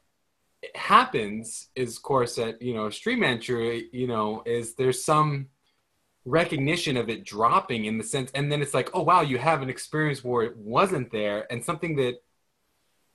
happens 0.76 1.70
is, 1.76 1.97
of 1.97 2.04
course, 2.04 2.38
at 2.38 2.62
you 2.62 2.74
know 2.74 2.89
stream 2.89 3.24
entry, 3.24 3.89
you 3.91 4.08
know, 4.08 4.43
is 4.45 4.76
there's 4.76 5.04
some 5.04 5.47
recognition 6.24 6.97
of 6.97 7.10
it 7.10 7.24
dropping 7.24 7.86
in 7.86 7.97
the 7.97 8.04
sense, 8.04 8.32
and 8.36 8.52
then 8.52 8.62
it's 8.62 8.74
like, 8.74 8.89
oh 8.93 9.04
wow, 9.04 9.22
you 9.22 9.38
have 9.38 9.62
an 9.62 9.70
experience 9.70 10.24
where 10.24 10.43
it 10.43 10.58
wasn't 10.58 11.12
there, 11.12 11.52
and 11.52 11.64
something 11.64 11.95
that 11.97 12.16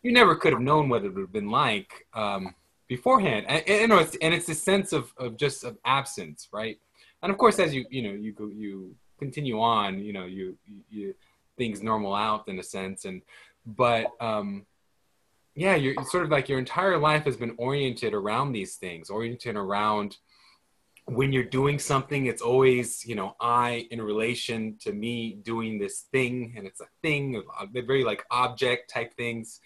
you 0.03 0.13
never 0.13 0.37
could 0.37 0.53
have 0.53 0.63
known 0.63 0.89
what 0.89 1.05
it 1.05 1.13
would 1.15 1.21
have 1.21 1.33
been 1.33 1.51
like 1.51 2.07
um, 2.15 2.55
beforehand. 2.87 3.45
And, 3.49 3.69
and, 3.69 3.93
it's, 3.93 4.17
and 4.23 4.33
it's 4.33 4.49
a 4.49 4.55
sense 4.55 4.93
of, 4.93 5.13
of 5.17 5.37
just 5.37 5.65
of 5.65 5.77
absence, 5.85 6.49
right? 6.53 6.79
And 7.23 7.33
of 7.33 7.39
course, 7.39 7.59
as 7.59 7.75
you 7.75 7.85
you 7.91 8.03
know 8.03 8.13
you 8.13 8.33
go 8.33 8.49
you 8.55 8.95
continue 9.19 9.61
on, 9.61 10.03
you 10.03 10.13
know 10.13 10.27
you 10.27 10.57
you 10.91 11.15
things 11.57 11.83
normal 11.83 12.15
out 12.15 12.49
in 12.49 12.59
a 12.59 12.63
sense, 12.63 13.05
and 13.05 13.23
but 13.67 14.07
um, 14.21 14.65
yeah, 15.55 15.75
you're 15.75 15.95
sort 16.05 16.25
of 16.25 16.31
like 16.31 16.49
your 16.49 16.59
entire 16.59 16.99
life 16.99 17.25
has 17.25 17.37
been 17.37 17.55
oriented 17.59 18.15
around 18.15 18.53
these 18.53 18.77
things, 18.77 19.11
oriented 19.11 19.57
around 19.57 20.17
when 21.07 21.33
you're 21.33 21.45
doing 21.45 21.79
something, 21.79 22.27
it's 22.27 22.43
always, 22.43 23.07
you 23.07 23.15
know, 23.15 23.37
I 23.41 23.87
in 23.91 24.03
relation 24.03 24.77
to 24.81 24.93
me 24.93 25.39
doing 25.43 25.79
this 25.79 26.07
thing, 26.13 26.55
and 26.57 26.67
it's 26.67 26.81
a 26.81 26.89
thing, 27.03 27.43
they're 27.73 27.87
very 27.87 28.05
like 28.05 28.25
object 28.31 28.91
type 28.91 29.15
things. 29.17 29.61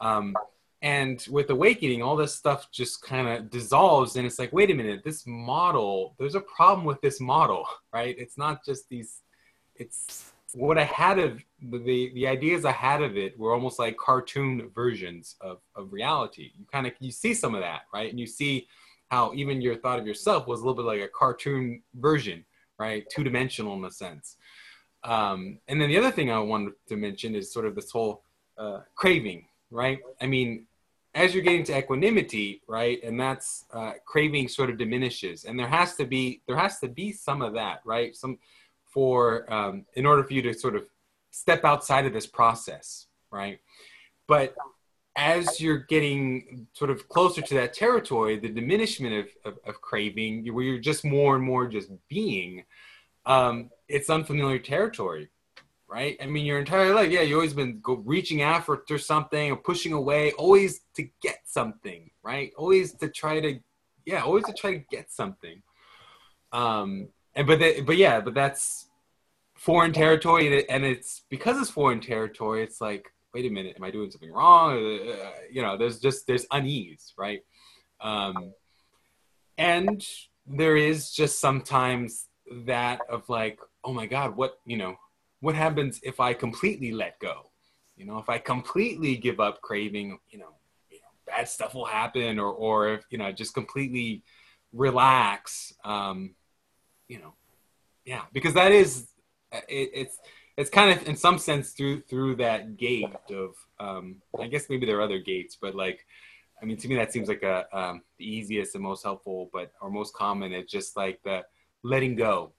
Um, 0.00 0.34
and 0.80 1.24
with 1.28 1.50
awakening, 1.50 2.02
all 2.02 2.16
this 2.16 2.34
stuff 2.34 2.70
just 2.72 3.02
kind 3.02 3.28
of 3.28 3.50
dissolves, 3.50 4.16
and 4.16 4.26
it's 4.26 4.38
like, 4.38 4.52
wait 4.52 4.70
a 4.70 4.74
minute, 4.74 5.02
this 5.04 5.24
model, 5.26 6.14
there's 6.18 6.36
a 6.36 6.40
problem 6.40 6.86
with 6.86 7.00
this 7.02 7.20
model, 7.20 7.66
right? 7.92 8.16
It's 8.18 8.38
not 8.38 8.64
just 8.64 8.88
these, 8.88 9.20
it's 9.74 10.27
what 10.54 10.78
I 10.78 10.84
had 10.84 11.18
of 11.18 11.44
the 11.60 12.10
the 12.14 12.26
ideas 12.26 12.64
I 12.64 12.72
had 12.72 13.02
of 13.02 13.16
it 13.16 13.38
were 13.38 13.52
almost 13.52 13.78
like 13.78 13.96
cartoon 13.96 14.70
versions 14.74 15.36
of 15.40 15.58
of 15.74 15.92
reality. 15.92 16.52
You 16.58 16.64
kind 16.72 16.86
of 16.86 16.92
you 17.00 17.10
see 17.10 17.34
some 17.34 17.54
of 17.54 17.60
that, 17.60 17.82
right? 17.92 18.10
And 18.10 18.18
you 18.18 18.26
see 18.26 18.66
how 19.10 19.32
even 19.34 19.60
your 19.60 19.76
thought 19.76 19.98
of 19.98 20.06
yourself 20.06 20.46
was 20.46 20.60
a 20.60 20.62
little 20.64 20.74
bit 20.74 20.86
like 20.86 21.00
a 21.00 21.08
cartoon 21.08 21.82
version, 21.94 22.44
right? 22.78 23.04
Two 23.10 23.24
dimensional 23.24 23.74
in 23.74 23.84
a 23.84 23.90
sense. 23.90 24.36
Um, 25.04 25.58
and 25.68 25.80
then 25.80 25.88
the 25.88 25.98
other 25.98 26.10
thing 26.10 26.30
I 26.30 26.38
wanted 26.38 26.74
to 26.88 26.96
mention 26.96 27.34
is 27.34 27.52
sort 27.52 27.66
of 27.66 27.74
this 27.74 27.90
whole 27.90 28.24
uh, 28.58 28.80
craving, 28.94 29.46
right? 29.70 30.00
I 30.20 30.26
mean, 30.26 30.66
as 31.14 31.34
you're 31.34 31.42
getting 31.42 31.64
to 31.64 31.78
equanimity, 31.78 32.62
right, 32.66 33.02
and 33.02 33.18
that's 33.18 33.64
uh, 33.72 33.92
craving 34.04 34.48
sort 34.48 34.70
of 34.70 34.78
diminishes, 34.78 35.44
and 35.44 35.58
there 35.58 35.68
has 35.68 35.94
to 35.96 36.04
be 36.04 36.42
there 36.46 36.56
has 36.56 36.78
to 36.80 36.88
be 36.88 37.12
some 37.12 37.42
of 37.42 37.54
that, 37.54 37.80
right? 37.84 38.14
Some 38.14 38.38
for 38.92 39.52
um, 39.52 39.86
in 39.94 40.06
order 40.06 40.24
for 40.24 40.34
you 40.34 40.42
to 40.42 40.54
sort 40.54 40.76
of 40.76 40.84
step 41.30 41.64
outside 41.64 42.06
of 42.06 42.12
this 42.12 42.26
process, 42.26 43.06
right? 43.30 43.60
But 44.26 44.54
as 45.16 45.60
you're 45.60 45.78
getting 45.78 46.68
sort 46.72 46.90
of 46.90 47.08
closer 47.08 47.42
to 47.42 47.54
that 47.54 47.74
territory, 47.74 48.38
the 48.38 48.48
diminishment 48.48 49.14
of, 49.14 49.52
of, 49.52 49.58
of 49.66 49.80
craving, 49.80 50.46
where 50.54 50.64
you're 50.64 50.78
just 50.78 51.04
more 51.04 51.34
and 51.34 51.44
more 51.44 51.66
just 51.66 51.90
being, 52.08 52.64
um, 53.26 53.70
it's 53.88 54.10
unfamiliar 54.10 54.60
territory, 54.60 55.28
right? 55.88 56.16
I 56.22 56.26
mean, 56.26 56.46
your 56.46 56.60
entire 56.60 56.94
life, 56.94 57.10
yeah, 57.10 57.22
you've 57.22 57.36
always 57.36 57.52
been 57.52 57.80
go 57.80 57.94
reaching 57.94 58.42
after 58.42 58.96
something 58.96 59.50
or 59.50 59.56
pushing 59.56 59.92
away, 59.92 60.32
always 60.32 60.82
to 60.94 61.08
get 61.20 61.38
something, 61.44 62.10
right? 62.22 62.52
Always 62.56 62.92
to 62.94 63.08
try 63.08 63.40
to, 63.40 63.58
yeah, 64.06 64.22
always 64.22 64.44
to 64.44 64.52
try 64.52 64.74
to 64.74 64.84
get 64.90 65.10
something. 65.10 65.62
Um, 66.52 67.08
and 67.38 67.46
but 67.46 67.60
but 67.86 67.96
yeah, 67.96 68.20
but 68.20 68.34
that's 68.34 68.88
foreign 69.54 69.92
territory, 69.92 70.68
and 70.68 70.84
it's 70.84 71.22
because 71.30 71.60
it's 71.60 71.70
foreign 71.70 72.00
territory. 72.00 72.64
It's 72.64 72.80
like, 72.80 73.06
wait 73.32 73.46
a 73.46 73.48
minute, 73.50 73.74
am 73.76 73.84
I 73.84 73.92
doing 73.92 74.10
something 74.10 74.32
wrong? 74.32 74.72
Uh, 74.72 75.30
you 75.48 75.62
know, 75.62 75.76
there's 75.76 76.00
just 76.00 76.26
there's 76.26 76.46
unease, 76.50 77.14
right? 77.16 77.42
Um, 78.00 78.52
and 79.56 80.04
there 80.48 80.76
is 80.76 81.12
just 81.12 81.38
sometimes 81.38 82.26
that 82.66 83.00
of 83.08 83.28
like, 83.28 83.60
oh 83.84 83.92
my 83.92 84.06
God, 84.06 84.36
what 84.36 84.58
you 84.66 84.76
know, 84.76 84.96
what 85.38 85.54
happens 85.54 86.00
if 86.02 86.18
I 86.18 86.34
completely 86.34 86.90
let 86.90 87.20
go? 87.20 87.52
You 87.96 88.04
know, 88.04 88.18
if 88.18 88.28
I 88.28 88.38
completely 88.38 89.16
give 89.16 89.38
up 89.38 89.60
craving, 89.60 90.18
you 90.28 90.40
know, 90.40 90.56
you 90.90 90.98
know 90.98 91.12
bad 91.24 91.48
stuff 91.48 91.72
will 91.72 91.84
happen, 91.84 92.40
or 92.40 92.50
or 92.52 92.94
if 92.94 93.04
you 93.10 93.18
know, 93.18 93.30
just 93.30 93.54
completely 93.54 94.24
relax. 94.72 95.72
Um, 95.84 96.34
you 97.08 97.18
know, 97.18 97.32
yeah, 98.04 98.22
because 98.32 98.54
that 98.54 98.72
is 98.72 99.08
it, 99.52 99.90
it's 99.94 100.18
it's 100.56 100.70
kind 100.70 100.90
of 100.90 101.06
in 101.08 101.16
some 101.16 101.38
sense 101.38 101.70
through 101.70 102.02
through 102.02 102.36
that 102.36 102.76
gate 102.76 103.14
of 103.30 103.54
um, 103.80 104.16
I 104.38 104.46
guess 104.48 104.68
maybe 104.68 104.86
there 104.86 104.98
are 104.98 105.02
other 105.02 105.18
gates, 105.18 105.56
but 105.60 105.74
like 105.74 106.06
I 106.60 106.64
mean 106.64 106.76
to 106.78 106.88
me 106.88 106.96
that 106.96 107.12
seems 107.12 107.28
like 107.28 107.42
a 107.42 107.66
um, 107.76 108.02
the 108.18 108.24
easiest 108.24 108.74
and 108.74 108.84
most 108.84 109.02
helpful, 109.02 109.50
but 109.52 109.72
or 109.80 109.90
most 109.90 110.14
common. 110.14 110.52
It's 110.52 110.70
just 110.70 110.96
like 110.96 111.22
the 111.22 111.44
letting 111.82 112.16
go, 112.16 112.52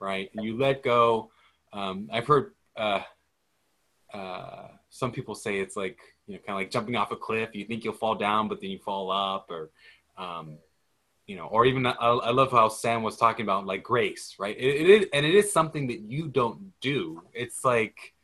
right? 0.00 0.30
And 0.34 0.44
you 0.44 0.56
let 0.56 0.82
go. 0.82 1.30
Um, 1.72 2.08
I've 2.12 2.26
heard 2.26 2.52
uh, 2.76 3.02
uh, 4.12 4.68
some 4.90 5.12
people 5.12 5.34
say 5.34 5.58
it's 5.58 5.76
like 5.76 5.98
you 6.26 6.34
know 6.34 6.40
kind 6.46 6.56
of 6.56 6.56
like 6.56 6.70
jumping 6.70 6.96
off 6.96 7.10
a 7.10 7.16
cliff. 7.16 7.50
You 7.54 7.64
think 7.64 7.84
you'll 7.84 7.94
fall 7.94 8.14
down, 8.14 8.48
but 8.48 8.60
then 8.60 8.70
you 8.70 8.78
fall 8.78 9.10
up, 9.10 9.50
or 9.50 9.70
um, 10.18 10.58
you 11.26 11.36
know, 11.36 11.46
or 11.46 11.64
even 11.66 11.86
I, 11.86 11.92
I, 11.92 12.30
love 12.30 12.52
how 12.52 12.68
Sam 12.68 13.02
was 13.02 13.16
talking 13.16 13.44
about 13.44 13.66
like 13.66 13.82
grace, 13.82 14.36
right? 14.38 14.56
It, 14.56 14.62
it 14.62 14.88
is, 14.88 15.06
and 15.12 15.26
it 15.26 15.34
is 15.34 15.52
something 15.52 15.88
that 15.88 16.00
you 16.00 16.28
don't 16.28 16.72
do. 16.80 17.22
It's 17.34 17.64
like, 17.64 18.14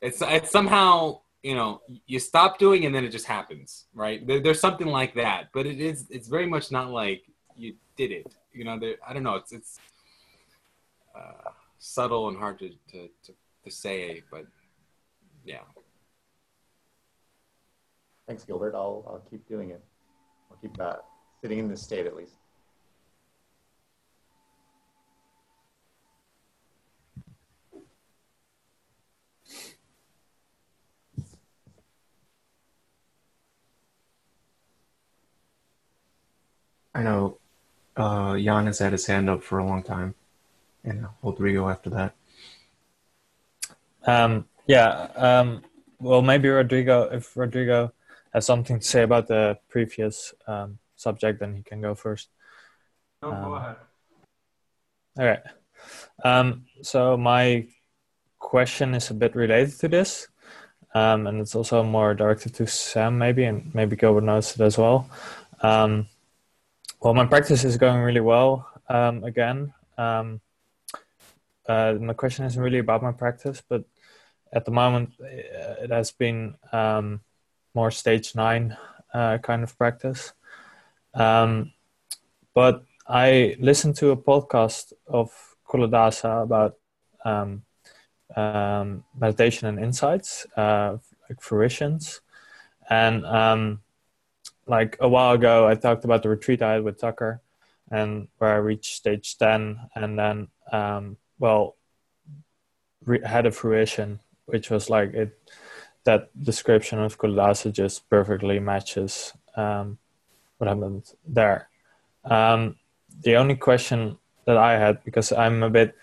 it's 0.00 0.20
it's 0.22 0.50
somehow 0.50 1.20
you 1.42 1.54
know 1.54 1.80
you 2.06 2.18
stop 2.18 2.58
doing 2.58 2.84
and 2.86 2.94
then 2.94 3.04
it 3.04 3.10
just 3.10 3.26
happens 3.26 3.86
right 3.94 4.26
there, 4.26 4.40
there's 4.40 4.60
something 4.60 4.86
like 4.86 5.14
that 5.14 5.48
but 5.54 5.66
it 5.66 5.80
is 5.80 6.06
it's 6.10 6.28
very 6.28 6.46
much 6.46 6.70
not 6.70 6.90
like 6.90 7.22
you 7.56 7.74
did 7.96 8.10
it 8.10 8.34
you 8.52 8.62
know 8.62 8.78
there, 8.78 8.96
i 9.06 9.14
don't 9.14 9.22
know 9.22 9.36
it's 9.36 9.50
it's 9.52 9.78
uh, 11.16 11.50
subtle 11.78 12.28
and 12.28 12.36
hard 12.38 12.58
to, 12.58 12.68
to, 12.90 13.08
to, 13.24 13.32
to 13.64 13.70
say 13.70 14.22
but 14.30 14.44
yeah 15.44 15.60
Thanks, 18.30 18.44
Gilbert. 18.44 18.76
I'll, 18.76 19.04
I'll 19.08 19.24
keep 19.28 19.44
doing 19.48 19.70
it. 19.70 19.82
I'll 20.52 20.56
keep 20.58 20.80
uh, 20.80 20.98
sitting 21.42 21.58
in 21.58 21.68
this 21.68 21.82
state 21.82 22.06
at 22.06 22.14
least. 22.14 22.36
I 36.94 37.02
know 37.02 37.38
uh, 37.96 38.36
Jan 38.38 38.66
has 38.66 38.78
had 38.78 38.92
his 38.92 39.06
hand 39.06 39.30
up 39.30 39.42
for 39.42 39.58
a 39.58 39.64
long 39.64 39.82
time, 39.82 40.14
and 40.84 41.06
Rodrigo 41.22 41.68
after 41.68 41.90
that. 41.90 42.14
Um, 44.06 44.46
yeah. 44.66 45.08
Um, 45.16 45.62
well, 46.00 46.22
maybe 46.22 46.48
Rodrigo, 46.48 47.02
if 47.12 47.36
Rodrigo 47.36 47.92
has 48.32 48.46
something 48.46 48.78
to 48.78 48.84
say 48.84 49.02
about 49.02 49.28
the 49.28 49.58
previous 49.68 50.32
um, 50.46 50.78
subject, 50.96 51.40
then 51.40 51.56
he 51.56 51.62
can 51.62 51.80
go 51.80 51.94
first. 51.94 52.28
No, 53.22 53.32
Um, 53.32 53.44
go 53.44 53.54
ahead. 53.54 53.76
All 55.18 55.26
right. 55.26 55.42
Um, 56.24 56.64
so 56.82 57.16
my 57.16 57.66
question 58.38 58.94
is 58.94 59.10
a 59.10 59.14
bit 59.14 59.34
related 59.34 59.78
to 59.80 59.88
this, 59.88 60.28
um, 60.94 61.26
and 61.26 61.40
it's 61.40 61.54
also 61.54 61.82
more 61.82 62.14
directed 62.14 62.54
to 62.54 62.66
Sam, 62.66 63.18
maybe, 63.18 63.44
and 63.44 63.74
maybe 63.74 63.96
Gilbert 63.96 64.24
knows 64.24 64.54
it 64.54 64.60
as 64.60 64.78
well. 64.78 65.10
Um, 65.62 66.06
well, 67.00 67.14
my 67.14 67.24
practice 67.24 67.64
is 67.64 67.76
going 67.76 68.00
really 68.00 68.20
well 68.20 68.68
um, 68.88 69.24
again. 69.24 69.72
Um, 69.96 70.40
uh, 71.66 71.94
my 72.00 72.12
question 72.12 72.44
isn't 72.44 72.62
really 72.62 72.78
about 72.78 73.02
my 73.02 73.12
practice, 73.12 73.62
but 73.66 73.84
at 74.52 74.64
the 74.64 74.70
moment, 74.70 75.12
uh, 75.20 75.84
it 75.84 75.90
has 75.90 76.10
been 76.10 76.54
um, 76.72 77.20
more 77.74 77.90
stage 77.90 78.34
nine 78.34 78.76
uh, 79.14 79.38
kind 79.38 79.62
of 79.62 79.76
practice. 79.78 80.32
Um, 81.14 81.72
but 82.54 82.84
I 83.06 83.56
listened 83.60 83.96
to 83.96 84.10
a 84.10 84.16
podcast 84.16 84.92
of 85.06 85.32
Culadasa 85.66 86.42
about 86.42 86.76
um, 87.24 87.62
um, 88.36 89.04
meditation 89.18 89.68
and 89.68 89.78
insights, 89.78 90.46
uh, 90.56 90.98
like 91.28 91.40
fruitions. 91.40 92.20
And 92.90 93.24
like 94.70 94.96
a 95.00 95.08
while 95.08 95.34
ago, 95.34 95.66
I 95.66 95.74
talked 95.74 96.04
about 96.04 96.22
the 96.22 96.28
retreat 96.28 96.62
I 96.62 96.74
had 96.74 96.84
with 96.84 97.00
Tucker, 97.00 97.42
and 97.90 98.28
where 98.38 98.54
I 98.54 98.58
reached 98.58 98.94
stage 98.94 99.36
10, 99.36 99.90
and 99.96 100.16
then, 100.16 100.48
um, 100.70 101.16
well, 101.40 101.76
re- 103.04 103.26
had 103.26 103.46
a 103.46 103.50
fruition, 103.50 104.20
which 104.46 104.70
was 104.70 104.88
like 104.88 105.12
it. 105.12 105.36
That 106.04 106.30
description 106.40 107.00
of 107.00 107.18
Culadasa 107.18 107.72
just 107.72 108.08
perfectly 108.08 108.58
matches 108.58 109.34
um, 109.56 109.98
what 110.56 110.68
happened 110.68 111.12
there. 111.26 111.68
Um, 112.24 112.76
the 113.22 113.36
only 113.36 113.56
question 113.56 114.16
that 114.46 114.56
I 114.56 114.78
had, 114.78 115.04
because 115.04 115.32
I'm 115.32 115.62
a 115.62 115.68
bit 115.68 115.94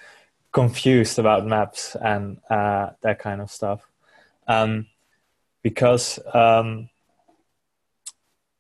confused 0.52 1.18
about 1.18 1.48
maps 1.48 1.96
and 1.96 2.38
uh, 2.50 2.92
that 3.02 3.18
kind 3.18 3.42
of 3.42 3.50
stuff, 3.50 3.88
um, 4.48 4.88
because 5.64 6.20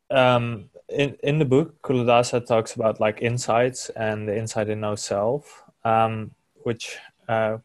um, 0.10 0.70
in 0.90 1.18
in 1.24 1.40
the 1.40 1.46
book, 1.46 1.82
Culadasa 1.82 2.46
talks 2.46 2.76
about 2.76 3.00
like 3.00 3.22
insights 3.22 3.90
and 3.90 4.28
the 4.28 4.38
insight 4.38 4.70
in 4.70 4.80
no 4.80 4.96
self, 4.96 5.64
um, 5.84 6.32
which 6.64 6.98
uh, 7.28 7.58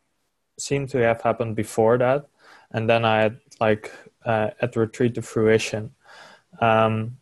seem 0.58 0.86
to 0.88 0.98
have 0.98 1.22
happened 1.22 1.56
before 1.56 1.98
that, 1.98 2.26
and 2.72 2.88
then 2.88 3.04
I 3.04 3.22
had 3.22 3.40
like 3.60 3.92
uh, 4.24 4.50
at 4.60 4.76
retreat 4.76 5.14
to 5.14 5.22
fruition. 5.22 5.94
Um, 6.60 7.18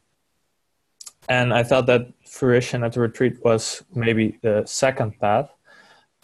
and 1.29 1.55
I 1.55 1.63
thought 1.63 1.87
that 1.87 2.09
fruition 2.27 2.83
at 2.83 2.95
the 2.95 3.01
retreat 3.01 3.45
was 3.45 3.85
maybe 3.95 4.39
the 4.43 4.65
second 4.67 5.19
path, 5.21 5.49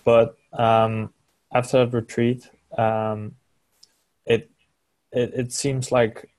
but 0.05 0.37
um, 0.53 1.13
after 1.53 1.85
that 1.85 1.95
retreat, 1.95 2.51
um, 2.77 3.37
it, 4.25 4.51
it 5.13 5.33
it 5.35 5.53
seems 5.53 5.93
like 5.93 6.31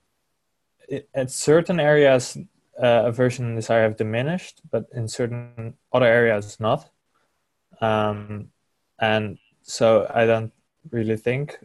at 1.13 1.31
certain 1.31 1.79
areas 1.79 2.38
uh, 2.81 3.03
aversion 3.05 3.45
and 3.45 3.55
desire 3.55 3.83
have 3.83 3.97
diminished, 3.97 4.61
but 4.71 4.85
in 4.93 5.07
certain 5.07 5.73
other 5.91 6.05
areas 6.05 6.59
not. 6.59 6.89
Um, 7.81 8.49
and 8.99 9.38
so 9.63 10.09
I 10.13 10.25
don't 10.25 10.53
really 10.91 11.17
think 11.17 11.57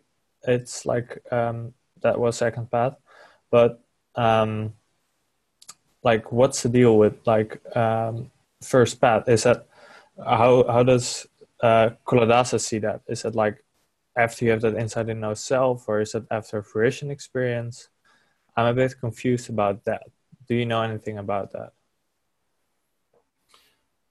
it's 0.43 0.85
like 0.87 1.19
um, 1.33 1.75
that 2.03 2.19
was 2.19 2.37
second 2.37 2.71
path, 2.71 2.97
but 3.51 3.83
um, 4.15 4.75
like 6.03 6.33
what's 6.33 6.63
the 6.63 6.69
deal 6.69 6.99
with 6.99 7.15
like 7.27 7.61
um, 7.77 8.31
first 8.61 9.01
path? 9.01 9.29
Is 9.29 9.45
that 9.45 9.67
how 10.19 10.65
how 10.67 10.83
does 10.83 11.27
uh, 11.63 11.91
Culadasa 12.07 12.61
see 12.61 12.79
that? 12.81 13.03
Is 13.07 13.25
it 13.25 13.35
like 13.35 13.65
after 14.17 14.45
you 14.45 14.51
have 14.51 14.61
that 14.63 14.77
insight 14.77 15.09
in 15.09 15.21
no 15.21 15.35
self, 15.35 15.89
or 15.89 16.01
is 16.01 16.15
it 16.15 16.25
after 16.31 16.63
fruition 16.63 17.11
experience? 17.11 17.89
I'm 18.57 18.67
a 18.67 18.75
bit 18.75 18.95
confused 19.01 19.49
about 19.51 19.85
that. 19.85 20.03
Do 20.49 20.55
you 20.55 20.67
know 20.67 20.83
anything 20.83 21.19
about 21.19 21.53
that? 21.53 21.73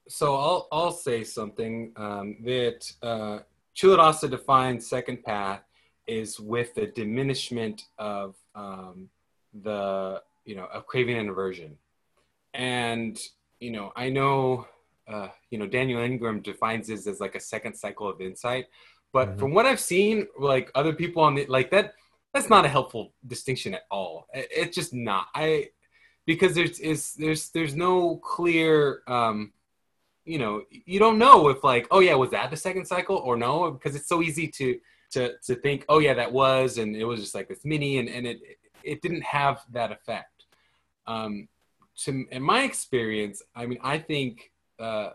so 0.07 0.35
I'll 0.35 0.67
I'll 0.71 0.91
say 0.91 1.23
something 1.23 1.93
um, 1.95 2.35
that 2.43 2.91
uh, 3.01 3.39
Culadasa 3.75 4.29
defines 4.29 4.87
second 4.87 5.23
path 5.23 5.61
is 6.05 6.37
with 6.39 6.73
the 6.75 6.87
diminishment 6.87 7.83
of 7.97 8.35
um, 8.53 9.09
the 9.63 10.21
you 10.43 10.55
know 10.55 10.65
of 10.65 10.85
craving 10.85 11.17
and 11.17 11.29
aversion, 11.29 11.77
and 12.53 13.17
you 13.61 13.71
know 13.71 13.93
I 13.95 14.09
know 14.09 14.67
uh, 15.07 15.29
you 15.49 15.57
know 15.57 15.67
Daniel 15.67 16.01
Ingram 16.01 16.41
defines 16.41 16.87
this 16.87 17.07
as 17.07 17.21
like 17.21 17.35
a 17.35 17.39
second 17.39 17.75
cycle 17.75 18.09
of 18.09 18.19
insight, 18.19 18.65
but 19.13 19.29
Mhm. 19.29 19.39
from 19.39 19.53
what 19.53 19.65
I've 19.65 19.79
seen, 19.79 20.27
like 20.37 20.71
other 20.75 20.93
people 20.93 21.21
on 21.23 21.35
the 21.35 21.45
like 21.45 21.71
that, 21.71 21.93
that's 22.33 22.49
not 22.49 22.65
a 22.65 22.69
helpful 22.69 23.13
distinction 23.27 23.73
at 23.73 23.83
all. 23.91 24.27
It's 24.33 24.75
just 24.75 24.93
not. 24.93 25.27
I 25.35 25.69
because 26.25 26.55
there's 26.55 26.79
is 26.79 27.13
there's 27.13 27.49
there's 27.49 27.75
no 27.75 28.17
clear 28.17 29.01
um, 29.07 29.51
you 30.25 30.37
know 30.37 30.63
you 30.69 30.99
don't 30.99 31.17
know 31.17 31.49
if 31.49 31.63
like 31.63 31.87
oh 31.91 31.99
yeah 31.99 32.15
was 32.15 32.31
that 32.31 32.51
the 32.51 32.57
second 32.57 32.85
cycle 32.85 33.17
or 33.17 33.35
no 33.35 33.71
because 33.71 33.95
it's 33.95 34.07
so 34.07 34.21
easy 34.21 34.47
to 34.47 34.79
to 35.11 35.33
to 35.39 35.55
think 35.55 35.85
oh 35.89 35.99
yeah 35.99 36.13
that 36.13 36.31
was 36.31 36.77
and 36.77 36.95
it 36.95 37.05
was 37.05 37.19
just 37.19 37.35
like 37.35 37.47
this 37.47 37.65
mini 37.65 37.97
and 37.97 38.07
and 38.07 38.27
it 38.27 38.39
it 38.83 39.01
didn't 39.01 39.23
have 39.23 39.61
that 39.71 39.91
effect 39.91 40.45
um 41.07 41.47
to 41.95 42.25
in 42.31 42.41
my 42.41 42.63
experience 42.63 43.41
i 43.55 43.65
mean 43.65 43.79
i 43.83 43.97
think 43.97 44.51
uh 44.79 45.09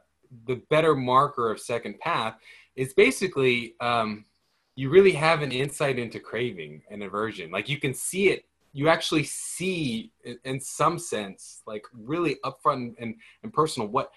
the 0.47 0.57
better 0.71 0.95
marker 0.95 1.51
of 1.51 1.61
second 1.61 1.99
path 2.01 2.37
is 2.75 2.93
basically 2.95 3.75
um 3.81 4.25
you 4.77 4.91
really 4.91 5.12
have 5.12 5.43
an 5.43 5.51
insight 5.51 5.99
into 5.99 6.20
craving 6.20 6.83
and 6.91 7.03
aversion. 7.03 7.51
Like 7.51 7.68
you 7.68 7.81
can 7.81 7.95
see 7.95 8.29
it 8.29 8.45
you 8.77 8.91
actually 8.91 9.24
see 9.24 10.12
in, 10.45 10.61
some 10.61 10.99
sense 10.99 11.62
like 11.66 11.83
really 11.95 12.37
upfront 12.45 12.95
and, 12.99 13.14
and 13.43 13.53
personal. 13.53 13.89
What 13.89 14.12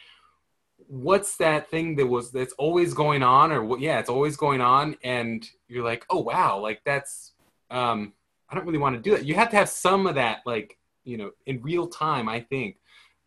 what's 0.88 1.38
that 1.38 1.70
thing 1.70 1.96
that 1.96 2.06
was 2.06 2.32
that's 2.32 2.54
always 2.54 2.94
going 2.94 3.24
on 3.24 3.54
or 3.54 3.64
what 3.64 3.80
yeah 3.80 4.00
it's 4.00 4.10
always 4.10 4.36
going 4.36 4.60
on 4.60 4.98
and 5.04 5.48
you're 5.68 5.84
like 5.84 6.06
oh 6.10 6.20
wow 6.20 6.58
like 6.58 6.82
that's 6.84 7.34
um 7.70 8.12
i 8.50 8.56
don't 8.56 8.66
really 8.66 8.80
want 8.80 8.96
to 8.96 9.02
do 9.02 9.14
it 9.14 9.24
you 9.24 9.36
have 9.36 9.50
to 9.50 9.56
have 9.56 9.70
some 9.70 10.08
of 10.08 10.16
that 10.16 10.40
like 10.46 10.78
you 11.04 11.16
know 11.16 11.32
in 11.46 11.62
real 11.62 11.88
time 11.88 12.28
i 12.28 12.40
think. 12.40 12.78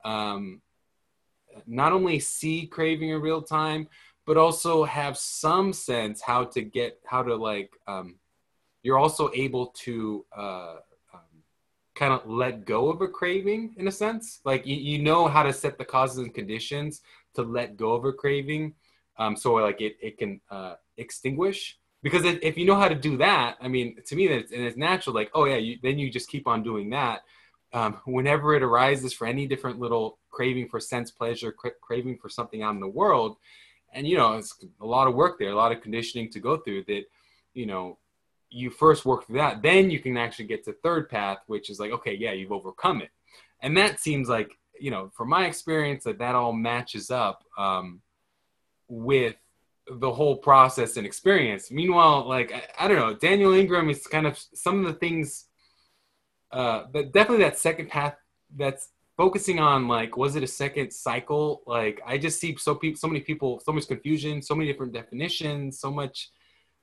Um 0.04 0.60
not 1.66 1.92
only 1.92 2.18
see 2.18 2.66
craving 2.66 3.10
in 3.10 3.20
real 3.20 3.42
time 3.42 3.88
but 4.26 4.36
also 4.36 4.84
have 4.84 5.16
some 5.16 5.72
sense 5.72 6.20
how 6.20 6.44
to 6.44 6.62
get 6.62 6.98
how 7.04 7.22
to 7.22 7.34
like 7.34 7.70
um 7.86 8.16
you're 8.82 8.98
also 8.98 9.30
able 9.34 9.66
to 9.68 10.24
uh 10.36 10.76
um, 11.14 11.20
kind 11.94 12.12
of 12.12 12.28
let 12.28 12.64
go 12.64 12.88
of 12.88 13.00
a 13.00 13.08
craving 13.08 13.74
in 13.76 13.86
a 13.86 13.92
sense. 13.92 14.40
Like 14.44 14.66
you, 14.66 14.76
you 14.76 14.98
know 14.98 15.28
how 15.28 15.42
to 15.42 15.52
set 15.52 15.78
the 15.78 15.84
causes 15.84 16.18
and 16.18 16.34
conditions 16.34 17.02
to 17.34 17.42
let 17.42 17.76
go 17.76 17.92
of 17.92 18.04
a 18.04 18.12
craving 18.12 18.74
um, 19.18 19.36
so 19.36 19.54
like 19.54 19.80
it, 19.80 19.96
it 20.00 20.18
can 20.18 20.40
uh, 20.50 20.74
extinguish. 20.96 21.78
Because 22.02 22.24
if, 22.24 22.58
you 22.58 22.64
know 22.64 22.74
how 22.74 22.88
to 22.88 22.96
do 22.96 23.16
that 23.18 23.56
i 23.60 23.68
mean 23.68 23.94
to 24.06 24.16
me 24.16 24.26
that's 24.26 24.50
and 24.50 24.62
it's 24.62 24.76
natural 24.76 25.14
like 25.14 25.30
oh 25.34 25.44
yeah 25.44 25.54
you, 25.56 25.78
then 25.84 26.00
you 26.00 26.10
just 26.10 26.28
keep 26.28 26.48
on 26.48 26.62
doing 26.62 26.90
that. 26.90 27.22
Um, 27.74 28.00
whenever 28.04 28.54
it 28.54 28.62
arises 28.62 29.14
for 29.14 29.26
any 29.26 29.46
different 29.46 29.78
little 29.78 30.18
craving 30.30 30.68
for 30.68 30.80
sense 30.80 31.10
pleasure 31.10 31.52
cra- 31.52 31.78
craving 31.80 32.18
for 32.18 32.28
something 32.28 32.60
out 32.60 32.74
in 32.74 32.80
the 32.80 32.88
world 32.88 33.36
and 33.92 34.06
you 34.06 34.16
know 34.16 34.34
it's 34.34 34.56
a 34.80 34.86
lot 34.86 35.06
of 35.06 35.14
work 35.14 35.38
there 35.38 35.50
a 35.50 35.54
lot 35.54 35.72
of 35.72 35.80
conditioning 35.80 36.30
to 36.30 36.40
go 36.40 36.56
through 36.56 36.82
that 36.84 37.02
you 37.54 37.66
know 37.66 37.98
you 38.52 38.70
first 38.70 39.04
work 39.04 39.26
through 39.26 39.38
that, 39.38 39.62
then 39.62 39.90
you 39.90 39.98
can 39.98 40.16
actually 40.16 40.44
get 40.44 40.64
to 40.64 40.72
third 40.72 41.08
path, 41.08 41.38
which 41.46 41.70
is 41.70 41.80
like, 41.80 41.90
okay, 41.90 42.14
yeah, 42.14 42.32
you've 42.32 42.52
overcome 42.52 43.00
it. 43.00 43.10
And 43.60 43.76
that 43.76 43.98
seems 43.98 44.28
like, 44.28 44.58
you 44.78 44.90
know, 44.90 45.10
from 45.14 45.30
my 45.30 45.46
experience, 45.46 46.04
that 46.04 46.18
that 46.18 46.34
all 46.34 46.52
matches 46.52 47.10
up 47.10 47.44
um, 47.56 48.02
with 48.88 49.36
the 49.90 50.12
whole 50.12 50.36
process 50.36 50.96
and 50.96 51.06
experience. 51.06 51.70
Meanwhile, 51.70 52.28
like, 52.28 52.52
I, 52.52 52.84
I, 52.84 52.88
don't 52.88 52.98
know, 52.98 53.14
Daniel 53.14 53.52
Ingram 53.52 53.88
is 53.88 54.06
kind 54.06 54.26
of 54.26 54.38
some 54.54 54.80
of 54.80 54.86
the 54.86 54.98
things, 54.98 55.46
uh, 56.50 56.84
but 56.92 57.12
definitely 57.12 57.44
that 57.44 57.58
second 57.58 57.88
path 57.88 58.16
that's 58.54 58.88
focusing 59.22 59.60
on 59.60 59.86
like, 59.86 60.16
was 60.16 60.34
it 60.34 60.42
a 60.42 60.48
second 60.48 60.92
cycle? 60.92 61.62
Like, 61.64 62.00
I 62.04 62.18
just 62.18 62.40
see 62.40 62.56
so 62.56 62.74
people, 62.74 62.98
so 62.98 63.06
many 63.06 63.20
people, 63.20 63.62
so 63.64 63.70
much 63.72 63.86
confusion, 63.86 64.42
so 64.42 64.52
many 64.56 64.66
different 64.70 64.92
definitions, 64.92 65.78
so 65.78 65.92
much, 65.92 66.30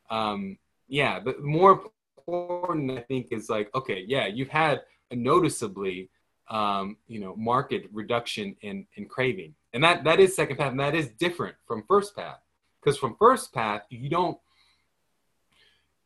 um, 0.09 0.57
yeah, 0.87 1.19
but 1.19 1.43
more 1.43 1.71
important, 2.17 2.97
I 2.97 3.01
think, 3.01 3.27
is 3.31 3.49
like, 3.49 3.67
okay, 3.75 4.05
yeah, 4.07 4.27
you've 4.27 4.55
had 4.63 4.75
a 5.11 5.17
noticeably, 5.17 6.09
um, 6.49 6.95
you 7.07 7.19
know, 7.19 7.35
market 7.35 7.83
reduction 7.91 8.55
in 8.61 8.87
in 8.95 9.05
craving, 9.05 9.53
and 9.73 9.83
that 9.83 10.05
that 10.05 10.19
is 10.23 10.33
second 10.33 10.55
path, 10.57 10.71
and 10.71 10.79
that 10.79 10.95
is 10.95 11.09
different 11.25 11.55
from 11.67 11.83
first 11.89 12.15
path, 12.15 12.39
because 12.79 12.97
from 12.97 13.17
first 13.19 13.53
path 13.53 13.81
you 13.89 14.09
don't 14.09 14.37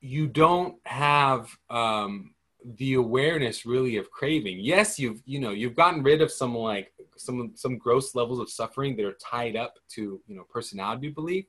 you 0.02 0.26
don't 0.28 0.76
have 0.86 1.42
um, 1.70 2.33
the 2.78 2.96
awareness 2.96 3.66
really 3.66 3.98
of 3.98 4.10
craving. 4.12 4.60
Yes, 4.60 4.98
you've 4.98 5.22
you 5.26 5.40
know 5.40 5.52
you've 5.52 5.76
gotten 5.76 6.04
rid 6.04 6.22
of 6.22 6.32
some 6.32 6.56
like 6.56 6.94
some 7.18 7.52
some 7.56 7.78
gross 7.78 8.16
levels 8.16 8.40
of 8.40 8.50
suffering 8.50 8.96
that 8.98 9.06
are 9.06 9.18
tied 9.22 9.56
up 9.56 9.76
to 9.90 10.22
you 10.28 10.36
know 10.36 10.44
personality 10.50 11.10
belief, 11.10 11.46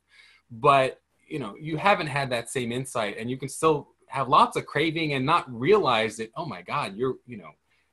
but 0.50 1.00
you 1.26 1.38
know 1.38 1.54
you 1.58 1.76
haven't 1.76 2.06
had 2.06 2.30
that 2.30 2.50
same 2.50 2.72
insight 2.72 3.16
and 3.18 3.30
you 3.30 3.36
can 3.36 3.48
still 3.48 3.88
have 4.08 4.28
lots 4.28 4.56
of 4.56 4.66
craving 4.66 5.14
and 5.14 5.24
not 5.24 5.50
realize 5.52 6.16
that 6.16 6.30
oh 6.36 6.44
my 6.44 6.62
god 6.62 6.94
you're 6.96 7.16
you 7.26 7.36
know 7.36 7.50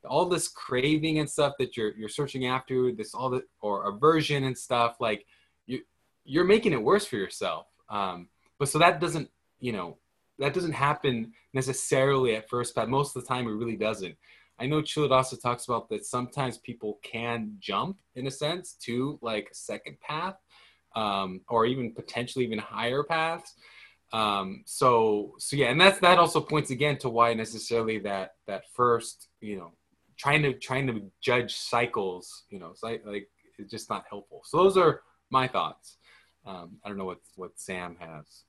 all 0.07 0.25
this 0.25 0.47
craving 0.47 1.19
and 1.19 1.29
stuff 1.29 1.53
that 1.57 1.77
you're 1.77 1.95
you're 1.95 2.09
searching 2.09 2.47
after 2.47 2.91
this 2.91 3.13
all 3.13 3.29
the 3.29 3.43
or 3.61 3.89
aversion 3.89 4.43
and 4.45 4.57
stuff 4.57 4.97
like 4.99 5.25
you 5.65 5.79
you're 6.25 6.43
making 6.43 6.73
it 6.73 6.81
worse 6.81 7.05
for 7.05 7.15
yourself 7.15 7.67
um 7.89 8.27
but 8.59 8.67
so 8.67 8.77
that 8.77 8.99
doesn't 8.99 9.29
you 9.59 9.71
know 9.71 9.97
that 10.41 10.53
doesn't 10.53 10.73
happen 10.73 11.31
necessarily 11.53 12.35
at 12.35 12.49
first 12.49 12.75
but 12.75 12.89
most 12.89 13.15
of 13.15 13.21
the 13.21 13.27
time 13.27 13.47
it 13.47 13.51
really 13.51 13.77
doesn't 13.77 14.15
i 14.59 14.65
know 14.65 14.81
Culadasa 14.81 15.41
talks 15.41 15.67
about 15.67 15.89
that 15.89 16.05
sometimes 16.05 16.57
people 16.57 16.99
can 17.03 17.55
jump 17.59 17.97
in 18.15 18.27
a 18.27 18.31
sense 18.31 18.73
to 18.81 19.17
like 19.21 19.49
second 19.53 19.99
path 20.01 20.35
um, 20.95 21.41
or 21.47 21.65
even 21.65 21.93
potentially 21.93 22.45
even 22.45 22.59
higher 22.59 23.03
paths. 23.03 23.53
Um, 24.13 24.63
so 24.65 25.35
so 25.39 25.55
yeah, 25.55 25.67
and 25.67 25.79
that's 25.79 25.99
that 25.99 26.19
also 26.19 26.41
points 26.41 26.69
again 26.69 26.97
to 26.99 27.09
why 27.09 27.33
necessarily 27.33 27.99
that 27.99 28.35
that 28.47 28.63
first 28.73 29.29
you 29.39 29.55
know 29.55 29.71
trying 30.17 30.41
to 30.43 30.53
trying 30.53 30.87
to 30.87 31.09
judge 31.21 31.55
cycles 31.55 32.43
you 32.49 32.59
know 32.59 32.73
like 32.83 33.03
like 33.05 33.29
it's 33.57 33.71
just 33.71 33.89
not 33.89 34.05
helpful. 34.09 34.41
So 34.43 34.57
those 34.57 34.75
are 34.75 35.01
my 35.29 35.47
thoughts. 35.47 35.97
Um, 36.45 36.77
I 36.83 36.89
don't 36.89 36.97
know 36.97 37.05
what 37.05 37.19
what 37.35 37.51
Sam 37.55 37.95
has. 37.99 38.43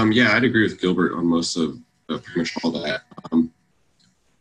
Um, 0.00 0.12
yeah, 0.12 0.34
I'd 0.34 0.44
agree 0.44 0.62
with 0.62 0.80
Gilbert 0.80 1.12
on 1.12 1.26
most 1.26 1.58
of 1.58 1.78
uh, 2.08 2.16
pretty 2.16 2.40
much 2.40 2.56
all 2.64 2.70
that. 2.70 3.02
Um, 3.30 3.52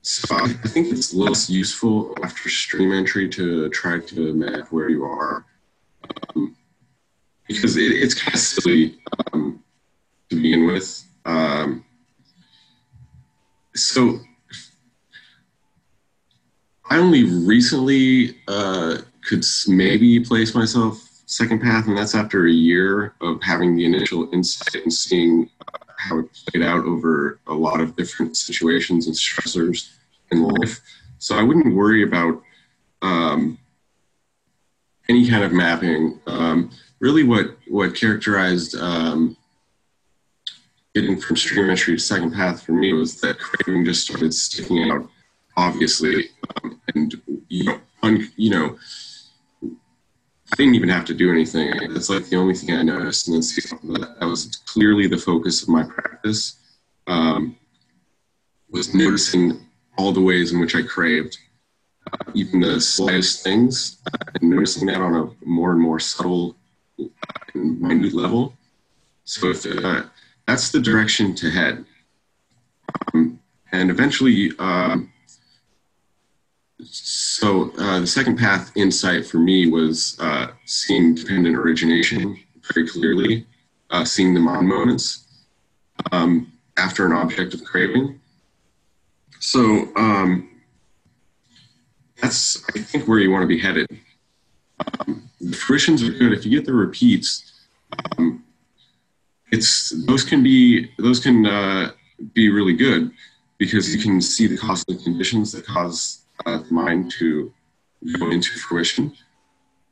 so 0.02 0.34
I 0.38 0.48
think 0.48 0.88
it's 0.88 1.14
less 1.14 1.50
useful 1.50 2.16
after 2.24 2.48
stream 2.48 2.94
entry 2.94 3.28
to 3.28 3.68
try 3.72 4.00
to 4.00 4.34
map 4.34 4.72
where 4.72 4.88
you 4.88 5.04
are. 5.04 5.46
Um, 6.34 6.56
because 7.46 7.76
it, 7.76 7.92
it's 7.92 8.14
kind 8.14 8.34
of 8.34 8.40
silly 8.40 9.00
um, 9.34 9.62
to 10.30 10.38
begin 10.38 10.66
with. 10.66 11.06
Um, 11.26 11.84
so 13.76 14.18
I 16.90 17.00
only 17.00 17.26
recently 17.26 18.38
uh, 18.48 19.00
could 19.28 19.44
maybe 19.68 20.22
place 20.22 20.56
myself 20.56 21.09
second 21.30 21.62
path, 21.62 21.88
and 21.88 21.96
that's 21.96 22.16
after 22.16 22.48
a 22.48 22.52
year 22.52 23.14
of 23.22 23.42
having 23.44 23.76
the 23.76 23.86
initial 23.86 24.28
insight 24.34 24.82
and 24.82 24.92
seeing 24.92 25.48
how 25.98 26.18
it 26.18 26.26
played 26.34 26.64
out 26.64 26.84
over 26.86 27.40
a 27.46 27.54
lot 27.54 27.80
of 27.80 27.96
different 27.96 28.36
situations 28.48 29.06
and 29.06 29.16
stressors 29.16 29.92
in 30.32 30.42
life. 30.42 30.82
So 31.20 31.38
I 31.38 31.44
wouldn't 31.44 31.76
worry 31.76 32.02
about 32.02 32.42
um, 33.04 33.60
any 35.08 35.30
kind 35.30 35.44
of 35.44 35.54
mapping. 35.54 36.20
Um, 36.26 36.72
really, 37.00 37.24
what 37.24 37.58
what 37.68 37.96
characterized 37.96 38.76
um, 38.76 39.38
getting 40.96 41.20
from 41.22 41.36
stream 41.36 41.70
entry 41.70 41.96
to 41.96 42.02
second 42.02 42.34
path 42.34 42.64
for 42.64 42.72
me 42.72 42.92
was 42.94 43.22
that 43.22 43.38
craving 43.38 43.86
just 43.86 44.04
started 44.04 44.34
sticking 44.34 44.90
out, 44.90 45.08
obviously, 45.56 46.30
um, 46.64 46.82
and 46.96 47.22
you 47.50 47.66
know, 47.66 47.80
un, 48.02 48.32
you 48.36 48.50
know 48.50 48.78
I 50.52 50.56
didn't 50.56 50.76
even 50.76 50.90
have 50.90 51.06
to 51.06 51.14
do 51.14 51.32
anything. 51.32 51.94
That's 51.94 52.10
like 52.10 52.26
the 52.28 52.38
only 52.38 52.56
thing 52.56 52.76
I 52.76 52.82
noticed. 52.82 53.28
And 53.28 53.36
then 53.36 53.44
see 53.44 53.62
that, 53.62 54.20
that 54.20 54.26
was 54.26 54.58
clearly 54.66 55.08
the 55.08 55.18
focus 55.18 55.62
of 55.62 55.70
my 55.70 55.84
practice. 55.84 56.56
Um, 57.08 57.56
was 58.70 58.94
noticing 58.94 59.66
all 59.98 60.12
the 60.12 60.22
ways 60.22 60.52
in 60.52 60.60
which 60.60 60.76
I 60.76 60.84
craved, 60.84 61.38
uh, 62.12 62.32
even 62.34 62.60
the 62.60 62.80
slightest 62.80 63.44
things, 63.44 63.98
uh, 64.14 64.18
and 64.36 64.50
noticing 64.50 64.88
that 64.88 65.02
on 65.02 65.16
a 65.16 65.46
more 65.46 65.72
and 65.72 65.82
more 65.82 66.00
subtle 66.00 66.56
uh, 67.00 67.06
and 67.54 67.82
minute 67.82 68.14
level. 68.14 68.54
So 69.24 69.50
if 69.50 69.66
uh, 69.66 70.04
that's 70.48 70.72
the 70.72 70.80
direction 70.80 71.36
to 71.36 71.50
head, 71.50 71.86
um, 73.14 73.40
and 73.72 73.90
eventually. 73.90 74.52
Um, 74.60 75.12
so 76.84 77.72
uh, 77.78 78.00
the 78.00 78.08
second 78.08 78.38
path 78.38 78.72
insight 78.76 79.26
for 79.26 79.38
me 79.38 79.70
was 79.70 80.18
uh, 80.20 80.48
seeing 80.66 81.16
dependent 81.16 81.56
origination 81.56 82.38
very 82.74 82.88
clearly, 82.88 83.46
uh, 83.90 84.06
seeing 84.06 84.34
the 84.34 84.40
mind 84.40 84.68
moments 84.68 85.28
um, 86.12 86.52
after 86.78 87.06
an 87.06 87.12
object 87.12 87.54
of 87.54 87.64
craving. 87.64 88.20
So 89.40 89.90
um, 89.96 90.50
that's, 92.22 92.64
I 92.76 92.80
think, 92.80 93.08
where 93.08 93.20
you 93.20 93.32
want 93.32 93.44
to 93.44 93.48
be 93.48 93.60
headed. 93.60 93.88
Um, 95.00 95.30
the 95.42 95.56
fruitions 95.56 96.04
are 96.04 96.12
good 96.12 96.34
if 96.34 96.46
you 96.46 96.52
get 96.52 96.66
the 96.66 96.74
repeats. 96.74 97.66
Um, 98.18 98.44
it's 99.52 99.90
those 100.06 100.24
can 100.24 100.44
be 100.44 100.92
those 100.98 101.20
can 101.20 101.46
uh, 101.46 101.92
be 102.34 102.50
really 102.50 102.74
good 102.74 103.12
because 103.58 103.94
you 103.94 104.02
can 104.02 104.22
see 104.22 104.48
the 104.48 104.58
cosmic 104.58 105.04
conditions 105.04 105.52
that 105.52 105.66
cause 105.66 106.20
mind 106.70 107.12
to 107.20 107.54
go 108.18 108.32
into 108.32 108.52
fruition. 108.60 109.14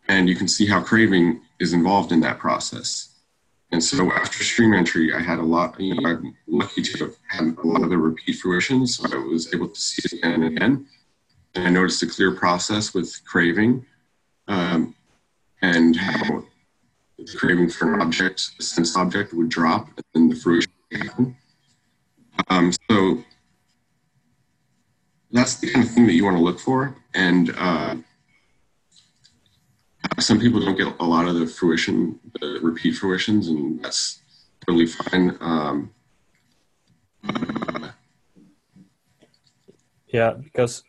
And 0.08 0.30
you 0.30 0.36
can 0.36 0.48
see 0.48 0.66
how 0.66 0.82
craving 0.82 1.42
is 1.60 1.74
involved 1.74 2.12
in 2.12 2.22
that 2.22 2.40
process. 2.40 3.16
And 3.72 3.84
so 3.84 4.12
after 4.14 4.44
stream 4.44 4.74
entry, 4.74 5.14
I 5.14 5.20
had 5.20 5.40
a 5.40 5.44
lot, 5.44 5.80
you 5.80 5.96
know, 5.96 6.10
I'm 6.10 6.36
lucky 6.48 6.82
to 6.82 7.06
have 7.06 7.16
had 7.28 7.58
a 7.58 7.68
lot 7.68 7.84
of 7.84 7.90
the 7.90 7.98
repeat 7.98 8.38
fruition. 8.38 8.88
So 8.88 9.06
I 9.12 9.18
was 9.18 9.54
able 9.54 9.68
to 9.68 9.80
see 9.80 10.02
it 10.06 10.14
again 10.14 10.34
and 10.34 10.58
again. 10.58 10.88
And 11.56 11.68
I 11.68 11.70
noticed 11.70 12.02
a 12.04 12.08
clear 12.08 12.32
process 12.32 12.94
with 12.94 13.14
craving 13.26 13.86
um, 14.48 14.96
and 15.62 15.96
how 15.98 16.44
the 17.18 17.38
craving 17.38 17.70
for 17.70 17.94
an 17.94 18.02
object, 18.02 18.52
a 18.60 18.64
sense 18.64 18.96
object, 18.96 19.34
would 19.34 19.50
drop 19.50 19.88
and 19.88 20.06
then 20.14 20.30
the 20.30 20.36
fruition. 20.36 20.72
Um, 22.50 22.72
so 22.90 23.24
that's 25.32 25.56
the 25.56 25.72
kind 25.72 25.86
of 25.86 25.92
thing 25.92 26.08
that 26.08 26.14
you 26.14 26.24
want 26.24 26.38
to 26.38 26.44
look 26.44 26.60
for. 26.60 26.96
And 27.14 27.54
uh, 27.58 27.96
some 30.20 30.40
people 30.40 30.60
don't 30.60 30.78
get 30.78 30.94
a 31.00 31.06
lot 31.06 31.28
of 31.28 31.36
the 31.36 31.48
fruition, 31.48 32.20
the 32.40 32.60
repeat 32.62 32.96
fruitions, 32.96 33.48
and 33.48 33.84
that's 33.84 34.22
totally 34.66 34.88
fine. 34.88 35.38
Um, 35.42 35.92
uh, 37.28 37.90
yeah, 40.08 40.32
because 40.32 40.84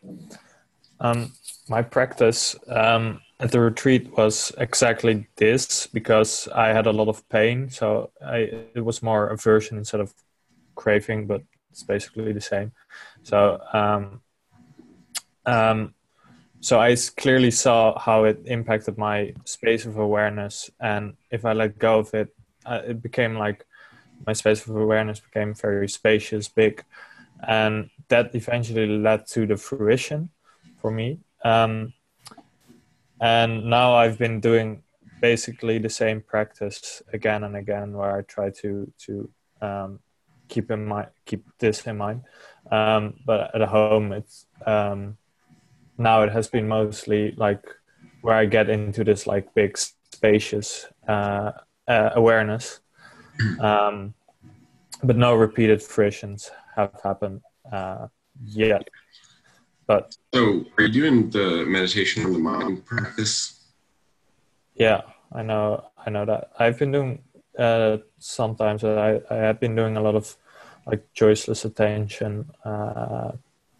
um, 0.99 1.33
my 1.67 1.81
practice 1.81 2.55
um, 2.67 3.21
at 3.39 3.51
the 3.51 3.59
retreat 3.59 4.09
was 4.17 4.51
exactly 4.57 5.27
this 5.35 5.87
because 5.87 6.47
I 6.53 6.69
had 6.69 6.87
a 6.87 6.93
lot 6.93 7.07
of 7.07 7.27
pain. 7.29 7.69
So 7.69 8.11
I, 8.25 8.67
it 8.75 8.83
was 8.83 9.03
more 9.03 9.27
aversion 9.27 9.77
instead 9.77 10.01
of 10.01 10.13
craving, 10.75 11.27
but 11.27 11.43
it's 11.71 11.83
basically 11.83 12.33
the 12.33 12.41
same. 12.41 12.71
So 13.23 13.61
um, 13.73 14.21
um, 15.49 15.93
so 16.61 16.79
I 16.79 16.95
clearly 17.17 17.51
saw 17.51 17.97
how 17.97 18.25
it 18.25 18.41
impacted 18.45 18.97
my 18.97 19.33
space 19.45 19.85
of 19.85 19.97
awareness, 19.97 20.69
and 20.79 21.13
if 21.31 21.45
I 21.45 21.53
let 21.53 21.79
go 21.79 21.99
of 21.99 22.13
it, 22.13 22.35
uh, 22.65 22.81
it 22.85 23.01
became 23.01 23.35
like 23.35 23.65
my 24.27 24.33
space 24.33 24.67
of 24.67 24.75
awareness 24.75 25.19
became 25.19 25.53
very 25.53 25.87
spacious, 25.87 26.49
big, 26.49 26.83
and 27.47 27.89
that 28.09 28.35
eventually 28.35 28.87
led 28.87 29.25
to 29.27 29.45
the 29.45 29.55
fruition 29.55 30.29
for 30.77 30.91
me. 30.91 31.19
Um, 31.43 31.93
and 33.21 33.65
now 33.69 33.93
I've 33.95 34.17
been 34.17 34.39
doing 34.39 34.83
basically 35.21 35.77
the 35.77 35.89
same 35.89 36.21
practice 36.21 37.01
again 37.13 37.43
and 37.43 37.55
again, 37.55 37.93
where 37.93 38.17
I 38.17 38.21
try 38.23 38.49
to 38.61 38.91
to 39.05 39.29
um, 39.61 39.99
keep 40.47 40.71
in 40.71 40.85
mind 40.85 41.09
keep 41.25 41.45
this 41.59 41.87
in 41.87 41.97
mind. 41.97 42.23
Um, 42.71 43.15
but 43.25 43.55
at 43.55 43.67
home, 43.67 44.11
it's 44.11 44.45
um, 44.65 45.17
now 45.99 46.23
it 46.23 46.31
has 46.31 46.47
been 46.47 46.67
mostly 46.67 47.33
like 47.37 47.63
where 48.21 48.35
I 48.35 48.45
get 48.45 48.69
into 48.69 49.03
this 49.03 49.27
like 49.27 49.53
big 49.53 49.77
spacious 49.77 50.87
uh, 51.07 51.51
uh, 51.87 52.09
awareness, 52.15 52.79
um, 53.59 54.13
but 55.03 55.17
no 55.17 55.35
repeated 55.35 55.83
fruitions 55.83 56.51
have 56.75 56.99
happened 57.03 57.41
uh, 57.71 58.07
yet. 58.43 58.87
But 59.87 60.15
So, 60.33 60.65
are 60.77 60.83
you 60.85 60.89
doing 60.89 61.29
the 61.29 61.65
meditation 61.67 62.25
on 62.25 62.33
the 62.33 62.39
mind 62.39 62.85
practice? 62.85 63.59
yeah, 64.75 65.01
I 65.33 65.43
know, 65.43 65.85
I 66.05 66.09
know 66.09 66.25
that 66.25 66.51
I've 66.57 66.79
been 66.79 66.91
doing 66.91 67.23
uh, 67.57 67.97
sometimes. 68.19 68.83
I 68.83 69.21
I 69.29 69.35
have 69.35 69.59
been 69.59 69.75
doing 69.75 69.97
a 69.97 70.01
lot 70.01 70.15
of 70.15 70.35
like 70.85 71.05
choiceless 71.13 71.65
attention 71.65 72.49
uh, 72.63 73.31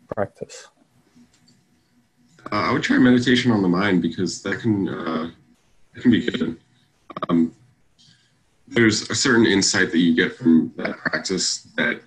practice. 0.07 0.67
Uh, 2.51 2.55
I 2.55 2.71
would 2.71 2.81
try 2.81 2.97
meditation 2.97 3.51
on 3.51 3.61
the 3.61 3.67
mind 3.67 4.01
because 4.01 4.41
that 4.41 4.59
can 4.59 4.89
uh, 4.89 5.29
that 5.93 6.01
can 6.01 6.11
be 6.11 6.25
good. 6.25 6.57
Um, 7.29 7.53
there's 8.67 9.09
a 9.09 9.15
certain 9.15 9.45
insight 9.45 9.91
that 9.91 9.99
you 9.99 10.15
get 10.15 10.35
from 10.35 10.73
that 10.77 10.97
practice 10.97 11.67
that 11.75 12.01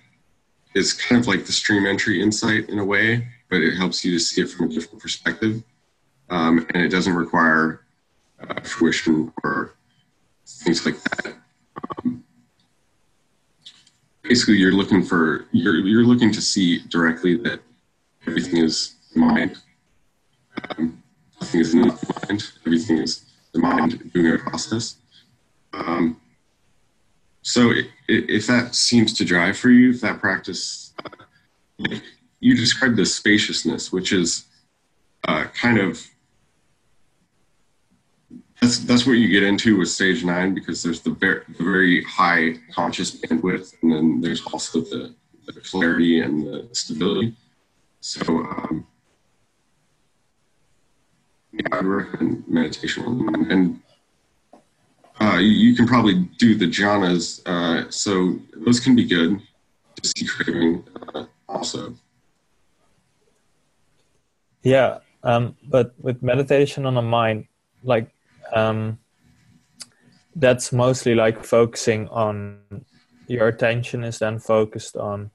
is 0.75 0.93
kind 0.93 1.21
of 1.21 1.27
like 1.27 1.45
the 1.45 1.51
stream 1.51 1.85
entry 1.85 2.21
insight 2.21 2.69
in 2.69 2.79
a 2.79 2.85
way, 2.85 3.27
but 3.49 3.61
it 3.61 3.77
helps 3.77 4.03
you 4.03 4.11
to 4.11 4.19
see 4.19 4.41
it 4.41 4.49
from 4.49 4.69
a 4.69 4.73
different 4.73 5.01
perspective, 5.01 5.63
um, 6.29 6.65
and 6.73 6.83
it 6.83 6.89
doesn't 6.89 7.15
require 7.15 7.85
uh, 8.41 8.59
fruition 8.61 9.31
or 9.43 9.75
things 10.45 10.85
like 10.85 11.01
that. 11.03 11.35
Um, 11.97 12.21
basically, 14.23 14.55
you're 14.55 14.73
looking 14.73 15.03
for 15.03 15.47
you're 15.53 15.79
you're 15.79 16.03
looking 16.05 16.33
to 16.33 16.41
see 16.41 16.79
directly 16.89 17.37
that 17.37 17.61
everything 18.27 18.57
is 18.57 18.95
mind 19.15 19.57
um, 20.69 21.03
nothing 21.39 21.61
is 21.61 21.75
not 21.75 21.99
the 21.99 22.27
mind. 22.27 22.51
Everything 22.65 22.97
is 22.99 23.25
the 23.53 23.59
mind 23.59 24.11
doing 24.13 24.33
a 24.33 24.37
process. 24.37 24.95
Um, 25.73 26.19
so 27.41 27.71
i 27.71 27.79
i 27.79 27.85
if 28.07 28.47
that 28.47 28.75
seems 28.75 29.13
to 29.13 29.25
drive 29.25 29.57
for 29.57 29.69
you, 29.69 29.91
if 29.91 30.01
that 30.01 30.19
practice, 30.19 30.93
uh, 31.03 31.09
like 31.79 32.01
you 32.39 32.55
described 32.55 32.97
this 32.97 33.15
spaciousness, 33.15 33.91
which 33.91 34.11
is 34.13 34.45
uh, 35.27 35.45
kind 35.53 35.77
of 35.79 36.05
that's 38.63 38.79
that's 38.79 39.05
what 39.05 39.13
you 39.13 39.27
get 39.27 39.43
into 39.43 39.77
with 39.77 39.89
stage 39.89 40.23
nine 40.23 40.53
because 40.53 40.81
there's 40.81 41.01
the 41.01 41.11
very, 41.11 41.41
the 41.57 41.63
very 41.63 42.03
high 42.03 42.55
conscious 42.73 43.11
bandwidth, 43.19 43.73
and 43.81 43.91
then 43.91 44.21
there's 44.21 44.45
also 44.47 44.81
the, 44.81 45.13
the 45.45 45.53
clarity 45.61 46.21
and 46.21 46.45
the 46.45 46.69
stability. 46.71 47.35
So 47.99 48.21
um, 48.21 48.87
yeah, 51.53 51.67
I 51.71 51.79
recommend 51.79 52.43
meditation 52.47 53.25
mind. 53.25 53.51
And 53.51 53.81
uh, 55.21 55.37
you, 55.37 55.51
you 55.51 55.75
can 55.75 55.87
probably 55.87 56.15
do 56.37 56.55
the 56.55 56.65
jhanas. 56.65 57.41
Uh, 57.45 57.89
so 57.91 58.39
those 58.65 58.79
can 58.79 58.95
be 58.95 59.05
good 59.05 59.39
to 60.01 60.07
see 60.09 60.25
craving 60.25 60.83
uh, 61.13 61.25
also. 61.47 61.93
Yeah, 64.63 64.99
um, 65.23 65.55
but 65.63 65.93
with 65.99 66.23
meditation 66.23 66.85
on 66.85 66.95
the 66.95 67.01
mind, 67.01 67.47
like 67.83 68.09
um, 68.53 68.97
that's 70.35 70.71
mostly 70.71 71.13
like 71.13 71.43
focusing 71.43 72.07
on 72.09 72.59
your 73.27 73.47
attention 73.47 74.03
is 74.03 74.19
then 74.19 74.39
focused 74.39 74.95
on 74.95 75.31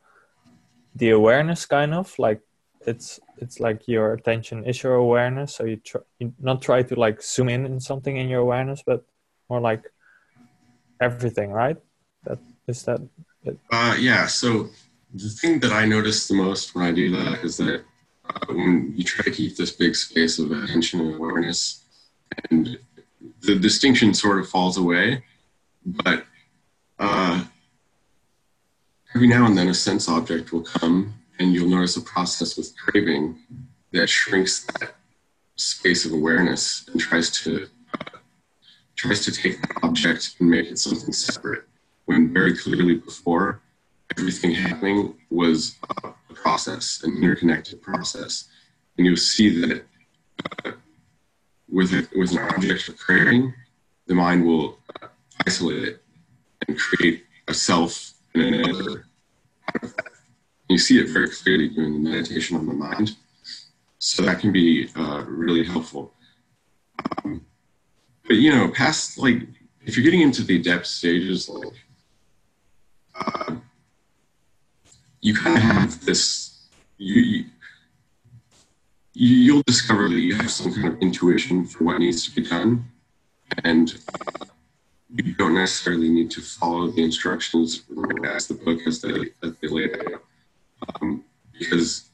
the 0.96 1.10
awareness, 1.10 1.66
kind 1.66 1.94
of 1.94 2.18
like 2.18 2.40
it's 2.88 3.20
it's 3.38 3.60
like 3.60 3.86
your 3.86 4.12
attention 4.14 4.64
is 4.64 4.82
your 4.82 4.94
awareness. 4.94 5.54
So 5.56 5.64
you 5.64 5.80
you 6.18 6.32
not 6.40 6.62
try 6.62 6.82
to 6.82 6.94
like 6.98 7.22
zoom 7.22 7.48
in 7.48 7.66
in 7.66 7.80
something 7.80 8.16
in 8.16 8.28
your 8.28 8.40
awareness, 8.40 8.82
but 8.84 9.04
more 9.50 9.60
like 9.60 9.84
everything, 11.00 11.50
right? 11.50 11.78
That 12.24 12.38
is 12.66 12.82
that. 12.84 13.00
that 13.44 13.56
Uh, 13.70 13.96
yeah. 13.98 14.26
So 14.26 14.70
the 15.14 15.28
thing 15.40 15.60
that 15.60 15.72
I 15.72 15.84
notice 15.84 16.28
the 16.28 16.34
most 16.34 16.74
when 16.74 16.84
I 16.84 16.92
do 16.92 17.10
that 17.16 17.44
is 17.44 17.56
that 17.58 17.84
uh, 18.28 18.46
when 18.48 18.92
you 18.96 19.04
try 19.04 19.24
to 19.24 19.30
keep 19.30 19.56
this 19.56 19.72
big 19.72 19.94
space 19.94 20.38
of 20.38 20.50
attention 20.50 21.00
and 21.00 21.14
awareness, 21.14 21.84
and 22.50 22.78
the 23.40 23.56
distinction 23.58 24.14
sort 24.14 24.38
of 24.38 24.48
falls 24.48 24.76
away, 24.76 25.22
but 25.84 26.24
uh, 26.98 27.44
every 29.14 29.28
now 29.28 29.46
and 29.46 29.56
then 29.56 29.68
a 29.68 29.74
sense 29.74 30.08
object 30.08 30.52
will 30.52 30.62
come, 30.62 31.14
and 31.38 31.52
you'll 31.52 31.68
notice 31.68 31.96
a 31.96 32.00
process 32.00 32.56
with 32.56 32.76
craving 32.76 33.38
that 33.92 34.08
shrinks 34.08 34.64
that 34.80 34.94
space 35.56 36.04
of 36.04 36.12
awareness 36.12 36.88
and 36.88 37.00
tries 37.00 37.30
to 37.30 37.68
uh, 38.00 38.18
tries 38.96 39.24
to 39.24 39.32
take 39.32 39.60
that 39.60 39.70
object 39.82 40.36
and 40.40 40.50
make 40.50 40.66
it 40.66 40.78
something 40.78 41.12
separate. 41.12 41.64
When 42.06 42.32
very 42.32 42.56
clearly 42.56 42.94
before, 42.94 43.60
everything 44.16 44.52
happening 44.52 45.14
was 45.30 45.76
a 46.04 46.34
process, 46.34 47.02
an 47.04 47.16
interconnected 47.16 47.82
process, 47.82 48.48
and 48.96 49.06
you'll 49.06 49.16
see 49.16 49.60
that 49.60 49.84
uh, 50.64 50.72
with 51.68 51.92
with 52.14 52.32
an 52.32 52.38
object 52.38 52.88
of 52.88 52.98
craving, 52.98 53.54
the 54.06 54.14
mind 54.14 54.44
will 54.44 54.78
uh, 55.02 55.08
isolate 55.46 55.82
it 55.84 56.02
and 56.66 56.78
create 56.78 57.24
a 57.46 57.54
self 57.54 58.14
and 58.34 58.54
another 58.54 59.06
out 59.68 59.82
of 59.84 59.96
that. 59.96 60.17
You 60.68 60.78
see 60.78 60.98
it 60.98 61.08
very 61.08 61.28
clearly 61.30 61.68
during 61.68 61.92
the 61.94 62.10
meditation 62.10 62.56
on 62.56 62.66
the 62.66 62.74
mind, 62.74 63.16
so 63.98 64.22
that 64.22 64.40
can 64.40 64.52
be 64.52 64.88
uh, 64.96 65.24
really 65.26 65.64
helpful. 65.64 66.12
Um, 67.24 67.44
but 68.26 68.36
you 68.36 68.54
know, 68.54 68.68
past 68.68 69.18
like 69.18 69.42
if 69.86 69.96
you're 69.96 70.04
getting 70.04 70.20
into 70.20 70.42
the 70.42 70.56
adept 70.56 70.86
stages, 70.86 71.48
like 71.48 71.72
uh, 73.14 73.56
you 75.20 75.34
kind 75.34 75.56
of 75.56 75.62
have 75.62 76.04
this. 76.04 76.66
You, 76.98 77.22
you 77.22 77.44
you'll 79.14 79.62
discover 79.66 80.08
that 80.08 80.20
you 80.20 80.34
have 80.34 80.50
some 80.50 80.72
kind 80.72 80.88
of 80.88 80.98
intuition 81.00 81.64
for 81.64 81.84
what 81.84 81.98
needs 81.98 82.28
to 82.28 82.34
be 82.40 82.48
done, 82.48 82.84
and 83.64 83.98
uh, 84.14 84.44
you 85.16 85.34
don't 85.34 85.54
necessarily 85.54 86.08
need 86.08 86.30
to 86.32 86.40
follow 86.40 86.88
the 86.88 87.02
instructions 87.02 87.82
as 88.24 88.46
the 88.46 88.54
book 88.54 88.80
as 88.86 89.00
they 89.00 89.30
as 89.42 89.56
they 89.60 89.68
lay 89.68 89.84
it 89.84 90.12
out, 90.12 90.22
um, 91.00 91.24
because 91.52 92.08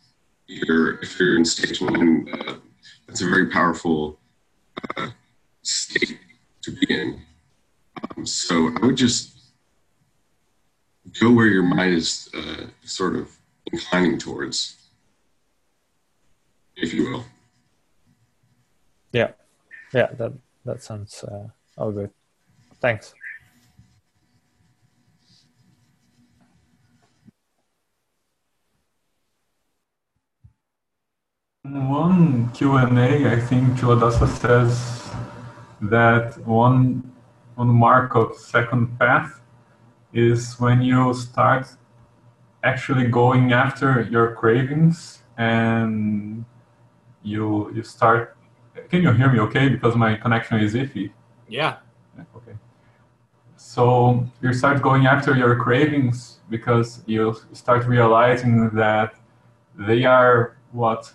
you're 0.47 1.01
if 1.01 1.19
you're 1.19 1.37
in 1.37 1.45
stage 1.45 1.81
one, 1.81 2.29
uh, 2.33 2.55
that's 3.07 3.23
a 3.23 3.27
very 3.27 3.47
powerful 3.47 4.19
uh, 4.97 5.09
state 5.63 6.19
to 6.63 6.71
be 6.71 6.87
in. 6.89 7.21
Um, 8.17 8.27
so 8.27 8.71
I 8.77 8.87
would 8.87 8.97
just 8.97 9.37
go 11.21 11.31
where 11.33 11.47
your 11.47 11.63
mind 11.63 11.95
is 11.95 12.29
uh, 12.35 12.67
sort 12.85 13.17
of 13.17 13.31
inclining 13.73 14.19
towards, 14.19 14.77
if 16.77 16.93
you 16.93 17.11
will. 17.11 17.25
yeah, 19.13 19.33
yeah. 19.93 20.09
That 20.19 20.33
that 20.65 20.83
sounds 20.83 21.23
uh, 21.25 21.49
all 21.79 21.93
good. 21.93 22.11
Thanks. 22.81 23.15
One 31.65 32.51
Q&A, 32.51 33.27
I 33.27 33.41
think 33.41 33.79
Culadasa 33.79 34.29
says 34.29 35.09
that 35.81 36.37
one, 36.47 37.11
one 37.55 37.69
mark 37.69 38.15
of 38.15 38.37
second 38.37 38.99
path 38.99 39.41
is 40.13 40.61
when 40.61 40.83
you 40.83 41.15
start 41.15 41.67
actually 42.63 43.07
going 43.07 43.55
after 43.55 44.03
your 44.11 44.35
cravings 44.35 45.23
and 45.39 46.45
you 47.23 47.73
you 47.75 47.83
start 47.83 48.37
can 48.91 49.01
you 49.01 49.13
hear 49.13 49.33
me 49.33 49.41
okay? 49.41 49.71
Because 49.71 49.97
my 49.97 50.17
connection 50.17 50.61
is 50.61 50.75
iffy. 50.75 51.13
Yeah. 51.49 51.77
okay. 52.37 52.59
So 53.57 54.27
you 54.43 54.53
start 54.53 54.83
going 54.83 55.07
after 55.07 55.35
your 55.35 55.57
cravings 55.57 56.41
because 56.51 57.03
you 57.07 57.35
start 57.55 57.87
realizing 57.87 58.69
that 58.75 59.15
they 59.79 60.05
are 60.05 60.59
what 60.71 61.15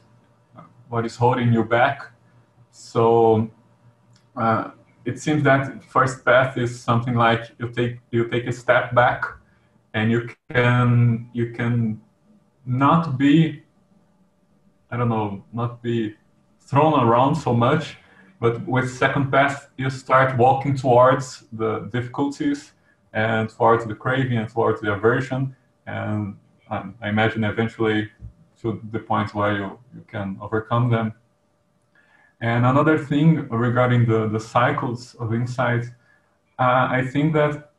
what 0.89 1.05
is 1.05 1.15
holding 1.15 1.53
you 1.53 1.63
back 1.63 2.11
so 2.71 3.49
uh, 4.35 4.71
it 5.05 5.19
seems 5.19 5.43
that 5.43 5.83
first 5.83 6.23
path 6.25 6.57
is 6.57 6.79
something 6.79 7.15
like 7.15 7.43
you 7.59 7.69
take 7.69 7.99
you 8.11 8.27
take 8.27 8.45
a 8.47 8.51
step 8.51 8.93
back 8.93 9.23
and 9.93 10.11
you 10.11 10.29
can 10.49 11.29
you 11.33 11.51
can 11.51 11.99
not 12.65 13.17
be 13.17 13.63
i 14.91 14.97
don't 14.97 15.09
know 15.09 15.43
not 15.53 15.81
be 15.81 16.15
thrown 16.61 16.99
around 16.99 17.35
so 17.35 17.53
much 17.53 17.97
but 18.39 18.65
with 18.67 18.89
second 18.89 19.31
path 19.31 19.69
you 19.77 19.89
start 19.89 20.37
walking 20.37 20.75
towards 20.75 21.43
the 21.51 21.79
difficulties 21.91 22.73
and 23.13 23.49
towards 23.49 23.85
the 23.85 23.95
craving 23.95 24.37
and 24.37 24.49
towards 24.49 24.81
the 24.81 24.93
aversion. 24.93 25.55
And 25.87 26.35
um, 26.69 26.95
I 27.01 27.09
imagine 27.09 27.43
eventually 27.43 28.09
to 28.61 28.81
the 28.91 28.99
point 28.99 29.33
where 29.33 29.55
you, 29.55 29.79
you 29.95 30.03
can 30.07 30.37
overcome 30.41 30.89
them. 30.89 31.13
And 32.41 32.65
another 32.65 32.97
thing 32.97 33.47
regarding 33.49 34.05
the, 34.05 34.27
the 34.29 34.39
cycles 34.39 35.15
of 35.15 35.33
insight, 35.33 35.85
uh, 36.57 36.87
I 36.89 37.05
think 37.11 37.33
that, 37.33 37.71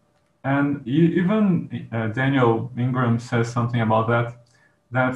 and 0.44 0.86
even 0.86 1.88
uh, 1.92 2.08
Daniel 2.08 2.70
Ingram 2.76 3.18
says 3.18 3.50
something 3.50 3.80
about 3.80 4.08
that, 4.08 4.44
that 4.90 5.14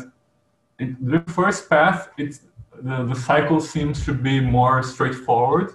it, 0.79 0.91
the 1.05 1.21
first 1.33 1.69
path, 1.69 2.09
it's, 2.17 2.41
the, 2.83 3.05
the 3.05 3.15
cycle 3.15 3.61
seems 3.61 4.05
to 4.05 4.13
be 4.13 4.41
more 4.41 4.83
straightforward. 4.83 5.75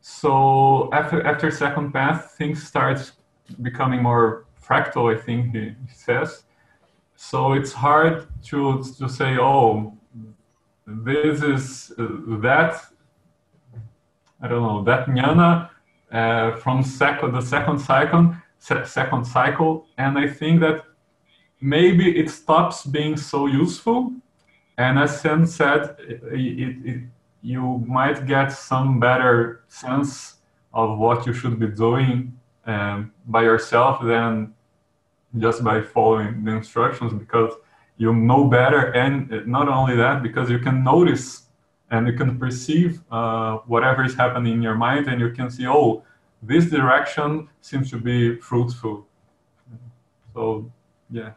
So 0.00 0.90
after, 0.92 1.26
after 1.26 1.50
second 1.50 1.92
path, 1.92 2.34
things 2.38 2.62
start 2.66 3.12
becoming 3.62 4.02
more 4.02 4.46
fractal, 4.64 5.14
I 5.14 5.20
think 5.20 5.54
he, 5.54 5.60
he 5.60 5.94
says. 5.94 6.44
So 7.22 7.52
it's 7.52 7.74
hard 7.74 8.26
to, 8.44 8.82
to 8.98 9.06
say, 9.06 9.36
oh, 9.38 9.92
this 10.86 11.42
is 11.42 11.92
uh, 11.98 12.06
that, 12.40 12.82
I 14.40 14.48
don't 14.48 14.62
know, 14.62 14.82
that 14.84 15.06
jnana 15.06 15.68
uh, 16.10 16.56
from 16.56 16.82
second, 16.82 17.32
the 17.32 17.42
second 17.42 17.78
cycle, 17.78 18.34
second 18.58 19.26
cycle. 19.26 19.86
And 19.98 20.18
I 20.18 20.28
think 20.28 20.60
that 20.60 20.82
maybe 21.60 22.18
it 22.18 22.30
stops 22.30 22.86
being 22.86 23.18
so 23.18 23.46
useful. 23.46 24.12
And 24.78 24.98
as 24.98 25.20
Sam 25.20 25.44
said, 25.44 25.96
it, 25.98 26.22
it, 26.32 26.76
it, 26.86 27.00
you 27.42 27.84
might 27.86 28.26
get 28.26 28.48
some 28.48 28.98
better 28.98 29.64
sense 29.68 30.36
of 30.72 30.98
what 30.98 31.26
you 31.26 31.34
should 31.34 31.60
be 31.60 31.68
doing 31.68 32.38
um, 32.64 33.12
by 33.26 33.42
yourself 33.42 34.02
than 34.02 34.54
just 35.38 35.62
by 35.62 35.80
following 35.80 36.44
the 36.44 36.50
instructions 36.50 37.12
because 37.12 37.52
you 37.96 38.12
know 38.14 38.44
better 38.44 38.92
and 38.92 39.46
not 39.46 39.68
only 39.68 39.94
that 39.96 40.22
because 40.22 40.50
you 40.50 40.58
can 40.58 40.82
notice 40.82 41.42
and 41.90 42.06
you 42.06 42.14
can 42.14 42.38
perceive 42.38 43.02
uh, 43.10 43.58
whatever 43.66 44.04
is 44.04 44.14
happening 44.14 44.54
in 44.54 44.62
your 44.62 44.74
mind 44.74 45.06
and 45.06 45.20
you 45.20 45.30
can 45.30 45.50
see 45.50 45.66
oh 45.66 46.02
this 46.42 46.70
direction 46.70 47.48
seems 47.60 47.90
to 47.90 47.98
be 47.98 48.36
fruitful. 48.36 49.06
So 50.34 50.70
yeah. 51.10 51.32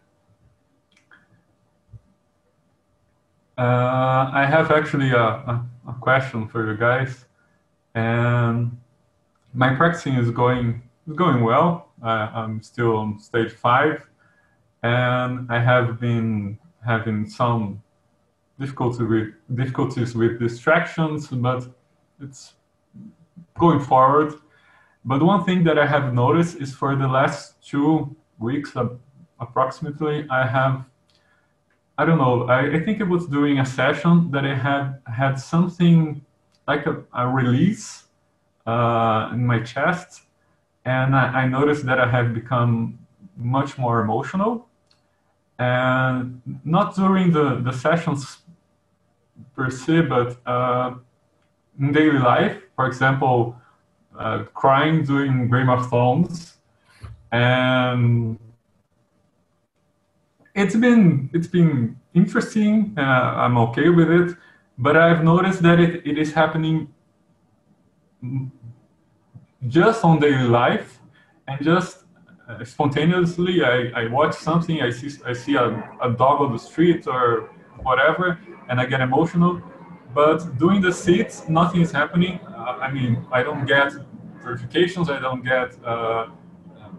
Uh, 3.55 4.31
i 4.33 4.47
have 4.49 4.71
actually 4.71 5.11
a, 5.11 5.23
a, 5.23 5.65
a, 5.87 5.93
question 6.01 6.47
for 6.47 6.71
you 6.71 6.75
guys. 6.75 7.25
And 7.93 8.75
my 9.53 9.75
practicing 9.75 10.15
is 10.15 10.31
going 10.31 10.81
is 11.07 11.15
going 11.15 11.43
well 11.43 11.91
I'm 12.03 12.61
still 12.61 12.97
on 12.97 13.19
stage 13.19 13.51
five, 13.51 14.05
and 14.81 15.47
I 15.49 15.59
have 15.59 15.99
been 15.99 16.59
having 16.85 17.27
some 17.27 17.81
with 18.59 19.33
difficulties 19.55 20.15
with 20.15 20.39
distractions, 20.39 21.27
but 21.27 21.67
it's 22.19 22.53
going 23.57 23.79
forward. 23.79 24.33
But 25.05 25.21
one 25.21 25.43
thing 25.43 25.63
that 25.65 25.77
I 25.77 25.85
have 25.85 26.13
noticed 26.13 26.57
is 26.61 26.73
for 26.73 26.95
the 26.95 27.07
last 27.07 27.61
two 27.61 28.15
weeks, 28.39 28.75
uh, 28.75 28.89
approximately, 29.39 30.25
I 30.29 30.47
have, 30.47 30.85
I 31.97 32.05
don't 32.05 32.17
know, 32.17 32.43
I, 32.43 32.75
I, 32.75 32.79
think 32.83 33.01
it 33.01 33.07
was 33.07 33.27
during 33.27 33.59
a 33.59 33.65
session 33.65 34.31
that 34.31 34.45
I 34.45 34.55
had 34.55 34.99
had 35.05 35.35
something 35.35 36.23
like 36.67 36.85
a, 36.85 37.03
a 37.13 37.27
release 37.27 38.03
uh, 38.65 39.31
in 39.33 39.45
my 39.45 39.59
chest 39.59 40.21
and 40.85 41.15
I, 41.15 41.43
I 41.43 41.47
noticed 41.47 41.85
that 41.85 41.99
I 41.99 42.09
have 42.09 42.33
become 42.33 42.99
much 43.37 43.77
more 43.77 44.01
emotional 44.01 44.67
and 45.59 46.41
not 46.65 46.95
during 46.95 47.31
the, 47.31 47.61
the 47.61 47.71
sessions 47.71 48.39
per 49.55 49.69
se, 49.69 50.01
but 50.01 50.37
uh, 50.45 50.95
in 51.79 51.91
daily 51.91 52.19
life. 52.19 52.57
For 52.75 52.87
example, 52.87 53.55
uh, 54.17 54.43
crying 54.53 55.03
during 55.03 55.49
of 55.69 55.89
Thrones, 55.89 56.57
and 57.31 58.37
it's 60.53 60.75
been 60.75 61.29
it's 61.33 61.47
been 61.47 61.99
interesting. 62.13 62.93
Uh, 62.97 63.01
I'm 63.01 63.57
okay 63.57 63.89
with 63.89 64.09
it, 64.09 64.35
but 64.77 64.95
I've 64.97 65.23
noticed 65.23 65.61
that 65.63 65.79
it, 65.79 66.05
it 66.05 66.17
is 66.17 66.33
happening 66.33 66.93
just 69.67 70.03
on 70.03 70.19
daily 70.19 70.47
life 70.47 70.99
and 71.47 71.63
just 71.63 72.03
uh, 72.49 72.63
spontaneously 72.63 73.63
I, 73.63 73.91
I 73.95 74.07
watch 74.07 74.35
something 74.35 74.81
i 74.81 74.89
see 74.89 75.09
i 75.25 75.33
see 75.33 75.55
a, 75.55 75.67
a 76.01 76.11
dog 76.11 76.41
on 76.41 76.51
the 76.51 76.59
street 76.59 77.07
or 77.07 77.49
whatever 77.81 78.39
and 78.69 78.79
i 78.79 78.85
get 78.85 79.01
emotional. 79.01 79.61
But 80.13 80.57
doing 80.59 80.79
the 80.81 80.91
seats 80.91 81.47
nothing 81.49 81.81
is 81.81 81.91
happening. 81.91 82.39
Uh, 82.47 82.77
i 82.81 82.91
mean 82.91 83.25
i 83.31 83.41
don't 83.41 83.65
get 83.65 83.93
purifications 84.41 85.09
i 85.09 85.19
don't 85.19 85.43
get 85.43 85.69
uh, 85.85 86.27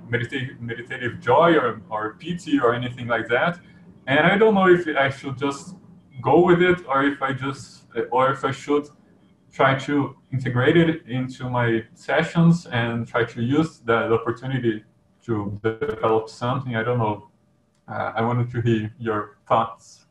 meditative, 0.09 0.61
meditative 0.61 1.21
joy 1.21 1.55
or, 1.57 1.81
or 1.91 2.15
piti 2.15 2.59
or 2.59 2.75
anything 2.75 3.07
like 3.07 3.29
that. 3.29 3.61
And 4.07 4.21
i 4.21 4.37
don't 4.37 4.55
know 4.55 4.69
if 4.69 4.87
i 4.97 5.11
should 5.11 5.39
just 5.39 5.77
go 6.23 6.45
with 6.45 6.63
it 6.63 6.79
or 6.89 7.05
if 7.05 7.21
i 7.23 7.33
just 7.33 7.85
or 8.11 8.33
if 8.33 8.45
i 8.45 8.51
should 8.51 8.89
try 9.55 9.79
to 9.79 10.17
integrate 10.33 10.77
it 10.77 11.07
into 11.07 11.49
my 11.49 11.85
sessions 11.95 12.67
and 12.67 13.07
try 13.07 13.25
to 13.25 13.41
use 13.41 13.79
the 13.79 14.13
opportunity 14.13 14.83
to 15.25 15.59
develop 15.63 16.29
something. 16.29 16.75
I 16.75 16.83
don't 16.83 16.99
know. 16.99 17.29
Uh, 17.87 18.13
I 18.17 18.23
wanted 18.23 18.51
to 18.51 18.61
hear 18.61 18.93
your 18.99 19.39
thoughts. 19.47 20.07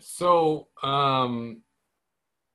So, 0.00 0.68
um, 0.82 1.60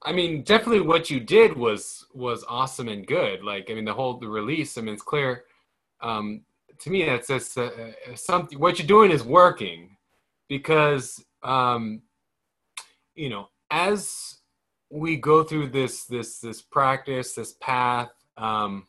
I 0.01 0.11
mean, 0.11 0.41
definitely 0.41 0.81
what 0.81 1.11
you 1.11 1.19
did 1.19 1.55
was 1.55 2.07
was 2.13 2.43
awesome 2.49 2.87
and 2.87 3.05
good. 3.05 3.43
Like, 3.43 3.69
I 3.69 3.75
mean, 3.75 3.85
the 3.85 3.93
whole 3.93 4.17
the 4.17 4.27
release. 4.27 4.77
I 4.77 4.81
mean, 4.81 4.95
it's 4.95 5.03
clear. 5.03 5.43
Um, 6.01 6.41
to 6.79 6.89
me, 6.89 7.05
that's 7.05 7.29
uh, 7.55 7.61
uh, 7.61 8.15
something. 8.15 8.57
What 8.57 8.79
you're 8.79 8.87
doing 8.87 9.11
is 9.11 9.23
working 9.23 9.97
because 10.47 11.23
um, 11.43 12.01
you 13.15 13.29
know, 13.29 13.49
as 13.69 14.37
we 14.89 15.15
go 15.15 15.43
through 15.43 15.69
this 15.69 16.05
this 16.05 16.39
this 16.39 16.61
practice, 16.61 17.33
this 17.33 17.53
path, 17.53 18.11
um, 18.37 18.85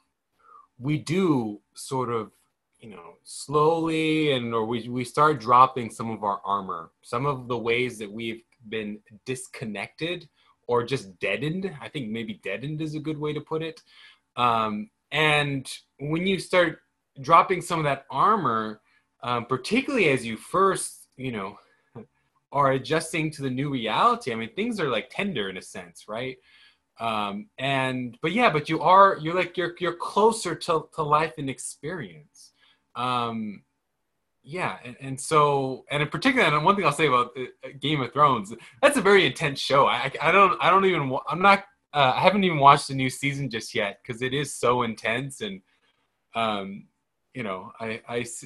we 0.79 0.99
do 0.99 1.61
sort 1.75 2.11
of 2.11 2.33
you 2.81 2.91
know 2.91 3.15
slowly 3.23 4.33
and 4.33 4.53
or 4.53 4.65
we, 4.65 4.89
we 4.89 5.05
start 5.05 5.41
dropping 5.41 5.91
some 5.91 6.11
of 6.11 6.25
our 6.25 6.41
armor 6.45 6.91
some 7.03 7.27
of 7.27 7.47
the 7.47 7.57
ways 7.57 7.97
that 7.99 8.11
we've 8.11 8.43
been 8.69 8.99
disconnected 9.25 10.29
or 10.67 10.85
just 10.85 11.19
deadened. 11.19 11.71
I 11.81 11.89
think 11.89 12.11
maybe 12.11 12.41
deadened 12.43 12.81
is 12.81 12.95
a 12.95 13.01
good 13.01 13.19
way 13.19 13.33
to 13.33 13.41
put 13.41 13.63
it. 13.63 13.81
Um, 14.37 14.91
and 15.11 15.71
when 15.99 16.27
you 16.27 16.39
start 16.39 16.81
dropping 17.21 17.61
some 17.61 17.79
of 17.79 17.85
that 17.85 18.07
armor 18.11 18.81
um, 19.23 19.47
particularly 19.47 20.09
as 20.09 20.27
you 20.27 20.37
first 20.37 21.09
you 21.17 21.31
know 21.31 21.57
are 22.53 22.73
adjusting 22.73 23.31
to 23.33 23.43
the 23.43 23.51
new 23.51 23.71
reality. 23.71 24.33
I 24.33 24.35
mean, 24.37 24.55
things 24.55 24.79
are 24.79 24.89
like 24.89 25.11
tender 25.11 25.49
in 25.49 25.57
a 25.57 25.63
sense, 25.63 26.05
right? 26.09 26.37
Um, 27.01 27.49
and 27.59 28.19
but 28.23 28.33
yeah, 28.33 28.51
but 28.51 28.69
you 28.69 28.81
are 28.81 29.19
you're 29.21 29.35
like 29.35 29.57
you're 29.57 29.75
you're 29.81 29.95
closer 29.95 30.55
to, 30.55 30.89
to 30.95 31.03
life 31.03 31.35
and 31.39 31.49
experience. 31.49 32.53
Um, 32.95 33.63
yeah, 34.45 34.77
and, 34.85 34.97
and 35.01 35.21
so 35.21 35.85
and 35.91 36.03
in 36.03 36.09
particular, 36.09 36.47
and 36.47 36.65
one 36.65 36.77
thing 36.77 36.85
I'll 36.85 36.93
say 36.93 37.07
about 37.07 37.31
uh, 37.37 37.69
Game 37.81 38.01
of 38.01 38.13
Thrones, 38.13 38.55
that's 38.83 38.97
a 38.97 39.03
very 39.03 39.25
intense 39.25 39.61
show. 39.61 39.87
I 39.87 40.13
I 40.21 40.33
don't 40.33 40.57
I 40.61 40.71
don't 40.71 40.85
even 40.85 41.17
I'm 41.29 41.43
not 41.43 41.65
uh, 41.95 42.13
I 42.15 42.21
haven't 42.21 42.45
even 42.45 42.59
watched 42.59 42.89
the 42.89 42.95
new 42.95 43.11
season 43.11 43.51
just 43.51 43.75
yet 43.75 44.01
because 44.03 44.23
it 44.23 44.35
is 44.35 44.55
so 44.55 44.83
intense 44.83 45.41
and 45.41 45.61
um 46.35 46.87
you 47.35 47.43
know, 47.43 47.73
I, 47.81 48.01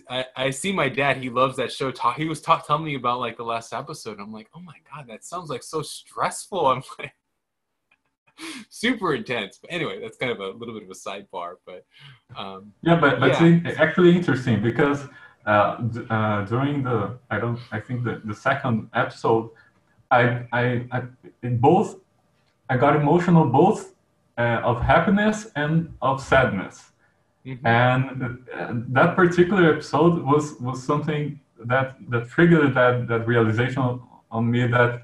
I, 0.08 0.24
I, 0.36 0.50
see 0.50 0.72
my 0.72 0.88
dad. 0.88 1.16
He 1.16 1.28
loves 1.28 1.56
that 1.56 1.72
show. 1.72 1.90
Talk, 1.90 2.16
he 2.16 2.26
was 2.26 2.40
talk, 2.40 2.66
telling 2.66 2.84
me 2.84 2.94
about 2.94 3.18
like 3.18 3.36
the 3.36 3.44
last 3.44 3.72
episode. 3.72 4.20
I'm 4.20 4.32
like, 4.32 4.48
oh 4.54 4.60
my 4.60 4.76
god, 4.92 5.06
that 5.08 5.24
sounds 5.24 5.50
like 5.50 5.64
so 5.64 5.82
stressful. 5.82 6.66
I'm 6.66 6.82
like, 6.98 7.12
super 8.70 9.14
intense. 9.14 9.58
But 9.60 9.72
anyway, 9.72 10.00
that's 10.00 10.16
kind 10.16 10.30
of 10.30 10.38
a 10.38 10.50
little 10.50 10.74
bit 10.74 10.84
of 10.84 10.90
a 10.90 10.94
sidebar. 10.94 11.54
But 11.66 11.84
um, 12.36 12.72
yeah, 12.82 12.96
but 13.00 13.18
but 13.18 13.40
yeah. 13.40 13.60
it's 13.64 13.80
actually 13.80 14.14
interesting 14.14 14.62
because 14.62 15.08
uh, 15.46 15.82
uh, 16.08 16.44
during 16.44 16.84
the 16.84 17.18
I 17.30 17.40
don't 17.40 17.58
I 17.72 17.80
think 17.80 18.04
the 18.04 18.22
the 18.24 18.34
second 18.34 18.88
episode, 18.94 19.50
I 20.12 20.46
I, 20.52 20.86
I 20.92 21.02
both 21.48 21.96
I 22.70 22.76
got 22.76 22.94
emotional 22.94 23.46
both 23.46 23.94
uh, 24.38 24.60
of 24.62 24.80
happiness 24.80 25.48
and 25.56 25.92
of 26.00 26.22
sadness 26.22 26.92
Mm-hmm. 27.47 27.66
And 27.66 28.44
that 28.93 29.14
particular 29.14 29.73
episode 29.73 30.23
was 30.23 30.55
was 30.60 30.82
something 30.82 31.40
that 31.64 31.97
that 32.09 32.28
triggered 32.28 32.74
that 32.74 33.06
that 33.06 33.27
realization 33.27 34.01
on 34.31 34.51
me 34.51 34.66
that 34.66 35.02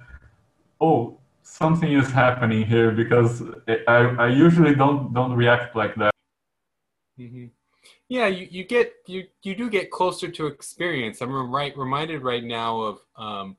oh 0.81 1.19
something 1.43 1.93
is 1.93 2.11
happening 2.11 2.67
here 2.67 2.91
because 2.91 3.43
I, 3.87 4.01
I 4.19 4.29
usually 4.29 4.75
don't 4.75 5.15
don't 5.15 5.35
react 5.35 5.77
like 5.77 5.95
that. 5.97 6.13
Mm-hmm. 7.19 7.47
Yeah, 8.09 8.27
you, 8.27 8.49
you 8.51 8.65
get 8.65 8.93
you 9.07 9.25
you 9.43 9.55
do 9.55 9.71
get 9.71 9.91
closer 9.91 10.29
to 10.29 10.47
experience. 10.47 11.21
I'm 11.21 11.33
right 11.51 11.77
reminded 11.77 12.23
right 12.23 12.43
now 12.43 12.81
of 12.81 12.99
um, 13.17 13.57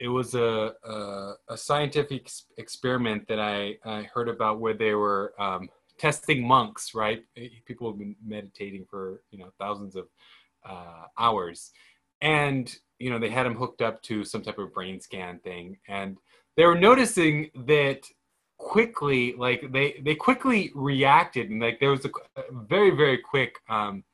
it 0.00 0.08
was 0.08 0.34
a, 0.34 0.74
a, 0.84 1.32
a 1.48 1.56
scientific 1.56 2.30
experiment 2.56 3.26
that 3.28 3.40
I, 3.40 3.78
I 3.84 4.02
heard 4.02 4.28
about 4.28 4.60
where 4.60 4.74
they 4.74 4.94
were 4.94 5.34
um, 5.38 5.68
testing 5.98 6.46
monks. 6.46 6.94
Right, 6.94 7.24
people 7.64 7.90
have 7.90 7.98
been 7.98 8.16
meditating 8.24 8.86
for 8.88 9.22
you 9.30 9.38
know 9.38 9.50
thousands 9.58 9.96
of 9.96 10.06
uh, 10.68 11.04
hours, 11.18 11.72
and 12.20 12.74
you 12.98 13.10
know 13.10 13.18
they 13.18 13.30
had 13.30 13.46
them 13.46 13.54
hooked 13.54 13.82
up 13.82 14.02
to 14.02 14.24
some 14.24 14.42
type 14.42 14.58
of 14.58 14.72
brain 14.72 15.00
scan 15.00 15.38
thing, 15.40 15.78
and 15.88 16.16
they 16.56 16.64
were 16.64 16.78
noticing 16.78 17.50
that 17.66 18.02
quickly 18.58 19.34
like 19.38 19.72
they 19.72 20.00
they 20.04 20.14
quickly 20.14 20.72
reacted. 20.74 21.50
And 21.50 21.60
like 21.62 21.80
there 21.80 21.90
was 21.90 22.04
a, 22.04 22.10
very 22.52 22.90
very 22.90 23.18
quick 23.18 23.56
um 23.68 24.04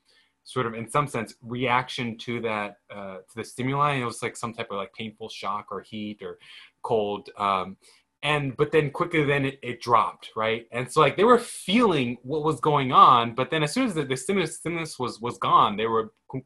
sort 0.47 0.66
of 0.66 0.74
in 0.74 0.89
some 0.90 1.06
sense 1.06 1.35
reaction 1.43 2.19
to 2.19 2.40
that 2.43 2.77
uh 2.94 3.16
to 3.16 3.36
the 3.36 3.44
stimuli. 3.44 3.94
It 3.94 4.05
was 4.05 4.23
like 4.23 4.36
some 4.36 4.52
type 4.52 4.70
of 4.70 4.77
like 4.77 4.93
painful 4.93 5.31
shock 5.31 5.69
or 5.70 5.81
heat 5.81 6.23
or 6.23 6.39
cold. 6.82 7.31
Um 7.39 7.78
and 8.25 8.57
but 8.57 8.73
then 8.73 8.91
quickly 8.91 9.23
then 9.23 9.45
it, 9.45 9.59
it 9.63 9.81
dropped 9.81 10.31
right 10.35 10.67
and 10.73 10.91
so 10.91 11.01
like 11.01 11.17
they 11.17 11.25
were 11.25 11.39
feeling 11.39 12.17
what 12.23 12.43
was 12.43 12.59
going 12.61 12.91
on 12.91 13.35
but 13.35 13.51
then 13.51 13.63
as 13.63 13.73
soon 13.73 13.87
as 13.87 13.95
the, 13.95 14.05
the 14.05 14.17
stimulus 14.17 14.57
stimulus 14.57 14.99
was 14.99 15.21
was 15.21 15.39
gone 15.39 15.77
they 15.77 15.87
were 15.87 16.13
qu- 16.29 16.45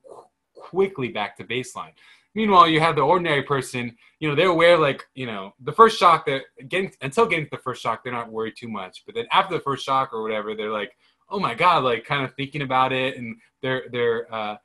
quickly 0.55 1.09
back 1.09 1.37
to 1.37 1.45
baseline 1.45 1.93
Meanwhile, 2.39 2.69
you 2.69 2.79
have 2.79 2.95
the 2.95 3.03
ordinary 3.03 3.43
person, 3.43 3.97
you 4.21 4.29
know, 4.29 4.37
they're 4.37 4.49
aware 4.49 4.79
like, 4.79 5.05
you 5.17 5.27
know, 5.27 5.55
the 5.61 5.73
first 5.73 5.99
shock 5.99 6.27
that 6.27 6.43
getting 6.69 6.93
until 7.01 7.27
getting 7.27 7.47
to 7.47 7.51
the 7.51 7.63
first 7.63 7.83
shock, 7.83 8.05
they're 8.05 8.13
not 8.13 8.31
worried 8.31 8.55
too 8.57 8.69
much. 8.69 9.03
But 9.07 9.17
then 9.17 9.27
after 9.33 9.55
the 9.55 9.61
first 9.61 9.85
shock 9.85 10.13
or 10.13 10.23
whatever, 10.23 10.55
they're 10.55 10.71
like, 10.71 10.93
oh 11.31 11.41
my 11.41 11.55
God, 11.55 11.85
like 11.85 12.05
kind 12.05 12.25
of 12.25 12.35
thinking 12.35 12.63
about 12.63 12.93
it 12.93 13.17
and 13.17 13.37
they're 13.61 13.87
they're 13.91 14.33
uh 14.33 14.57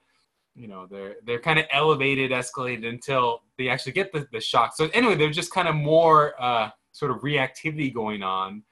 you 0.53 0.68
know, 0.68 0.85
they're 0.85 1.15
they're 1.26 1.40
kind 1.40 1.57
of 1.57 1.65
elevated, 1.72 2.30
escalated 2.30 2.88
until 2.88 3.41
they 3.57 3.69
actually 3.69 3.94
get 3.94 4.11
the, 4.11 4.27
the 4.31 4.40
shock. 4.40 4.73
So 4.76 4.90
anyway, 4.94 5.15
they're 5.15 5.31
just 5.31 5.52
kind 5.52 5.68
of 5.68 5.73
more 5.73 6.40
uh 6.40 6.69
sort 6.94 7.11
of 7.11 7.18
reactivity 7.18 7.94
going 7.94 8.24
on. 8.24 8.64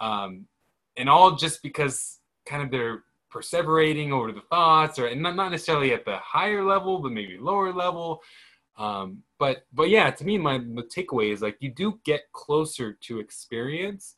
Um 0.00 0.46
and 0.96 1.08
all 1.08 1.36
just 1.36 1.62
because 1.62 2.18
kind 2.46 2.62
of 2.62 2.70
they're 2.70 3.04
perseverating 3.32 4.10
over 4.10 4.32
the 4.32 4.40
thoughts 4.40 4.98
or 4.98 5.06
and 5.06 5.22
not, 5.22 5.36
not 5.36 5.50
necessarily 5.50 5.92
at 5.92 6.04
the 6.04 6.16
higher 6.16 6.64
level 6.64 6.98
but 6.98 7.12
maybe 7.12 7.36
lower 7.38 7.72
level 7.72 8.22
um, 8.78 9.22
but 9.38 9.64
but 9.72 9.88
yeah, 9.88 10.10
to 10.10 10.24
me, 10.24 10.38
my 10.38 10.58
the 10.58 10.82
takeaway 10.82 11.32
is 11.32 11.42
like 11.42 11.56
you 11.60 11.70
do 11.70 11.98
get 12.04 12.30
closer 12.32 12.96
to 13.02 13.18
experience, 13.18 14.14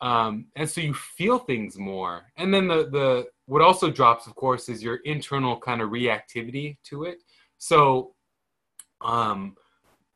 um, 0.00 0.46
and 0.56 0.68
so 0.68 0.80
you 0.80 0.94
feel 0.94 1.38
things 1.38 1.78
more. 1.78 2.24
And 2.36 2.52
then 2.52 2.68
the 2.68 2.88
the 2.90 3.26
what 3.46 3.62
also 3.62 3.90
drops, 3.90 4.26
of 4.26 4.34
course, 4.34 4.68
is 4.68 4.82
your 4.82 4.96
internal 5.04 5.58
kind 5.58 5.80
of 5.80 5.90
reactivity 5.90 6.76
to 6.84 7.04
it. 7.04 7.18
So, 7.58 8.14
um, 9.00 9.56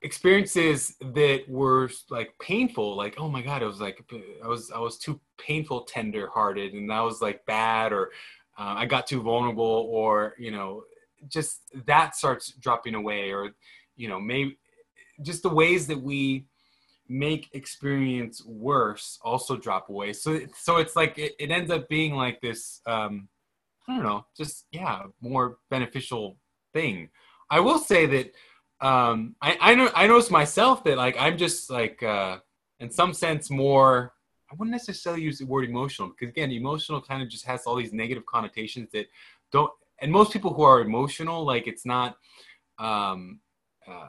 experiences 0.03 0.95
that 1.01 1.45
were 1.49 1.91
like 2.11 2.33
painful, 2.41 2.97
like 2.97 3.17
oh 3.19 3.29
my 3.29 3.43
god, 3.43 3.63
it 3.63 3.67
was 3.67 3.81
like 3.81 4.05
I 4.45 4.47
was 4.47 4.71
I 4.71 4.79
was 4.79 4.99
too 4.99 5.21
painful, 5.39 5.83
tender 5.83 6.29
hearted, 6.29 6.75
and 6.75 6.91
that 6.91 7.01
was 7.01 7.21
like 7.21 7.45
bad, 7.47 7.93
or 7.93 8.11
uh, 8.59 8.75
I 8.77 8.87
got 8.87 9.07
too 9.07 9.23
vulnerable, 9.23 9.89
or 9.91 10.35
you 10.39 10.51
know 10.51 10.85
just 11.29 11.63
that 11.87 12.15
starts 12.15 12.53
dropping 12.53 12.95
away 12.95 13.31
or 13.31 13.51
you 13.97 14.09
know 14.09 14.21
maybe 14.21 14.57
just 15.23 15.43
the 15.43 15.49
ways 15.49 15.87
that 15.89 16.01
we 16.01 16.47
make 17.09 17.49
experience 17.55 18.45
worse 18.45 19.19
also 19.23 19.57
drop 19.57 19.89
away. 19.89 20.13
So 20.13 20.41
so 20.57 20.77
it's 20.77 20.95
like 20.95 21.19
it, 21.19 21.33
it 21.39 21.51
ends 21.51 21.71
up 21.71 21.89
being 21.89 22.15
like 22.15 22.41
this 22.41 22.81
um 22.87 23.29
i 23.89 23.95
don't 23.95 24.05
know 24.05 24.27
just 24.37 24.67
yeah 24.71 25.03
more 25.21 25.59
beneficial 25.71 26.37
thing. 26.73 27.09
I 27.51 27.61
will 27.61 27.79
say 27.79 28.05
that 28.07 28.33
um 28.81 29.35
i 29.43 29.57
i 29.61 29.75
know 29.75 29.91
i 29.95 30.07
notice 30.07 30.31
myself 30.31 30.85
that 30.85 30.97
like 30.97 31.17
i'm 31.19 31.37
just 31.37 31.69
like 31.71 32.03
uh 32.03 32.39
in 32.81 32.91
some 32.91 33.13
sense 33.13 33.51
more 33.51 34.13
i 34.51 34.55
wouldn't 34.57 34.73
necessarily 34.73 35.23
use 35.23 35.39
the 35.39 35.47
word 35.47 35.69
emotional 35.69 36.09
because 36.09 36.29
again 36.29 36.53
emotional 36.53 37.01
kind 37.01 37.23
of 37.23 37.29
just 37.29 37.45
has 37.45 37.65
all 37.67 37.75
these 37.75 37.93
negative 37.93 38.25
connotations 38.27 38.89
that 38.93 39.07
don't 39.51 39.71
and 40.01 40.13
most 40.13 40.33
people 40.33 40.53
who 40.55 40.63
are 40.63 40.81
emotional 40.81 41.45
like 41.45 41.67
it's 41.67 41.85
not 41.85 42.17
um 42.79 43.41
uh, 43.87 44.07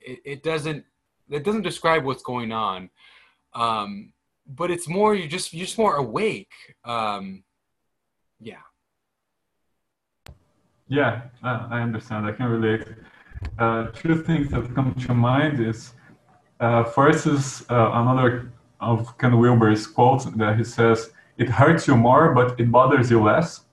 it, 0.00 0.20
it 0.24 0.42
doesn't 0.42 0.84
it 1.30 1.44
doesn't 1.44 1.62
describe 1.62 2.04
what's 2.04 2.22
going 2.22 2.52
on. 2.52 2.90
Um, 3.54 4.12
but 4.46 4.70
it's 4.70 4.88
more 4.88 5.14
you're 5.14 5.28
just 5.28 5.54
you're 5.54 5.64
just 5.64 5.78
more 5.78 5.96
awake 5.96 6.52
um, 6.84 7.44
yeah. 8.40 8.56
Yeah 10.86 11.22
i 11.42 11.80
understand 11.80 12.26
i 12.26 12.32
can 12.32 12.46
relate 12.46 12.86
uh, 13.58 13.86
two 13.88 14.22
things 14.22 14.50
that 14.50 14.74
come 14.74 14.94
to 14.94 15.14
mind 15.14 15.60
is 15.60 15.94
uh, 16.60 16.84
first 16.84 17.26
is 17.26 17.64
uh, 17.70 17.90
another 17.94 18.52
of 18.80 19.16
ken 19.18 19.38
wilber's 19.38 19.86
quotes 19.86 20.24
that 20.24 20.56
he 20.56 20.64
says 20.64 21.10
it 21.38 21.48
hurts 21.48 21.86
you 21.88 21.96
more 21.96 22.34
but 22.34 22.58
it 22.60 22.70
bothers 22.70 23.10
you 23.10 23.22
less 23.22 23.64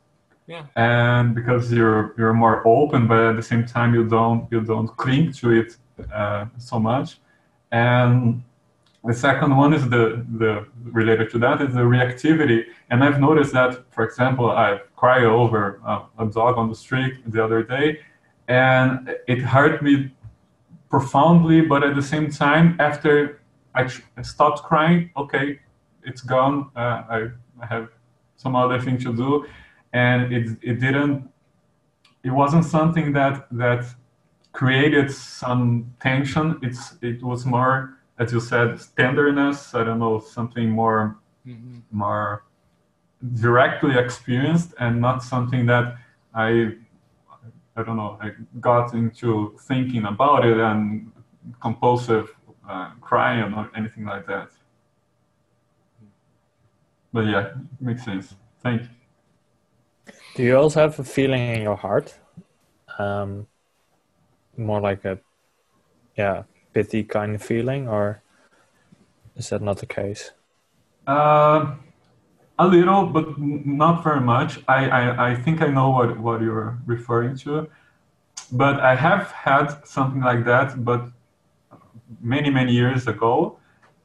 yeah. 0.52 0.66
And 0.76 1.34
because 1.34 1.72
you're 1.72 2.14
you're 2.18 2.34
more 2.34 2.68
open, 2.68 3.08
but 3.08 3.20
at 3.32 3.36
the 3.38 3.42
same 3.52 3.66
time 3.66 3.94
you 3.94 4.04
don't 4.08 4.52
you 4.52 4.60
don't 4.60 4.90
cling 4.98 5.32
to 5.40 5.52
it 5.52 5.78
uh, 6.14 6.46
so 6.58 6.78
much. 6.78 7.20
And 7.72 8.44
the 9.06 9.14
second 9.14 9.56
one 9.56 9.74
is 9.74 9.84
the 9.90 10.26
the 10.42 10.68
related 10.84 11.30
to 11.32 11.40
that 11.40 11.62
is 11.62 11.74
the 11.74 11.86
reactivity. 11.94 12.66
And 12.90 13.04
I've 13.04 13.20
noticed 13.20 13.54
that, 13.54 13.72
for 13.92 14.04
example, 14.04 14.52
I 14.52 14.80
cried 14.98 15.24
over 15.24 15.80
a 16.20 16.26
dog 16.26 16.58
on 16.58 16.68
the 16.68 16.76
street 16.76 17.14
the 17.26 17.42
other 17.46 17.64
day, 17.64 18.00
and 18.52 19.16
it 19.28 19.40
hurt 19.56 19.82
me 19.82 19.94
profoundly. 20.90 21.62
But 21.62 21.84
at 21.84 21.96
the 21.96 22.02
same 22.14 22.28
time, 22.30 22.76
after 22.80 23.42
I 23.74 23.88
stopped 24.34 24.60
crying, 24.64 25.12
okay, 25.16 25.60
it's 26.04 26.22
gone. 26.22 26.56
Uh, 26.76 26.80
I, 27.16 27.18
I 27.62 27.66
have 27.66 27.90
some 28.36 28.56
other 28.56 28.80
thing 28.82 28.98
to 28.98 29.14
do 29.16 29.46
and 29.94 30.34
it 30.34 30.58
it 30.62 30.80
didn't 30.80 31.30
it 32.24 32.32
wasn't 32.32 32.66
something 32.66 33.14
that 33.14 33.48
that 33.52 33.86
created 34.52 35.12
some 35.12 35.94
tension 36.02 36.58
it's 36.62 36.96
it 37.02 37.22
was 37.24 37.46
more 37.46 37.98
as 38.20 38.32
you 38.32 38.40
said 38.40 38.80
tenderness 38.96 39.74
i 39.76 39.84
don't 39.84 40.00
know 40.00 40.20
something 40.20 40.70
more 40.70 41.18
mm-hmm. 41.46 41.80
more 41.92 42.44
directly 43.36 43.98
experienced 43.98 44.74
and 44.80 45.00
not 45.00 45.24
something 45.24 45.66
that 45.66 45.96
i 46.34 46.72
i 47.76 47.84
don't 47.84 47.98
know 47.98 48.18
i 48.22 48.32
got 48.60 48.94
into 48.94 49.58
thinking 49.62 50.06
about 50.06 50.46
it 50.46 50.58
and 50.58 51.12
compulsive 51.62 52.36
uh, 52.70 52.92
crying 53.02 53.54
or 53.54 53.70
anything 53.76 54.06
like 54.06 54.26
that 54.28 54.50
but 57.14 57.26
yeah 57.26 57.54
makes 57.80 58.04
sense 58.04 58.36
thank 58.62 58.82
you 58.82 58.88
do 60.34 60.44
you 60.44 60.58
also 60.58 60.80
have 60.80 60.98
a 61.00 61.04
feeling 61.04 61.56
in 61.56 61.62
your 61.62 61.76
heart? 61.76 62.18
Um, 62.98 63.48
more 64.56 64.80
like 64.80 65.04
a, 65.04 65.20
yeah, 66.18 66.44
pity 66.74 67.04
kind 67.04 67.36
of 67.36 67.44
feeling, 67.44 67.88
or 67.88 68.22
is 69.36 69.50
that 69.50 69.62
not 69.62 69.78
the 69.80 69.86
case? 69.86 70.32
Uh, 71.06 71.76
a 72.60 72.68
little, 72.68 73.06
but 73.06 73.40
not 73.40 74.04
very 74.04 74.22
much. 74.22 74.60
I, 74.68 74.88
I, 74.90 75.32
I 75.32 75.36
think 75.36 75.62
I 75.62 75.68
know 75.68 75.90
what, 75.90 76.20
what 76.20 76.42
you're 76.42 76.78
referring 76.86 77.36
to. 77.38 77.68
But 78.52 78.80
I 78.80 78.96
have 78.96 79.32
had 79.32 79.86
something 79.86 80.22
like 80.22 80.46
that, 80.46 80.84
but 80.84 81.10
many, 82.22 82.50
many 82.50 82.74
years 82.74 83.08
ago. 83.08 83.58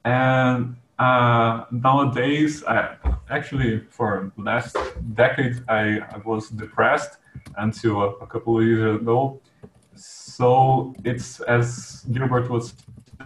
And 0.04 0.76
uh, 0.98 1.64
nowadays, 1.70 2.64
I, 2.64 2.96
actually 3.28 3.80
for 3.90 4.32
last 4.36 4.76
decade, 5.14 5.62
I, 5.68 5.98
I 5.98 6.18
was 6.24 6.48
depressed 6.48 7.18
until 7.56 8.00
a, 8.02 8.10
a, 8.12 8.26
couple 8.26 8.58
of 8.58 8.64
years 8.64 9.00
ago. 9.00 9.40
So 9.94 10.94
it's 11.04 11.40
as 11.40 12.04
Gilbert 12.12 12.48
was 12.48 12.74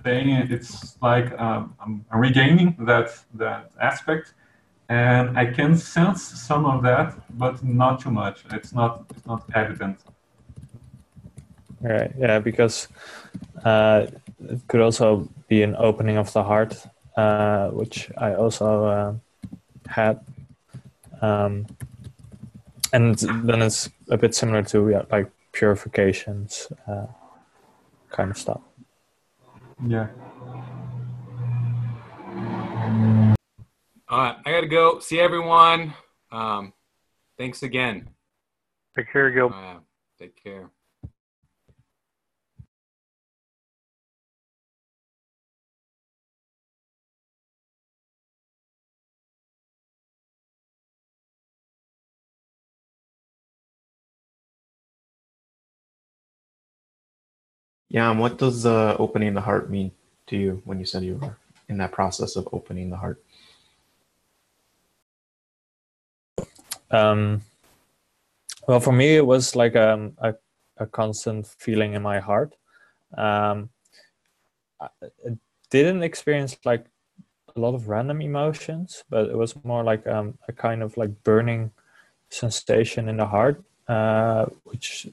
saying, 0.04 0.30
it's 0.50 0.96
like 1.02 1.38
um, 1.38 1.74
I'm 1.80 2.20
regaining 2.20 2.76
that 2.80 3.10
that 3.34 3.70
aspect, 3.80 4.34
and 4.90 5.38
I 5.38 5.46
can 5.46 5.76
sense 5.76 6.22
some 6.22 6.66
of 6.66 6.82
that, 6.82 7.14
but 7.38 7.64
not 7.64 8.00
too 8.00 8.10
much. 8.10 8.44
It's 8.50 8.72
not 8.74 9.04
it's 9.10 9.24
not 9.24 9.44
evident. 9.54 9.98
Right. 11.80 12.12
Yeah, 12.18 12.40
because 12.40 12.88
uh, 13.64 14.06
it 14.48 14.60
could 14.68 14.82
also 14.82 15.28
be 15.48 15.62
an 15.62 15.76
opening 15.78 16.18
of 16.18 16.30
the 16.32 16.42
heart 16.42 16.76
uh, 17.16 17.68
which 17.70 18.10
I 18.16 18.34
also 18.34 18.84
uh, 18.84 19.14
had. 19.86 20.20
Um, 21.22 21.66
and 22.92 23.16
then 23.18 23.62
it's 23.62 23.90
a 24.10 24.16
bit 24.16 24.34
similar 24.34 24.62
to 24.64 24.88
yeah, 24.90 25.02
like 25.10 25.30
purifications 25.52 26.72
uh, 26.88 27.06
kind 28.10 28.30
of 28.30 28.38
stuff. 28.38 28.60
Yeah. 29.86 30.08
All 34.10 34.18
right, 34.18 34.36
I 34.44 34.50
gotta 34.50 34.66
go. 34.66 34.98
See 34.98 35.20
everyone. 35.20 35.94
Um, 36.32 36.72
thanks 37.38 37.62
again. 37.62 38.08
Take 38.96 39.12
care, 39.12 39.30
Gil. 39.30 39.54
Uh, 39.54 39.76
take 40.18 40.34
care. 40.42 40.68
Yeah, 57.88 58.10
and 58.10 58.18
what 58.18 58.38
does 58.38 58.66
uh, 58.66 58.96
opening 58.98 59.34
the 59.34 59.40
heart 59.40 59.70
mean 59.70 59.92
to 60.26 60.36
you 60.36 60.62
when 60.64 60.80
you 60.80 60.84
said 60.84 61.04
you 61.04 61.14
were 61.14 61.36
in 61.68 61.78
that 61.78 61.92
process 61.92 62.34
of 62.34 62.48
opening 62.50 62.90
the 62.90 62.96
heart? 62.96 63.22
Um, 66.90 67.42
well, 68.66 68.80
for 68.80 68.92
me, 68.92 69.16
it 69.16 69.26
was 69.26 69.56
like 69.56 69.76
um, 69.76 70.12
a, 70.18 70.34
a 70.76 70.86
constant 70.86 71.46
feeling 71.46 71.94
in 71.94 72.02
my 72.02 72.20
heart. 72.20 72.54
Um, 73.16 73.70
I 74.80 74.88
didn't 75.70 76.02
experience 76.02 76.56
like 76.64 76.86
a 77.56 77.60
lot 77.60 77.74
of 77.74 77.88
random 77.88 78.20
emotions, 78.20 79.04
but 79.10 79.28
it 79.28 79.36
was 79.36 79.54
more 79.64 79.84
like 79.84 80.06
um, 80.06 80.38
a 80.48 80.52
kind 80.52 80.82
of 80.82 80.96
like 80.96 81.22
burning 81.24 81.70
sensation 82.28 83.08
in 83.08 83.16
the 83.16 83.26
heart, 83.26 83.62
uh, 83.88 84.46
which 84.64 85.08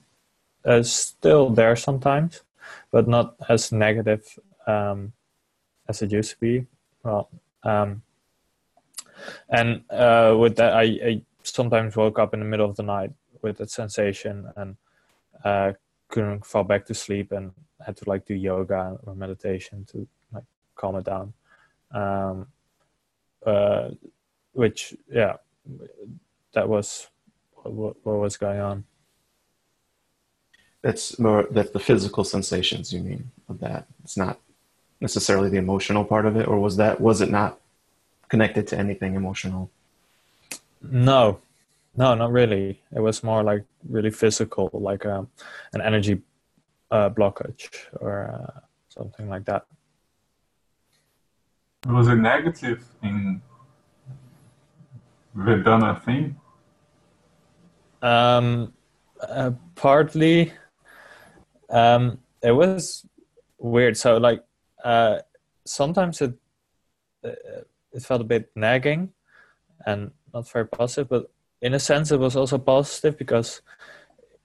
is 0.66 0.91
still 0.91 1.49
there 1.49 1.76
sometimes, 1.76 2.41
but 2.91 3.08
not 3.08 3.36
as 3.49 3.72
negative 3.72 4.40
um, 4.68 5.14
as 5.88 6.02
it 6.02 6.12
used 6.12 6.32
to 6.32 6.40
be. 6.40 6.66
Well, 7.04 7.30
um, 7.64 8.02
and 9.49 9.84
uh, 9.90 10.36
with 10.38 10.56
that, 10.58 10.74
I, 10.74 10.84
I 10.84 11.22
sometimes 11.56 11.95
woke 11.95 12.19
up 12.19 12.34
in 12.34 12.40
the 12.40 12.45
middle 12.45 12.69
of 12.69 12.76
the 12.76 12.84
night 12.84 13.11
with 13.41 13.57
that 13.57 13.72
sensation 13.72 14.52
and 14.56 14.76
uh, 15.44 15.74
couldn't 16.10 16.45
fall 16.45 16.64
back 16.64 16.86
to 16.86 16.94
sleep 16.94 17.32
and 17.32 17.52
had 17.86 17.98
to 17.98 18.10
like 18.10 18.26
do 18.26 18.34
yoga 18.34 18.98
or 19.03 19.15
meditation 19.15 19.86
to 19.91 20.07
like 20.34 20.44
calm 20.76 20.95
it 20.95 21.06
down. 21.06 21.34
Um, 21.91 22.48
uh, 23.45 23.90
which 24.53 24.95
yeah, 25.11 25.38
that 26.53 26.68
was 26.68 27.07
what, 27.64 27.95
what 28.03 28.18
was 28.18 28.38
going 28.38 28.60
on. 28.60 28.84
That's 30.82 31.19
more 31.19 31.48
that's 31.52 31.72
the 31.72 31.80
physical 31.80 32.24
sensations 32.24 32.94
you 32.94 33.02
mean 33.02 33.32
of 33.49 33.60
that. 33.60 33.88
It's 34.03 34.18
not 34.18 34.40
necessarily 34.99 35.49
the 35.49 35.57
emotional 35.57 36.03
part 36.06 36.26
of 36.26 36.36
it, 36.38 36.48
or 36.48 36.60
was 36.60 36.78
that 36.78 36.99
was 36.99 37.22
it 37.22 37.30
not 37.30 37.60
connected 38.30 38.68
to 38.68 38.78
anything 38.78 39.15
emotional? 39.15 39.69
No, 40.82 41.41
no, 41.95 42.16
not 42.16 42.32
really. 42.32 42.82
It 42.95 42.99
was 42.99 43.24
more 43.24 43.44
like 43.44 43.66
really 43.88 44.12
physical, 44.12 44.70
like 44.74 45.06
um, 45.06 45.30
an 45.74 45.82
energy 45.82 46.22
uh, 46.91 47.10
blockage 47.10 47.70
or 47.99 48.30
uh, 48.32 48.60
something 48.90 49.30
like 49.30 49.45
that. 49.45 49.66
It 51.86 51.91
Was 51.91 52.08
it 52.08 52.16
negative 52.16 52.86
in 53.04 53.41
Vedana 55.36 56.04
thing? 56.04 56.36
Um, 58.02 58.74
uh, 59.22 59.52
partly, 59.76 60.54
um, 61.70 62.20
it 62.44 62.52
was 62.52 63.06
weird. 63.58 63.98
So 63.98 64.18
like, 64.18 64.44
uh, 64.84 65.20
sometimes 65.66 66.22
it 66.22 66.34
uh, 67.24 67.32
it 67.94 68.04
felt 68.04 68.22
a 68.22 68.24
bit 68.24 68.49
nagging 68.56 69.10
and 69.86 70.12
not 70.34 70.49
very 70.49 70.68
positive, 70.68 71.10
but 71.10 71.32
in 71.62 71.74
a 71.74 71.80
sense 71.80 72.12
it 72.12 72.20
was 72.20 72.36
also 72.36 72.58
positive 72.58 73.18
because 73.18 73.62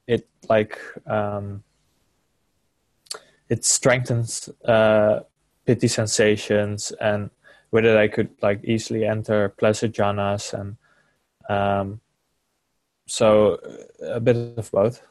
it 0.07 0.29
like 0.49 0.79
um, 1.07 1.63
it 3.49 3.65
strengthens 3.65 4.49
uh, 4.65 5.21
piti 5.67 5.89
sensations 5.89 6.93
and 7.01 7.31
it 7.85 7.97
I 7.97 8.09
could 8.09 8.31
like 8.43 8.65
easily 8.65 9.07
enter 9.07 9.49
pleasure 9.49 9.89
jhanas 9.89 10.53
and 10.53 10.77
um, 11.49 12.01
so 13.07 13.59
a 14.03 14.21
bit 14.21 14.37
of 14.57 14.71
both. 14.71 15.03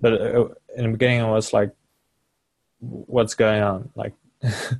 But 0.00 0.12
uh, 0.20 0.48
in 0.76 0.84
the 0.84 0.92
beginning, 0.92 1.22
I 1.22 1.30
was 1.30 1.52
like, 1.52 1.72
"What's 2.78 3.34
going 3.34 3.62
on?" 3.62 3.90
Like 3.96 4.14
it 4.42 4.78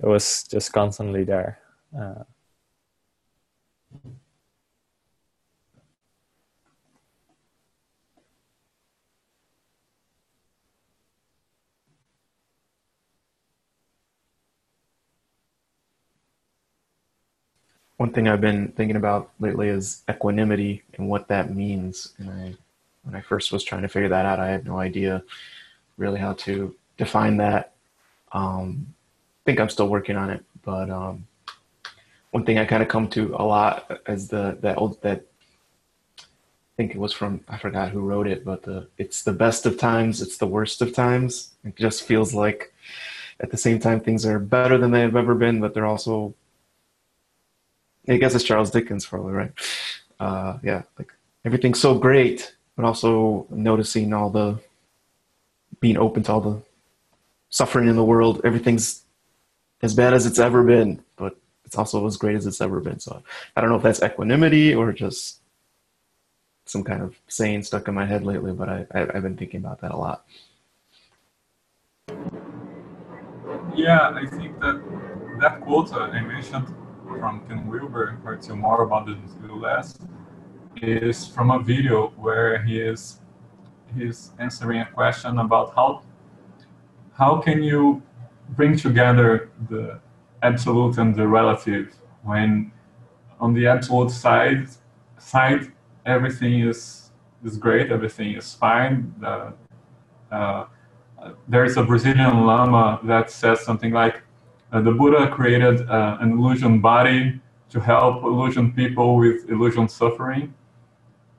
was 0.00 0.44
just 0.44 0.72
constantly 0.72 1.24
there. 1.24 1.60
Uh, 1.96 2.24
One 17.98 18.12
thing 18.12 18.28
I've 18.28 18.40
been 18.40 18.68
thinking 18.72 18.96
about 18.96 19.32
lately 19.40 19.68
is 19.68 20.02
equanimity 20.08 20.84
and 20.94 21.08
what 21.08 21.26
that 21.28 21.52
means. 21.52 22.14
And 22.18 22.30
I, 22.30 22.54
when 23.02 23.16
I 23.16 23.20
first 23.20 23.50
was 23.50 23.64
trying 23.64 23.82
to 23.82 23.88
figure 23.88 24.08
that 24.08 24.24
out, 24.24 24.38
I 24.38 24.46
had 24.48 24.64
no 24.64 24.78
idea 24.78 25.22
really 25.96 26.20
how 26.20 26.34
to 26.34 26.74
define 26.96 27.38
that. 27.38 27.74
Um, 28.30 28.94
I 29.42 29.42
think 29.46 29.58
I'm 29.58 29.68
still 29.68 29.88
working 29.88 30.16
on 30.16 30.30
it, 30.30 30.44
but 30.62 30.90
um, 30.90 31.26
one 32.38 32.46
thing 32.46 32.58
I 32.58 32.66
kind 32.66 32.84
of 32.84 32.88
come 32.88 33.08
to 33.08 33.34
a 33.34 33.42
lot 33.42 34.00
is 34.06 34.28
the 34.28 34.56
that 34.60 34.78
old 34.78 35.02
that 35.02 35.22
I 36.20 36.72
think 36.76 36.94
it 36.94 36.98
was 36.98 37.12
from 37.12 37.40
I 37.48 37.58
forgot 37.58 37.90
who 37.90 38.00
wrote 38.00 38.28
it, 38.28 38.44
but 38.44 38.62
the 38.62 38.86
it's 38.96 39.24
the 39.24 39.32
best 39.32 39.66
of 39.66 39.76
times, 39.76 40.22
it's 40.22 40.38
the 40.38 40.46
worst 40.46 40.80
of 40.80 40.94
times. 40.94 41.54
It 41.64 41.74
just 41.74 42.04
feels 42.04 42.32
like 42.34 42.72
at 43.40 43.50
the 43.50 43.56
same 43.56 43.80
time 43.80 43.98
things 43.98 44.24
are 44.24 44.38
better 44.38 44.78
than 44.78 44.92
they've 44.92 45.16
ever 45.16 45.34
been, 45.34 45.60
but 45.60 45.74
they're 45.74 45.92
also 45.94 46.32
I 48.08 48.18
guess 48.18 48.36
it's 48.36 48.44
Charles 48.44 48.70
Dickens 48.70 49.04
probably, 49.04 49.32
right? 49.32 49.52
Uh, 50.20 50.58
yeah, 50.62 50.82
like 50.96 51.12
everything's 51.44 51.80
so 51.80 51.98
great, 51.98 52.54
but 52.76 52.84
also 52.84 53.48
noticing 53.50 54.12
all 54.12 54.30
the 54.30 54.60
being 55.80 55.96
open 55.96 56.22
to 56.22 56.32
all 56.32 56.40
the 56.40 56.62
suffering 57.50 57.88
in 57.88 57.96
the 57.96 58.04
world. 58.12 58.40
Everything's 58.44 59.02
as 59.82 59.92
bad 59.94 60.14
as 60.14 60.24
it's 60.24 60.38
ever 60.38 60.62
been, 60.62 61.02
but 61.16 61.36
it's 61.68 61.76
also 61.76 62.06
as 62.06 62.16
great 62.16 62.34
as 62.34 62.46
it's 62.46 62.62
ever 62.62 62.80
been. 62.80 62.98
So 62.98 63.22
I 63.54 63.60
don't 63.60 63.68
know 63.68 63.76
if 63.76 63.82
that's 63.82 64.02
equanimity 64.02 64.74
or 64.74 64.90
just 64.90 65.42
some 66.64 66.82
kind 66.82 67.02
of 67.02 67.20
saying 67.28 67.62
stuck 67.62 67.88
in 67.88 67.94
my 67.94 68.06
head 68.06 68.24
lately, 68.24 68.52
but 68.52 68.70
I, 68.70 68.86
I, 68.94 69.00
I've 69.02 69.22
been 69.22 69.36
thinking 69.36 69.60
about 69.60 69.82
that 69.82 69.92
a 69.92 69.96
lot. 69.96 70.24
Yeah, 73.76 74.08
I 74.08 74.24
think 74.24 74.58
that 74.60 74.82
that 75.40 75.60
quote 75.60 75.92
uh, 75.92 76.08
I 76.16 76.22
mentioned 76.22 76.74
from 77.06 77.46
Ken 77.46 77.68
Wilber, 77.68 78.18
where 78.22 78.32
it's 78.32 78.48
more 78.48 78.82
about 78.82 79.04
the 79.06 79.54
less, 79.54 79.98
is 80.80 81.26
from 81.26 81.50
a 81.50 81.58
video 81.58 82.08
where 82.16 82.62
he 82.62 82.80
is 82.80 83.20
he's 83.94 84.32
answering 84.38 84.80
a 84.80 84.86
question 84.86 85.38
about 85.38 85.74
how 85.74 86.02
how 87.12 87.36
can 87.36 87.62
you 87.62 88.02
bring 88.56 88.74
together 88.74 89.50
the 89.68 90.00
absolute 90.42 90.98
and 90.98 91.14
the 91.14 91.26
relative. 91.26 91.94
When 92.22 92.72
on 93.40 93.54
the 93.54 93.66
absolute 93.66 94.10
side 94.10 94.68
side 95.18 95.72
everything 96.06 96.60
is 96.60 97.10
is 97.44 97.56
great 97.56 97.90
everything 97.90 98.32
is 98.34 98.54
fine. 98.54 99.14
Uh, 99.22 100.64
there 101.48 101.64
is 101.64 101.76
a 101.76 101.82
brazilian 101.82 102.46
lama 102.46 103.00
that 103.04 103.30
says 103.30 103.60
something 103.60 103.92
like 103.92 104.22
uh, 104.72 104.80
the 104.80 104.92
buddha 104.92 105.28
created 105.28 105.88
uh, 105.88 106.18
an 106.20 106.32
illusion 106.32 106.80
body 106.80 107.40
to 107.70 107.80
help 107.80 108.22
illusion 108.22 108.72
people 108.72 109.16
with 109.16 109.48
illusion 109.48 109.88
suffering. 109.88 110.54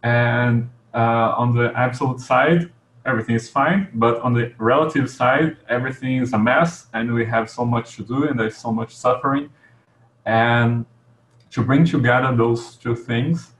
And 0.03 0.69
uh, 0.93 1.33
on 1.37 1.55
the 1.55 1.71
absolute 1.75 2.19
side 2.19 2.71
everything 3.09 3.35
is 3.35 3.49
fine 3.49 3.89
but 3.93 4.19
on 4.21 4.33
the 4.33 4.53
relative 4.57 5.09
side 5.09 5.57
everything 5.67 6.17
is 6.23 6.33
a 6.33 6.37
mess 6.37 6.87
and 6.93 7.13
we 7.13 7.25
have 7.25 7.49
so 7.49 7.65
much 7.65 7.95
to 7.95 8.03
do 8.03 8.27
and 8.27 8.39
there's 8.39 8.57
so 8.57 8.71
much 8.71 8.95
suffering. 8.95 9.49
And 10.25 10.85
to 11.51 11.63
bring 11.63 11.85
together 11.85 12.35
those 12.35 12.75
two 12.75 12.95
things 12.95 13.53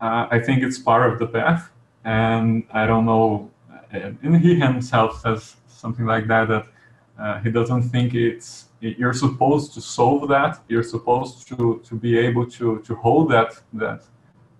uh, 0.00 0.26
i 0.30 0.38
think 0.38 0.62
it's 0.62 0.78
part 0.78 1.10
of 1.10 1.18
the 1.18 1.26
path 1.26 1.70
and 2.04 2.64
i 2.72 2.86
don't 2.86 3.06
know 3.06 3.50
and 3.92 4.36
he 4.36 4.54
himself 4.56 5.20
says 5.20 5.56
something 5.66 6.06
like 6.06 6.26
that 6.26 6.48
that 6.48 6.66
uh, 7.18 7.38
he 7.40 7.50
doesn't 7.50 7.82
think 7.82 8.14
it's 8.14 8.66
you're 8.80 9.14
supposed 9.14 9.72
to 9.72 9.80
solve 9.80 10.28
that 10.28 10.62
you're 10.68 10.82
supposed 10.82 11.48
to 11.48 11.80
to 11.88 11.94
be 11.94 12.18
able 12.18 12.46
to 12.56 12.80
to 12.80 12.94
hold 12.96 13.30
that 13.30 13.50
that 13.72 14.02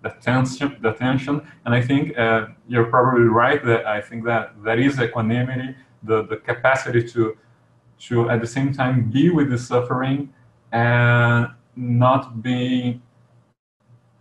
the 0.05 0.11
tension, 0.21 0.77
the 0.81 0.91
tension. 0.91 1.41
And 1.65 1.73
I 1.73 1.81
think 1.81 2.17
uh, 2.17 2.47
you're 2.67 2.85
probably 2.85 3.23
right 3.43 3.61
that 3.65 3.85
I 3.87 4.01
think 4.01 4.23
that 4.25 4.53
there 4.63 4.79
is 4.79 4.99
equanimity, 4.99 5.75
the, 6.03 6.23
the 6.31 6.37
capacity 6.37 7.01
to, 7.13 7.35
to 8.07 8.29
at 8.29 8.39
the 8.39 8.47
same 8.47 8.71
time 8.71 9.09
be 9.09 9.29
with 9.29 9.49
the 9.49 9.57
suffering 9.57 10.31
and 10.71 11.47
not 11.75 12.43
being 12.43 13.01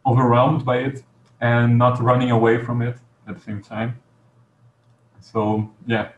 overwhelmed 0.07 0.65
by 0.65 0.79
it 0.79 1.05
and 1.41 1.77
not 1.77 2.01
running 2.01 2.31
away 2.31 2.65
from 2.65 2.81
it 2.81 2.97
at 3.29 3.37
the 3.37 3.43
same 3.43 3.61
time. 3.61 4.01
So, 5.21 5.71
yeah. 5.87 6.13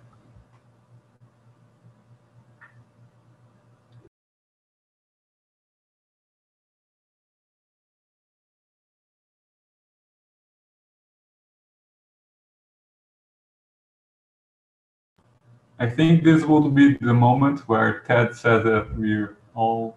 I 15.78 15.88
think 15.88 16.24
this 16.24 16.44
will 16.44 16.70
be 16.70 16.96
the 17.00 17.12
moment 17.14 17.60
where 17.68 18.00
Ted 18.00 18.34
says 18.34 18.64
that 18.64 18.96
we're 18.96 19.36
all 19.54 19.96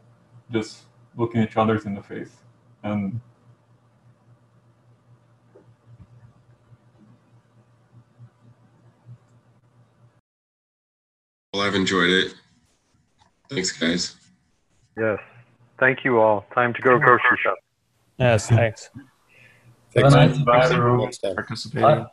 just 0.51 0.83
looking 1.15 1.41
each 1.41 1.55
other 1.57 1.77
in 1.77 1.95
the 1.95 2.03
face 2.03 2.35
and 2.83 3.19
Well, 11.53 11.63
I've 11.63 11.75
enjoyed 11.75 12.09
it. 12.09 12.33
Thanks, 13.49 13.71
guys. 13.71 14.15
Yes. 14.97 15.19
Thank 15.79 16.03
you 16.03 16.19
all. 16.19 16.45
Time 16.53 16.73
to 16.73 16.81
go 16.81 16.99
grocery 16.99 17.37
shop. 17.41 17.55
Yes, 18.17 18.47
thanks. 18.47 18.89
Thanks, 19.91 20.13
nice- 20.13 20.37
Bye, 20.39 20.65
everyone. 20.65 21.09
everyone, 21.09 21.11
for 21.11 21.33
participating. 21.35 22.03
Bye. 22.03 22.05